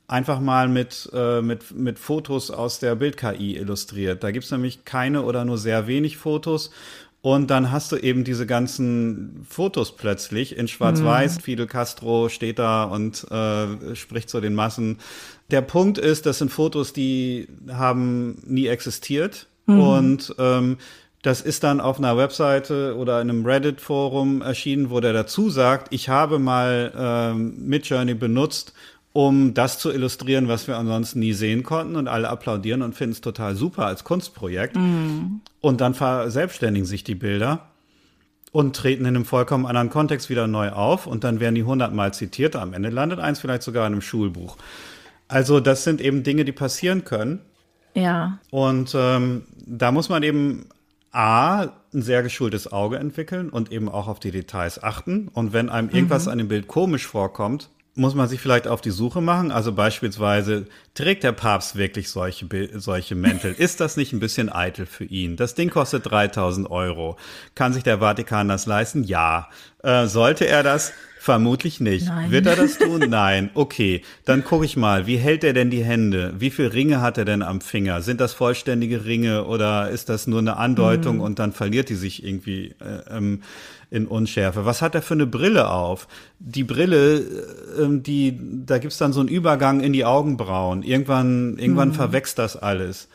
einfach 0.08 0.40
mal 0.40 0.68
mit, 0.68 1.10
äh, 1.12 1.42
mit, 1.42 1.72
mit 1.72 1.98
Fotos 1.98 2.50
aus 2.50 2.78
der 2.78 2.94
Bild-KI 2.94 3.56
illustriert. 3.56 4.22
Da 4.22 4.30
gibt's 4.30 4.50
nämlich 4.50 4.84
keine 4.84 5.22
oder 5.22 5.44
nur 5.44 5.58
sehr 5.58 5.86
wenig 5.86 6.16
Fotos 6.16 6.70
und 7.22 7.50
dann 7.50 7.70
hast 7.70 7.92
du 7.92 7.96
eben 7.96 8.24
diese 8.24 8.46
ganzen 8.46 9.46
Fotos 9.48 9.96
plötzlich 9.96 10.56
in 10.56 10.66
Schwarz-Weiß. 10.66 11.36
Mhm. 11.36 11.40
Fidel 11.40 11.66
Castro 11.68 12.28
steht 12.28 12.58
da 12.58 12.82
und 12.82 13.30
äh, 13.30 13.94
spricht 13.94 14.28
zu 14.28 14.40
den 14.40 14.54
Massen. 14.54 14.98
Der 15.52 15.60
Punkt 15.60 15.98
ist, 15.98 16.26
das 16.26 16.38
sind 16.38 16.50
Fotos, 16.50 16.92
die 16.92 17.46
haben 17.70 18.42
nie 18.44 18.66
existiert. 18.66 19.46
Mhm. 19.66 19.80
Und 19.80 20.34
ähm, 20.38 20.78
das 21.22 21.40
ist 21.40 21.62
dann 21.62 21.80
auf 21.80 21.98
einer 21.98 22.16
Webseite 22.16 22.96
oder 22.96 23.20
in 23.22 23.30
einem 23.30 23.46
Reddit-Forum 23.46 24.42
erschienen, 24.42 24.90
wo 24.90 24.98
der 24.98 25.12
dazu 25.12 25.48
sagt, 25.48 25.94
ich 25.94 26.08
habe 26.08 26.40
mal 26.40 26.92
ähm, 26.96 27.68
Midjourney 27.68 28.14
benutzt, 28.14 28.74
um 29.12 29.54
das 29.54 29.78
zu 29.78 29.90
illustrieren, 29.90 30.48
was 30.48 30.66
wir 30.68 30.76
ansonsten 30.76 31.20
nie 31.20 31.32
sehen 31.32 31.62
konnten. 31.62 31.96
Und 31.96 32.08
alle 32.08 32.28
applaudieren 32.28 32.82
und 32.82 32.94
finden 32.94 33.12
es 33.12 33.20
total 33.20 33.54
super 33.56 33.86
als 33.86 34.04
Kunstprojekt. 34.04 34.76
Mm. 34.76 35.40
Und 35.60 35.80
dann 35.80 35.94
verselbstständigen 35.94 36.86
sich 36.86 37.04
die 37.04 37.14
Bilder 37.14 37.68
und 38.52 38.76
treten 38.76 39.02
in 39.02 39.14
einem 39.14 39.24
vollkommen 39.24 39.66
anderen 39.66 39.90
Kontext 39.90 40.30
wieder 40.30 40.46
neu 40.46 40.70
auf. 40.70 41.06
Und 41.06 41.24
dann 41.24 41.40
werden 41.40 41.54
die 41.54 41.64
hundertmal 41.64 42.14
zitiert. 42.14 42.56
Am 42.56 42.72
Ende 42.72 42.88
landet 42.88 43.18
eins 43.18 43.40
vielleicht 43.40 43.62
sogar 43.62 43.86
in 43.86 43.92
einem 43.92 44.02
Schulbuch. 44.02 44.56
Also 45.28 45.60
das 45.60 45.84
sind 45.84 46.00
eben 46.00 46.22
Dinge, 46.22 46.44
die 46.44 46.52
passieren 46.52 47.04
können. 47.04 47.40
Ja. 47.94 48.38
Und 48.50 48.94
ähm, 48.94 49.44
da 49.66 49.92
muss 49.92 50.08
man 50.08 50.22
eben 50.22 50.66
A, 51.10 51.68
ein 51.92 52.00
sehr 52.00 52.22
geschultes 52.22 52.72
Auge 52.72 52.98
entwickeln 52.98 53.50
und 53.50 53.70
eben 53.70 53.90
auch 53.90 54.08
auf 54.08 54.20
die 54.20 54.30
Details 54.30 54.82
achten. 54.82 55.28
Und 55.28 55.52
wenn 55.52 55.68
einem 55.68 55.90
irgendwas 55.90 56.24
mhm. 56.24 56.32
an 56.32 56.38
dem 56.38 56.48
Bild 56.48 56.68
komisch 56.68 57.06
vorkommt, 57.06 57.68
muss 57.94 58.14
man 58.14 58.28
sich 58.28 58.40
vielleicht 58.40 58.66
auf 58.66 58.80
die 58.80 58.90
Suche 58.90 59.20
machen. 59.20 59.50
Also 59.50 59.72
beispielsweise, 59.72 60.66
trägt 60.94 61.24
der 61.24 61.32
Papst 61.32 61.76
wirklich 61.76 62.08
solche, 62.08 62.46
solche 62.74 63.14
Mäntel? 63.14 63.52
Ist 63.52 63.80
das 63.80 63.96
nicht 63.96 64.12
ein 64.12 64.20
bisschen 64.20 64.50
eitel 64.50 64.86
für 64.86 65.04
ihn? 65.04 65.36
Das 65.36 65.54
Ding 65.54 65.68
kostet 65.70 66.10
3000 66.10 66.70
Euro. 66.70 67.16
Kann 67.54 67.72
sich 67.72 67.82
der 67.82 67.98
Vatikan 67.98 68.48
das 68.48 68.66
leisten? 68.66 69.04
Ja. 69.04 69.50
Äh, 69.82 70.06
sollte 70.06 70.46
er 70.46 70.62
das? 70.62 70.92
Vermutlich 71.22 71.78
nicht. 71.78 72.08
Nein. 72.08 72.32
Wird 72.32 72.46
er 72.46 72.56
das 72.56 72.78
tun? 72.78 72.98
Nein. 73.08 73.50
Okay, 73.54 74.02
dann 74.24 74.42
gucke 74.42 74.64
ich 74.64 74.76
mal, 74.76 75.06
wie 75.06 75.18
hält 75.18 75.44
er 75.44 75.52
denn 75.52 75.70
die 75.70 75.84
Hände? 75.84 76.34
Wie 76.36 76.50
viele 76.50 76.72
Ringe 76.72 77.00
hat 77.00 77.16
er 77.16 77.24
denn 77.24 77.42
am 77.42 77.60
Finger? 77.60 78.02
Sind 78.02 78.20
das 78.20 78.32
vollständige 78.32 79.04
Ringe 79.04 79.44
oder 79.44 79.88
ist 79.88 80.08
das 80.08 80.26
nur 80.26 80.40
eine 80.40 80.56
Andeutung 80.56 81.18
mhm. 81.18 81.22
und 81.22 81.38
dann 81.38 81.52
verliert 81.52 81.90
die 81.90 81.94
sich 81.94 82.24
irgendwie 82.24 82.74
äh, 82.80 83.16
ähm, 83.16 83.42
in 83.88 84.08
Unschärfe? 84.08 84.64
Was 84.64 84.82
hat 84.82 84.96
er 84.96 85.02
für 85.02 85.14
eine 85.14 85.26
Brille 85.26 85.70
auf? 85.70 86.08
Die 86.40 86.64
Brille, 86.64 87.18
äh, 87.18 87.86
die, 87.88 88.36
da 88.66 88.78
gibt's 88.78 88.98
dann 88.98 89.12
so 89.12 89.20
einen 89.20 89.28
Übergang 89.28 89.78
in 89.78 89.92
die 89.92 90.04
Augenbrauen. 90.04 90.82
Irgendwann, 90.82 91.56
irgendwann 91.56 91.90
mhm. 91.90 91.94
verwächst 91.94 92.40
das 92.40 92.56
alles. 92.56 93.06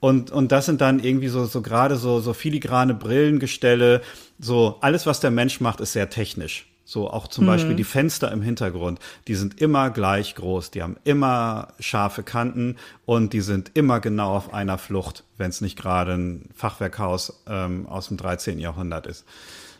Und, 0.00 0.30
und 0.30 0.50
das 0.50 0.64
sind 0.64 0.80
dann 0.80 0.98
irgendwie 0.98 1.28
so, 1.28 1.44
so 1.44 1.60
gerade 1.60 1.96
so, 1.96 2.20
so 2.20 2.32
filigrane 2.32 2.94
Brillengestelle. 2.94 4.00
So, 4.38 4.78
alles, 4.80 5.04
was 5.04 5.20
der 5.20 5.30
Mensch 5.30 5.60
macht, 5.60 5.80
ist 5.80 5.92
sehr 5.92 6.08
technisch. 6.08 6.69
So 6.90 7.08
auch 7.08 7.28
zum 7.28 7.44
mhm. 7.44 7.50
Beispiel 7.50 7.76
die 7.76 7.84
Fenster 7.84 8.32
im 8.32 8.42
Hintergrund, 8.42 8.98
die 9.28 9.36
sind 9.36 9.60
immer 9.60 9.90
gleich 9.90 10.34
groß, 10.34 10.72
die 10.72 10.82
haben 10.82 10.96
immer 11.04 11.68
scharfe 11.78 12.24
Kanten 12.24 12.78
und 13.06 13.32
die 13.32 13.42
sind 13.42 13.70
immer 13.74 14.00
genau 14.00 14.34
auf 14.34 14.52
einer 14.52 14.76
Flucht, 14.76 15.22
wenn 15.38 15.50
es 15.50 15.60
nicht 15.60 15.78
gerade 15.78 16.14
ein 16.14 16.48
Fachwerkhaus 16.52 17.44
ähm, 17.46 17.86
aus 17.86 18.08
dem 18.08 18.16
13. 18.16 18.58
Jahrhundert 18.58 19.06
ist. 19.06 19.24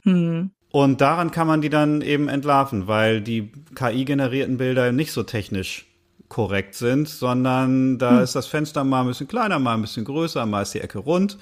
Mhm. 0.04 0.52
Und 0.70 1.00
daran 1.00 1.32
kann 1.32 1.48
man 1.48 1.60
die 1.60 1.68
dann 1.68 2.00
eben 2.00 2.28
entlarven, 2.28 2.86
weil 2.86 3.20
die 3.20 3.50
KI-generierten 3.74 4.56
Bilder 4.56 4.92
nicht 4.92 5.10
so 5.10 5.24
technisch 5.24 5.86
korrekt 6.28 6.76
sind, 6.76 7.08
sondern 7.08 7.98
da 7.98 8.12
mhm. 8.12 8.20
ist 8.20 8.36
das 8.36 8.46
Fenster 8.46 8.84
mal 8.84 9.00
ein 9.00 9.08
bisschen 9.08 9.26
kleiner, 9.26 9.58
mal 9.58 9.74
ein 9.74 9.82
bisschen 9.82 10.04
größer, 10.04 10.46
mal 10.46 10.62
ist 10.62 10.74
die 10.74 10.80
Ecke 10.80 11.00
rund. 11.00 11.38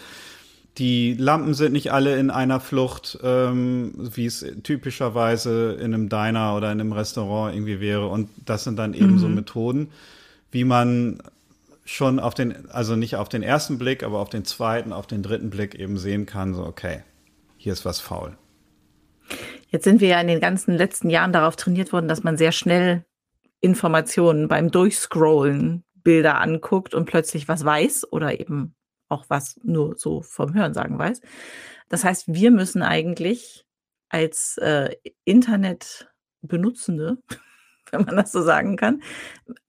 Die 0.78 1.14
Lampen 1.14 1.54
sind 1.54 1.72
nicht 1.72 1.92
alle 1.92 2.16
in 2.18 2.30
einer 2.30 2.60
Flucht, 2.60 3.18
ähm, 3.24 3.92
wie 3.96 4.26
es 4.26 4.46
typischerweise 4.62 5.72
in 5.72 5.92
einem 5.92 6.08
Diner 6.08 6.56
oder 6.56 6.70
in 6.70 6.80
einem 6.80 6.92
Restaurant 6.92 7.54
irgendwie 7.54 7.80
wäre. 7.80 8.06
Und 8.06 8.30
das 8.44 8.62
sind 8.62 8.78
dann 8.78 8.94
eben 8.94 9.14
mhm. 9.14 9.18
so 9.18 9.28
Methoden, 9.28 9.90
wie 10.52 10.62
man 10.62 11.20
schon 11.84 12.20
auf 12.20 12.34
den, 12.34 12.70
also 12.70 12.94
nicht 12.94 13.16
auf 13.16 13.28
den 13.28 13.42
ersten 13.42 13.78
Blick, 13.78 14.04
aber 14.04 14.20
auf 14.20 14.28
den 14.28 14.44
zweiten, 14.44 14.92
auf 14.92 15.06
den 15.08 15.22
dritten 15.22 15.50
Blick 15.50 15.74
eben 15.74 15.98
sehen 15.98 16.26
kann, 16.26 16.54
so, 16.54 16.64
okay, 16.64 17.02
hier 17.56 17.72
ist 17.72 17.84
was 17.84 17.98
faul. 17.98 18.36
Jetzt 19.70 19.84
sind 19.84 20.00
wir 20.00 20.08
ja 20.08 20.20
in 20.20 20.28
den 20.28 20.40
ganzen 20.40 20.76
letzten 20.76 21.10
Jahren 21.10 21.32
darauf 21.32 21.56
trainiert 21.56 21.92
worden, 21.92 22.08
dass 22.08 22.22
man 22.22 22.36
sehr 22.36 22.52
schnell 22.52 23.04
Informationen 23.60 24.48
beim 24.48 24.70
Durchscrollen 24.70 25.82
Bilder 26.04 26.40
anguckt 26.40 26.94
und 26.94 27.06
plötzlich 27.06 27.48
was 27.48 27.64
weiß 27.64 28.12
oder 28.12 28.38
eben 28.38 28.74
auch 29.08 29.24
was 29.28 29.58
nur 29.62 29.96
so 29.96 30.22
vom 30.22 30.54
Hörensagen 30.54 30.98
weiß. 30.98 31.20
Das 31.88 32.04
heißt, 32.04 32.24
wir 32.28 32.50
müssen 32.50 32.82
eigentlich 32.82 33.64
als 34.08 34.58
äh, 34.58 34.94
Internetbenutzende, 35.24 37.18
wenn 37.90 38.04
man 38.04 38.16
das 38.16 38.32
so 38.32 38.42
sagen 38.42 38.76
kann, 38.76 39.02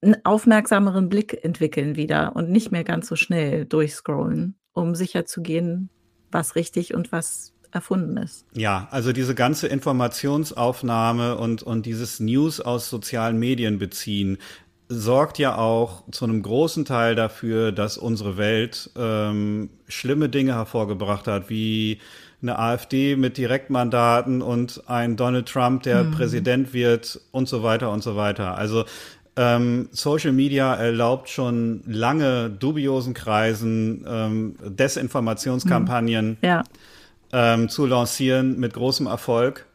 einen 0.02 0.18
aufmerksameren 0.26 1.10
Blick 1.10 1.44
entwickeln 1.44 1.96
wieder 1.96 2.36
und 2.36 2.50
nicht 2.50 2.72
mehr 2.72 2.84
ganz 2.84 3.08
so 3.08 3.16
schnell 3.16 3.66
durchscrollen, 3.66 4.60
um 4.74 4.96
sicher 4.96 5.26
zu 5.26 5.42
gehen, 5.42 5.90
was 6.32 6.56
richtig 6.56 6.94
und 6.94 7.12
was 7.12 7.54
erfunden 7.72 8.18
ist. 8.18 8.46
Ja, 8.54 8.88
also 8.92 9.14
diese 9.14 9.36
ganze 9.36 9.68
Informationsaufnahme 9.68 11.38
und, 11.38 11.62
und 11.64 11.86
dieses 11.86 12.20
News 12.20 12.60
aus 12.60 12.90
sozialen 12.90 13.38
Medien 13.38 13.78
beziehen, 13.78 14.40
sorgt 14.90 15.38
ja 15.38 15.56
auch 15.56 16.04
zu 16.12 16.26
einem 16.26 16.42
großen 16.42 16.84
Teil 16.84 17.14
dafür, 17.16 17.72
dass 17.72 17.98
unsere 17.98 18.38
Welt 18.38 18.90
ähm, 18.98 19.70
schlimme 19.88 20.30
Dinge 20.30 20.56
hervorgebracht 20.56 21.28
hat, 21.28 21.50
wie 21.50 22.00
eine 22.42 22.58
AfD 22.58 23.16
mit 23.16 23.38
Direktmandaten 23.38 24.42
und 24.42 24.84
ein 24.88 25.16
Donald 25.16 25.48
Trump, 25.48 25.84
der 25.84 26.06
mhm. 26.06 26.12
Präsident 26.12 26.74
wird 26.74 27.22
und 27.32 27.48
so 27.48 27.62
weiter 27.62 27.92
und 27.92 28.02
so 28.02 28.16
weiter. 28.16 28.58
Also 28.58 28.86
ähm, 29.36 29.90
Social 29.92 30.32
Media 30.32 30.74
erlaubt 30.74 31.30
schon 31.30 31.84
lange 31.86 32.50
dubiosen 32.50 33.14
Kreisen 33.14 34.06
ähm, 34.08 34.56
Desinformationskampagnen 34.66 36.30
mhm. 36.30 36.38
ja. 36.42 36.64
ähm, 37.32 37.70
zu 37.70 37.86
lancieren 37.86 38.60
mit 38.60 38.74
großem 38.74 39.06
Erfolg. 39.06 39.66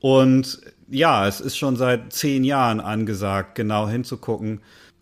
Und 0.00 0.60
ja, 0.94 1.26
es 1.26 1.40
ist 1.40 1.56
schon 1.56 1.76
seit 1.76 2.12
zehn 2.12 2.44
Jahren 2.44 2.80
angesagt, 2.80 3.54
genau 3.54 3.88
hinzugucken, 3.88 4.60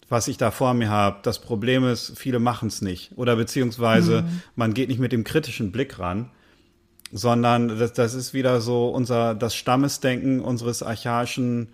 was 0.09 0.29
ich 0.29 0.37
da 0.37 0.51
vor 0.51 0.75
mir 0.75 0.89
habe. 0.89 1.19
Das 1.23 1.41
Problem 1.41 1.85
ist, 1.85 2.19
viele 2.19 2.39
machen 2.39 2.69
es 2.69 2.83
nicht. 2.83 3.13
Oder 3.17 3.37
beziehungsweise 3.37 4.23
mhm. 4.23 4.43
man 4.57 4.75
geht 4.75 4.89
nicht 4.89 4.99
mit 4.99 5.13
dem 5.13 5.25
kritischen 5.25 5.73
Blick 5.73 5.99
ran, 5.99 6.31
sondern 7.13 7.79
das, 7.79 7.93
das 7.93 8.15
ist 8.15 8.35
wieder 8.35 8.61
so 8.61 8.89
unser, 8.89 9.35
das 9.35 9.55
Stammesdenken 9.55 10.41
unseres 10.41 10.83
archaischen 10.83 11.69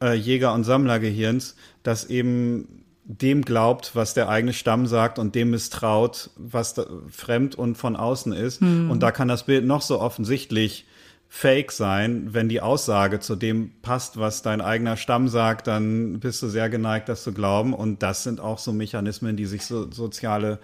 äh, 0.00 0.14
Jäger- 0.14 0.54
und 0.54 0.64
Sammlergehirns, 0.64 1.56
das 1.82 2.04
eben 2.04 2.84
dem 3.04 3.42
glaubt, 3.42 3.92
was 3.94 4.12
der 4.12 4.28
eigene 4.28 4.52
Stamm 4.52 4.86
sagt 4.86 5.18
und 5.18 5.34
dem 5.34 5.50
misstraut, 5.50 6.30
was 6.36 6.74
fremd 7.10 7.54
und 7.54 7.76
von 7.76 7.96
außen 7.96 8.32
ist. 8.32 8.60
Mhm. 8.60 8.90
Und 8.90 9.02
da 9.02 9.10
kann 9.10 9.28
das 9.28 9.44
Bild 9.44 9.64
noch 9.64 9.82
so 9.82 10.00
offensichtlich 10.00 10.84
fake 11.28 11.72
sein. 11.72 12.32
Wenn 12.32 12.48
die 12.48 12.60
Aussage 12.60 13.20
zu 13.20 13.36
dem 13.36 13.70
passt, 13.82 14.18
was 14.18 14.42
dein 14.42 14.60
eigener 14.60 14.96
Stamm 14.96 15.28
sagt, 15.28 15.66
dann 15.66 16.20
bist 16.20 16.42
du 16.42 16.48
sehr 16.48 16.68
geneigt, 16.68 17.08
das 17.08 17.22
zu 17.22 17.32
glauben. 17.32 17.74
Und 17.74 18.02
das 18.02 18.24
sind 18.24 18.40
auch 18.40 18.58
so 18.58 18.72
Mechanismen, 18.72 19.36
die 19.36 19.46
sich 19.46 19.66
so 19.66 19.90
soziale 19.90 20.58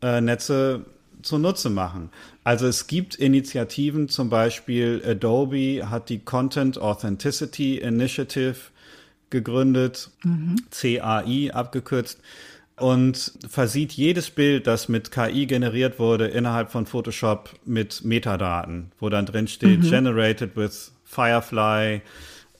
äh, 0.00 0.20
Netze 0.20 0.84
zunutze 1.22 1.70
machen. 1.70 2.10
Also 2.42 2.66
es 2.66 2.86
gibt 2.86 3.14
Initiativen, 3.14 4.08
zum 4.08 4.28
Beispiel 4.28 5.02
Adobe 5.06 5.88
hat 5.88 6.08
die 6.08 6.18
Content 6.18 6.78
Authenticity 6.78 7.78
Initiative 7.78 8.56
gegründet, 9.30 10.10
mhm. 10.24 10.56
CAI 10.70 11.50
abgekürzt 11.52 12.18
und 12.78 13.32
versieht 13.48 13.92
jedes 13.92 14.30
Bild, 14.30 14.66
das 14.66 14.88
mit 14.88 15.10
KI 15.10 15.46
generiert 15.46 15.98
wurde, 15.98 16.26
innerhalb 16.28 16.70
von 16.70 16.86
Photoshop 16.86 17.50
mit 17.64 18.04
Metadaten, 18.04 18.92
wo 18.98 19.08
dann 19.08 19.26
drin 19.26 19.46
steht, 19.46 19.82
mhm. 19.82 19.90
generated 19.90 20.56
with 20.56 20.92
Firefly, 21.04 22.00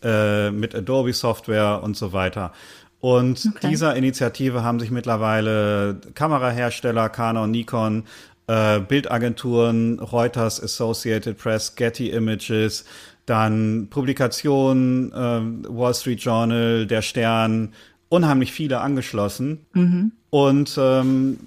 äh, 0.02 0.50
mit 0.50 0.74
Adobe 0.74 1.12
Software 1.12 1.82
und 1.82 1.96
so 1.96 2.12
weiter. 2.12 2.52
Und 3.00 3.50
okay. 3.56 3.70
dieser 3.70 3.96
Initiative 3.96 4.62
haben 4.62 4.78
sich 4.78 4.90
mittlerweile 4.90 6.00
Kamerahersteller, 6.14 7.08
Canon, 7.08 7.50
Nikon, 7.50 8.04
äh, 8.46 8.78
Bildagenturen, 8.80 9.98
Reuters, 9.98 10.62
Associated 10.62 11.36
Press, 11.38 11.74
Getty 11.74 12.10
Images, 12.10 12.84
dann 13.26 13.88
Publikationen, 13.90 15.12
äh, 15.12 15.68
Wall 15.68 15.94
Street 15.94 16.20
Journal, 16.20 16.86
Der 16.86 17.02
Stern, 17.02 17.72
unheimlich 18.12 18.52
viele 18.52 18.80
angeschlossen. 18.80 19.64
Mhm. 19.72 20.12
Und 20.28 20.78
ähm, 20.78 21.38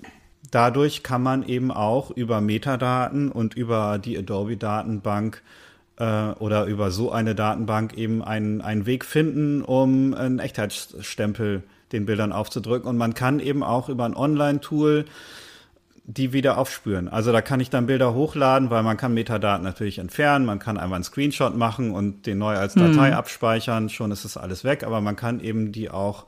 dadurch 0.49 1.03
kann 1.03 1.21
man 1.21 1.47
eben 1.47 1.71
auch 1.71 2.09
über 2.09 2.41
Metadaten 2.41 3.31
und 3.31 3.53
über 3.53 3.99
die 3.99 4.17
Adobe-Datenbank 4.17 5.43
äh, 5.97 6.29
oder 6.39 6.65
über 6.65 6.89
so 6.89 7.11
eine 7.11 7.35
Datenbank 7.35 7.93
eben 7.97 8.23
einen, 8.23 8.61
einen 8.61 8.87
Weg 8.87 9.05
finden, 9.05 9.61
um 9.61 10.15
einen 10.15 10.39
Echtheitsstempel 10.39 11.61
den 11.91 12.07
Bildern 12.07 12.31
aufzudrücken. 12.31 12.89
Und 12.89 12.97
man 12.97 13.13
kann 13.13 13.39
eben 13.39 13.61
auch 13.61 13.87
über 13.87 14.05
ein 14.05 14.15
Online-Tool 14.15 15.05
die 16.07 16.33
wieder 16.33 16.57
aufspüren. 16.57 17.07
Also 17.07 17.31
da 17.31 17.41
kann 17.41 17.59
ich 17.59 17.69
dann 17.69 17.87
Bilder 17.87 18.13
hochladen, 18.13 18.69
weil 18.69 18.83
man 18.83 18.95
kann 18.95 19.13
Metadaten 19.13 19.63
natürlich 19.63 19.97
entfernen, 19.97 20.45
man 20.45 20.59
kann 20.59 20.77
einfach 20.77 20.95
einen 20.95 21.03
Screenshot 21.03 21.55
machen 21.55 21.91
und 21.91 22.27
den 22.27 22.37
neu 22.37 22.55
als 22.55 22.75
Datei 22.75 23.09
mhm. 23.09 23.15
abspeichern, 23.15 23.89
schon 23.89 24.11
ist 24.11 24.23
das 24.23 24.37
alles 24.37 24.63
weg, 24.63 24.83
aber 24.83 25.01
man 25.01 25.15
kann 25.15 25.39
eben 25.39 25.71
die 25.71 25.89
auch 25.89 26.25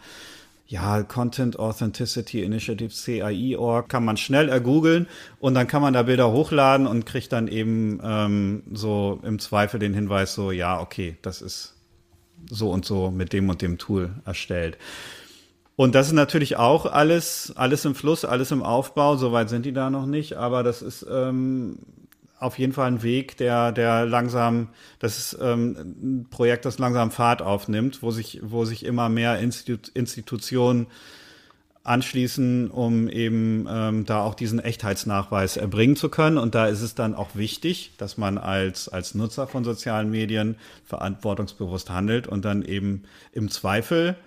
ja, 0.66 1.02
Content 1.04 1.60
Authenticity 1.60 2.44
Initiative 2.44 2.92
CAI.org 2.92 3.88
kann 3.88 4.04
man 4.04 4.18
schnell 4.18 4.50
ergoogeln 4.50 5.08
und 5.40 5.54
dann 5.54 5.68
kann 5.68 5.82
man 5.82 5.94
da 5.94 6.04
Bilder 6.04 6.32
hochladen 6.32 6.88
und 6.88 7.06
kriegt 7.06 7.32
dann 7.32 7.48
eben 7.48 8.02
ähm, 8.04 8.64
so 8.74 9.20
im 9.24 9.40
Zweifel 9.40 9.80
den 9.80 9.94
Hinweis 9.94 10.34
so, 10.34 10.52
ja, 10.52 10.80
okay, 10.82 11.18
das 11.22 11.42
ist 11.42 11.76
so 12.50 12.72
und 12.72 12.84
so 12.84 13.12
mit 13.12 13.32
dem 13.32 13.50
und 13.50 13.62
dem 13.62 13.78
Tool 13.78 14.10
erstellt. 14.26 14.78
Und 15.78 15.94
das 15.94 16.08
ist 16.08 16.14
natürlich 16.14 16.58
auch 16.58 16.88
alles, 16.88 17.54
alles 17.56 17.86
im 17.86 17.94
Fluss, 17.94 18.26
alles 18.26 18.50
im 18.50 18.64
Aufbau. 18.64 19.16
Soweit 19.16 19.48
sind 19.48 19.64
die 19.64 19.74
da 19.74 19.92
noch 19.92 20.08
nicht, 20.08 20.34
aber 20.34 20.64
das 20.64 20.82
ist 20.82 21.06
ähm, 21.08 21.78
auf 22.40 22.58
jeden 22.58 22.74
Fall 22.74 22.88
ein 22.88 23.04
Weg, 23.04 23.38
der, 23.38 23.72
der 23.72 24.08
langsam, 24.08 24.70
das 24.98 25.20
ist 25.20 25.38
ähm, 25.40 25.78
ein 26.02 26.28
Projekt, 26.32 26.66
das 26.66 26.80
langsam 26.80 27.12
Fahrt 27.12 27.44
aufnimmt, 27.44 28.02
wo 28.02 28.10
sich, 28.10 28.40
wo 28.42 28.66
sich 28.66 28.86
immer 28.86 29.08
mehr 29.08 29.38
Institu 29.38 29.78
Institutionen 29.94 30.88
anschließen, 31.84 32.72
um 32.72 33.08
eben 33.08 33.68
ähm, 33.70 34.06
da 34.06 34.24
auch 34.24 34.34
diesen 34.34 34.58
Echtheitsnachweis 34.60 35.58
erbringen 35.58 35.96
zu 35.96 36.10
können. 36.10 36.40
Und 36.40 36.56
da 36.56 36.66
ist 36.66 36.82
es 36.82 36.96
dann 36.96 37.14
auch 37.14 37.36
wichtig, 37.36 37.92
dass 38.00 38.18
man 38.18 38.40
als, 38.40 38.90
als 38.90 39.14
Nutzer 39.14 39.46
von 39.46 39.64
sozialen 39.64 40.10
Medien 40.10 40.56
verantwortungsbewusst 40.86 41.92
handelt 41.92 42.28
und 42.28 42.46
dann 42.46 42.64
eben 42.64 43.04
im 43.32 43.50
Zweifel 43.50 44.18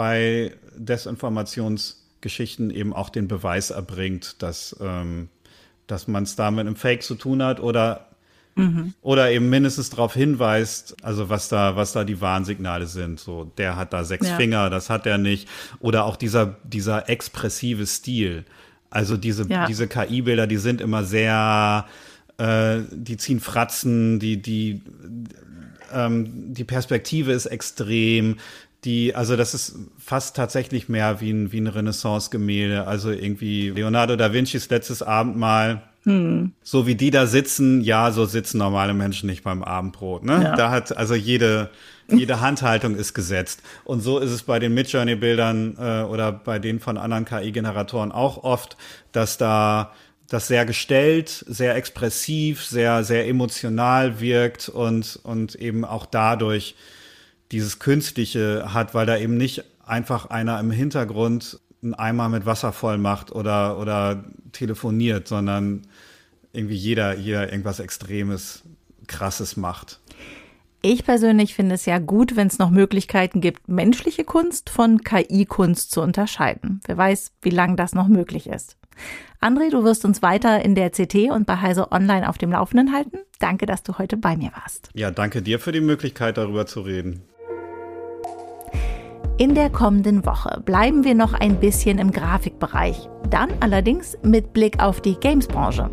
bei 0.00 0.52
Desinformationsgeschichten 0.76 2.70
eben 2.70 2.94
auch 2.94 3.10
den 3.10 3.28
Beweis 3.28 3.68
erbringt, 3.68 4.42
dass, 4.42 4.74
ähm, 4.80 5.28
dass 5.86 6.08
man 6.08 6.22
es 6.22 6.36
da 6.36 6.50
mit 6.50 6.60
einem 6.60 6.76
Fake 6.76 7.02
zu 7.02 7.16
tun 7.16 7.42
hat 7.42 7.60
oder 7.60 8.06
Mhm. 8.56 8.94
Oder 9.00 9.30
eben 9.30 9.48
mindestens 9.48 9.90
darauf 9.90 10.12
hinweist, 10.12 10.96
also 11.04 11.28
was 11.28 11.48
da, 11.48 11.76
was 11.76 11.92
da 11.92 12.02
die 12.02 12.20
Warnsignale 12.20 12.86
sind. 12.86 13.20
So, 13.20 13.44
der 13.44 13.76
hat 13.76 13.92
da 13.92 14.02
sechs 14.02 14.26
ja. 14.26 14.36
Finger, 14.36 14.70
das 14.70 14.90
hat 14.90 15.06
er 15.06 15.18
nicht. 15.18 15.48
Oder 15.78 16.04
auch 16.04 16.16
dieser, 16.16 16.56
dieser 16.64 17.08
expressive 17.08 17.86
Stil. 17.86 18.44
Also 18.90 19.16
diese, 19.16 19.46
ja. 19.48 19.66
diese 19.66 19.86
KI-Bilder, 19.86 20.48
die 20.48 20.56
sind 20.56 20.80
immer 20.80 21.04
sehr, 21.04 21.86
äh, 22.38 22.80
die 22.90 23.18
ziehen 23.18 23.38
Fratzen, 23.38 24.18
die, 24.18 24.42
die, 24.42 24.82
ähm, 25.92 26.52
die 26.52 26.64
Perspektive 26.64 27.32
ist 27.32 27.46
extrem 27.46 28.38
die, 28.84 29.14
also 29.14 29.36
das 29.36 29.54
ist 29.54 29.76
fast 29.98 30.36
tatsächlich 30.36 30.88
mehr 30.88 31.20
wie 31.20 31.30
ein, 31.30 31.52
wie 31.52 31.60
ein 31.60 31.66
Renaissance-Gemälde. 31.66 32.86
Also 32.86 33.10
irgendwie 33.10 33.70
Leonardo 33.70 34.16
da 34.16 34.32
Vincis 34.32 34.70
letztes 34.70 35.02
Abendmahl. 35.02 35.82
Hm. 36.04 36.52
So 36.62 36.86
wie 36.86 36.94
die 36.94 37.10
da 37.10 37.26
sitzen, 37.26 37.82
ja, 37.82 38.10
so 38.10 38.24
sitzen 38.24 38.56
normale 38.56 38.94
Menschen 38.94 39.28
nicht 39.28 39.44
beim 39.44 39.62
Abendbrot. 39.62 40.24
Ne? 40.24 40.42
Ja. 40.42 40.56
Da 40.56 40.70
hat 40.70 40.96
also 40.96 41.14
jede, 41.14 41.68
jede 42.08 42.40
Handhaltung 42.40 42.96
ist 42.96 43.12
gesetzt. 43.12 43.62
Und 43.84 44.00
so 44.00 44.18
ist 44.18 44.30
es 44.30 44.42
bei 44.42 44.58
den 44.58 44.72
Midjourney-Bildern 44.72 45.76
äh, 45.78 46.02
oder 46.04 46.32
bei 46.32 46.58
den 46.58 46.80
von 46.80 46.96
anderen 46.96 47.26
KI-Generatoren 47.26 48.12
auch 48.12 48.44
oft, 48.44 48.78
dass 49.12 49.36
da 49.36 49.92
das 50.30 50.46
sehr 50.46 50.64
gestellt, 50.64 51.44
sehr 51.48 51.74
expressiv, 51.74 52.64
sehr, 52.64 53.04
sehr 53.04 53.28
emotional 53.28 54.20
wirkt 54.20 54.70
und, 54.70 55.18
und 55.22 55.56
eben 55.56 55.84
auch 55.84 56.06
dadurch 56.06 56.76
dieses 57.52 57.78
Künstliche 57.78 58.72
hat, 58.72 58.94
weil 58.94 59.06
da 59.06 59.16
eben 59.16 59.36
nicht 59.36 59.64
einfach 59.84 60.26
einer 60.30 60.58
im 60.60 60.70
Hintergrund 60.70 61.60
einen 61.82 61.94
Eimer 61.94 62.28
mit 62.28 62.46
Wasser 62.46 62.72
voll 62.72 62.98
macht 62.98 63.32
oder, 63.32 63.78
oder 63.78 64.24
telefoniert, 64.52 65.26
sondern 65.26 65.82
irgendwie 66.52 66.74
jeder 66.74 67.12
hier 67.12 67.50
irgendwas 67.50 67.80
Extremes, 67.80 68.62
Krasses 69.06 69.56
macht. 69.56 70.00
Ich 70.82 71.04
persönlich 71.04 71.54
finde 71.54 71.74
es 71.74 71.84
ja 71.84 71.98
gut, 71.98 72.36
wenn 72.36 72.46
es 72.46 72.58
noch 72.58 72.70
Möglichkeiten 72.70 73.40
gibt, 73.40 73.68
menschliche 73.68 74.24
Kunst 74.24 74.70
von 74.70 75.02
KI-Kunst 75.02 75.90
zu 75.90 76.00
unterscheiden. 76.00 76.80
Wer 76.86 76.96
weiß, 76.96 77.32
wie 77.42 77.50
lange 77.50 77.76
das 77.76 77.94
noch 77.94 78.08
möglich 78.08 78.46
ist. 78.46 78.76
André, 79.40 79.70
du 79.70 79.84
wirst 79.84 80.04
uns 80.04 80.22
weiter 80.22 80.64
in 80.64 80.74
der 80.74 80.90
CT 80.90 81.30
und 81.30 81.46
bei 81.46 81.56
Heise 81.56 81.92
Online 81.92 82.28
auf 82.28 82.38
dem 82.38 82.52
Laufenden 82.52 82.92
halten. 82.92 83.18
Danke, 83.38 83.66
dass 83.66 83.82
du 83.82 83.98
heute 83.98 84.16
bei 84.16 84.36
mir 84.36 84.52
warst. 84.52 84.90
Ja, 84.94 85.10
danke 85.10 85.42
dir 85.42 85.58
für 85.58 85.72
die 85.72 85.80
Möglichkeit, 85.80 86.36
darüber 86.38 86.66
zu 86.66 86.80
reden. 86.80 87.22
In 89.40 89.54
der 89.54 89.70
kommenden 89.70 90.26
Woche 90.26 90.60
bleiben 90.66 91.02
wir 91.02 91.14
noch 91.14 91.32
ein 91.32 91.60
bisschen 91.60 91.98
im 91.98 92.10
Grafikbereich, 92.10 93.08
dann 93.30 93.48
allerdings 93.60 94.18
mit 94.22 94.52
Blick 94.52 94.82
auf 94.82 95.00
die 95.00 95.14
Gamesbranche. 95.14 95.88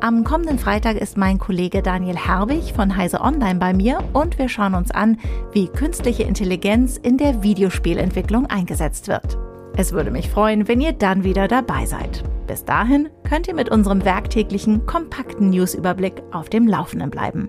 Am 0.00 0.24
kommenden 0.24 0.58
Freitag 0.58 0.96
ist 0.96 1.16
mein 1.16 1.38
Kollege 1.38 1.80
Daniel 1.80 2.16
Herwig 2.16 2.72
von 2.74 2.96
Heise 2.96 3.20
Online 3.20 3.60
bei 3.60 3.72
mir 3.72 4.00
und 4.14 4.36
wir 4.36 4.48
schauen 4.48 4.74
uns 4.74 4.90
an, 4.90 5.16
wie 5.52 5.68
künstliche 5.68 6.24
Intelligenz 6.24 6.96
in 6.96 7.18
der 7.18 7.44
Videospielentwicklung 7.44 8.46
eingesetzt 8.46 9.06
wird. 9.06 9.38
Es 9.76 9.92
würde 9.92 10.10
mich 10.10 10.28
freuen, 10.28 10.66
wenn 10.66 10.80
ihr 10.80 10.92
dann 10.92 11.22
wieder 11.22 11.46
dabei 11.46 11.86
seid. 11.86 12.24
Bis 12.48 12.64
dahin 12.64 13.10
könnt 13.22 13.46
ihr 13.46 13.54
mit 13.54 13.68
unserem 13.68 14.04
werktäglichen 14.04 14.86
kompakten 14.86 15.50
Newsüberblick 15.50 16.20
auf 16.32 16.50
dem 16.50 16.66
Laufenden 16.66 17.10
bleiben. 17.10 17.48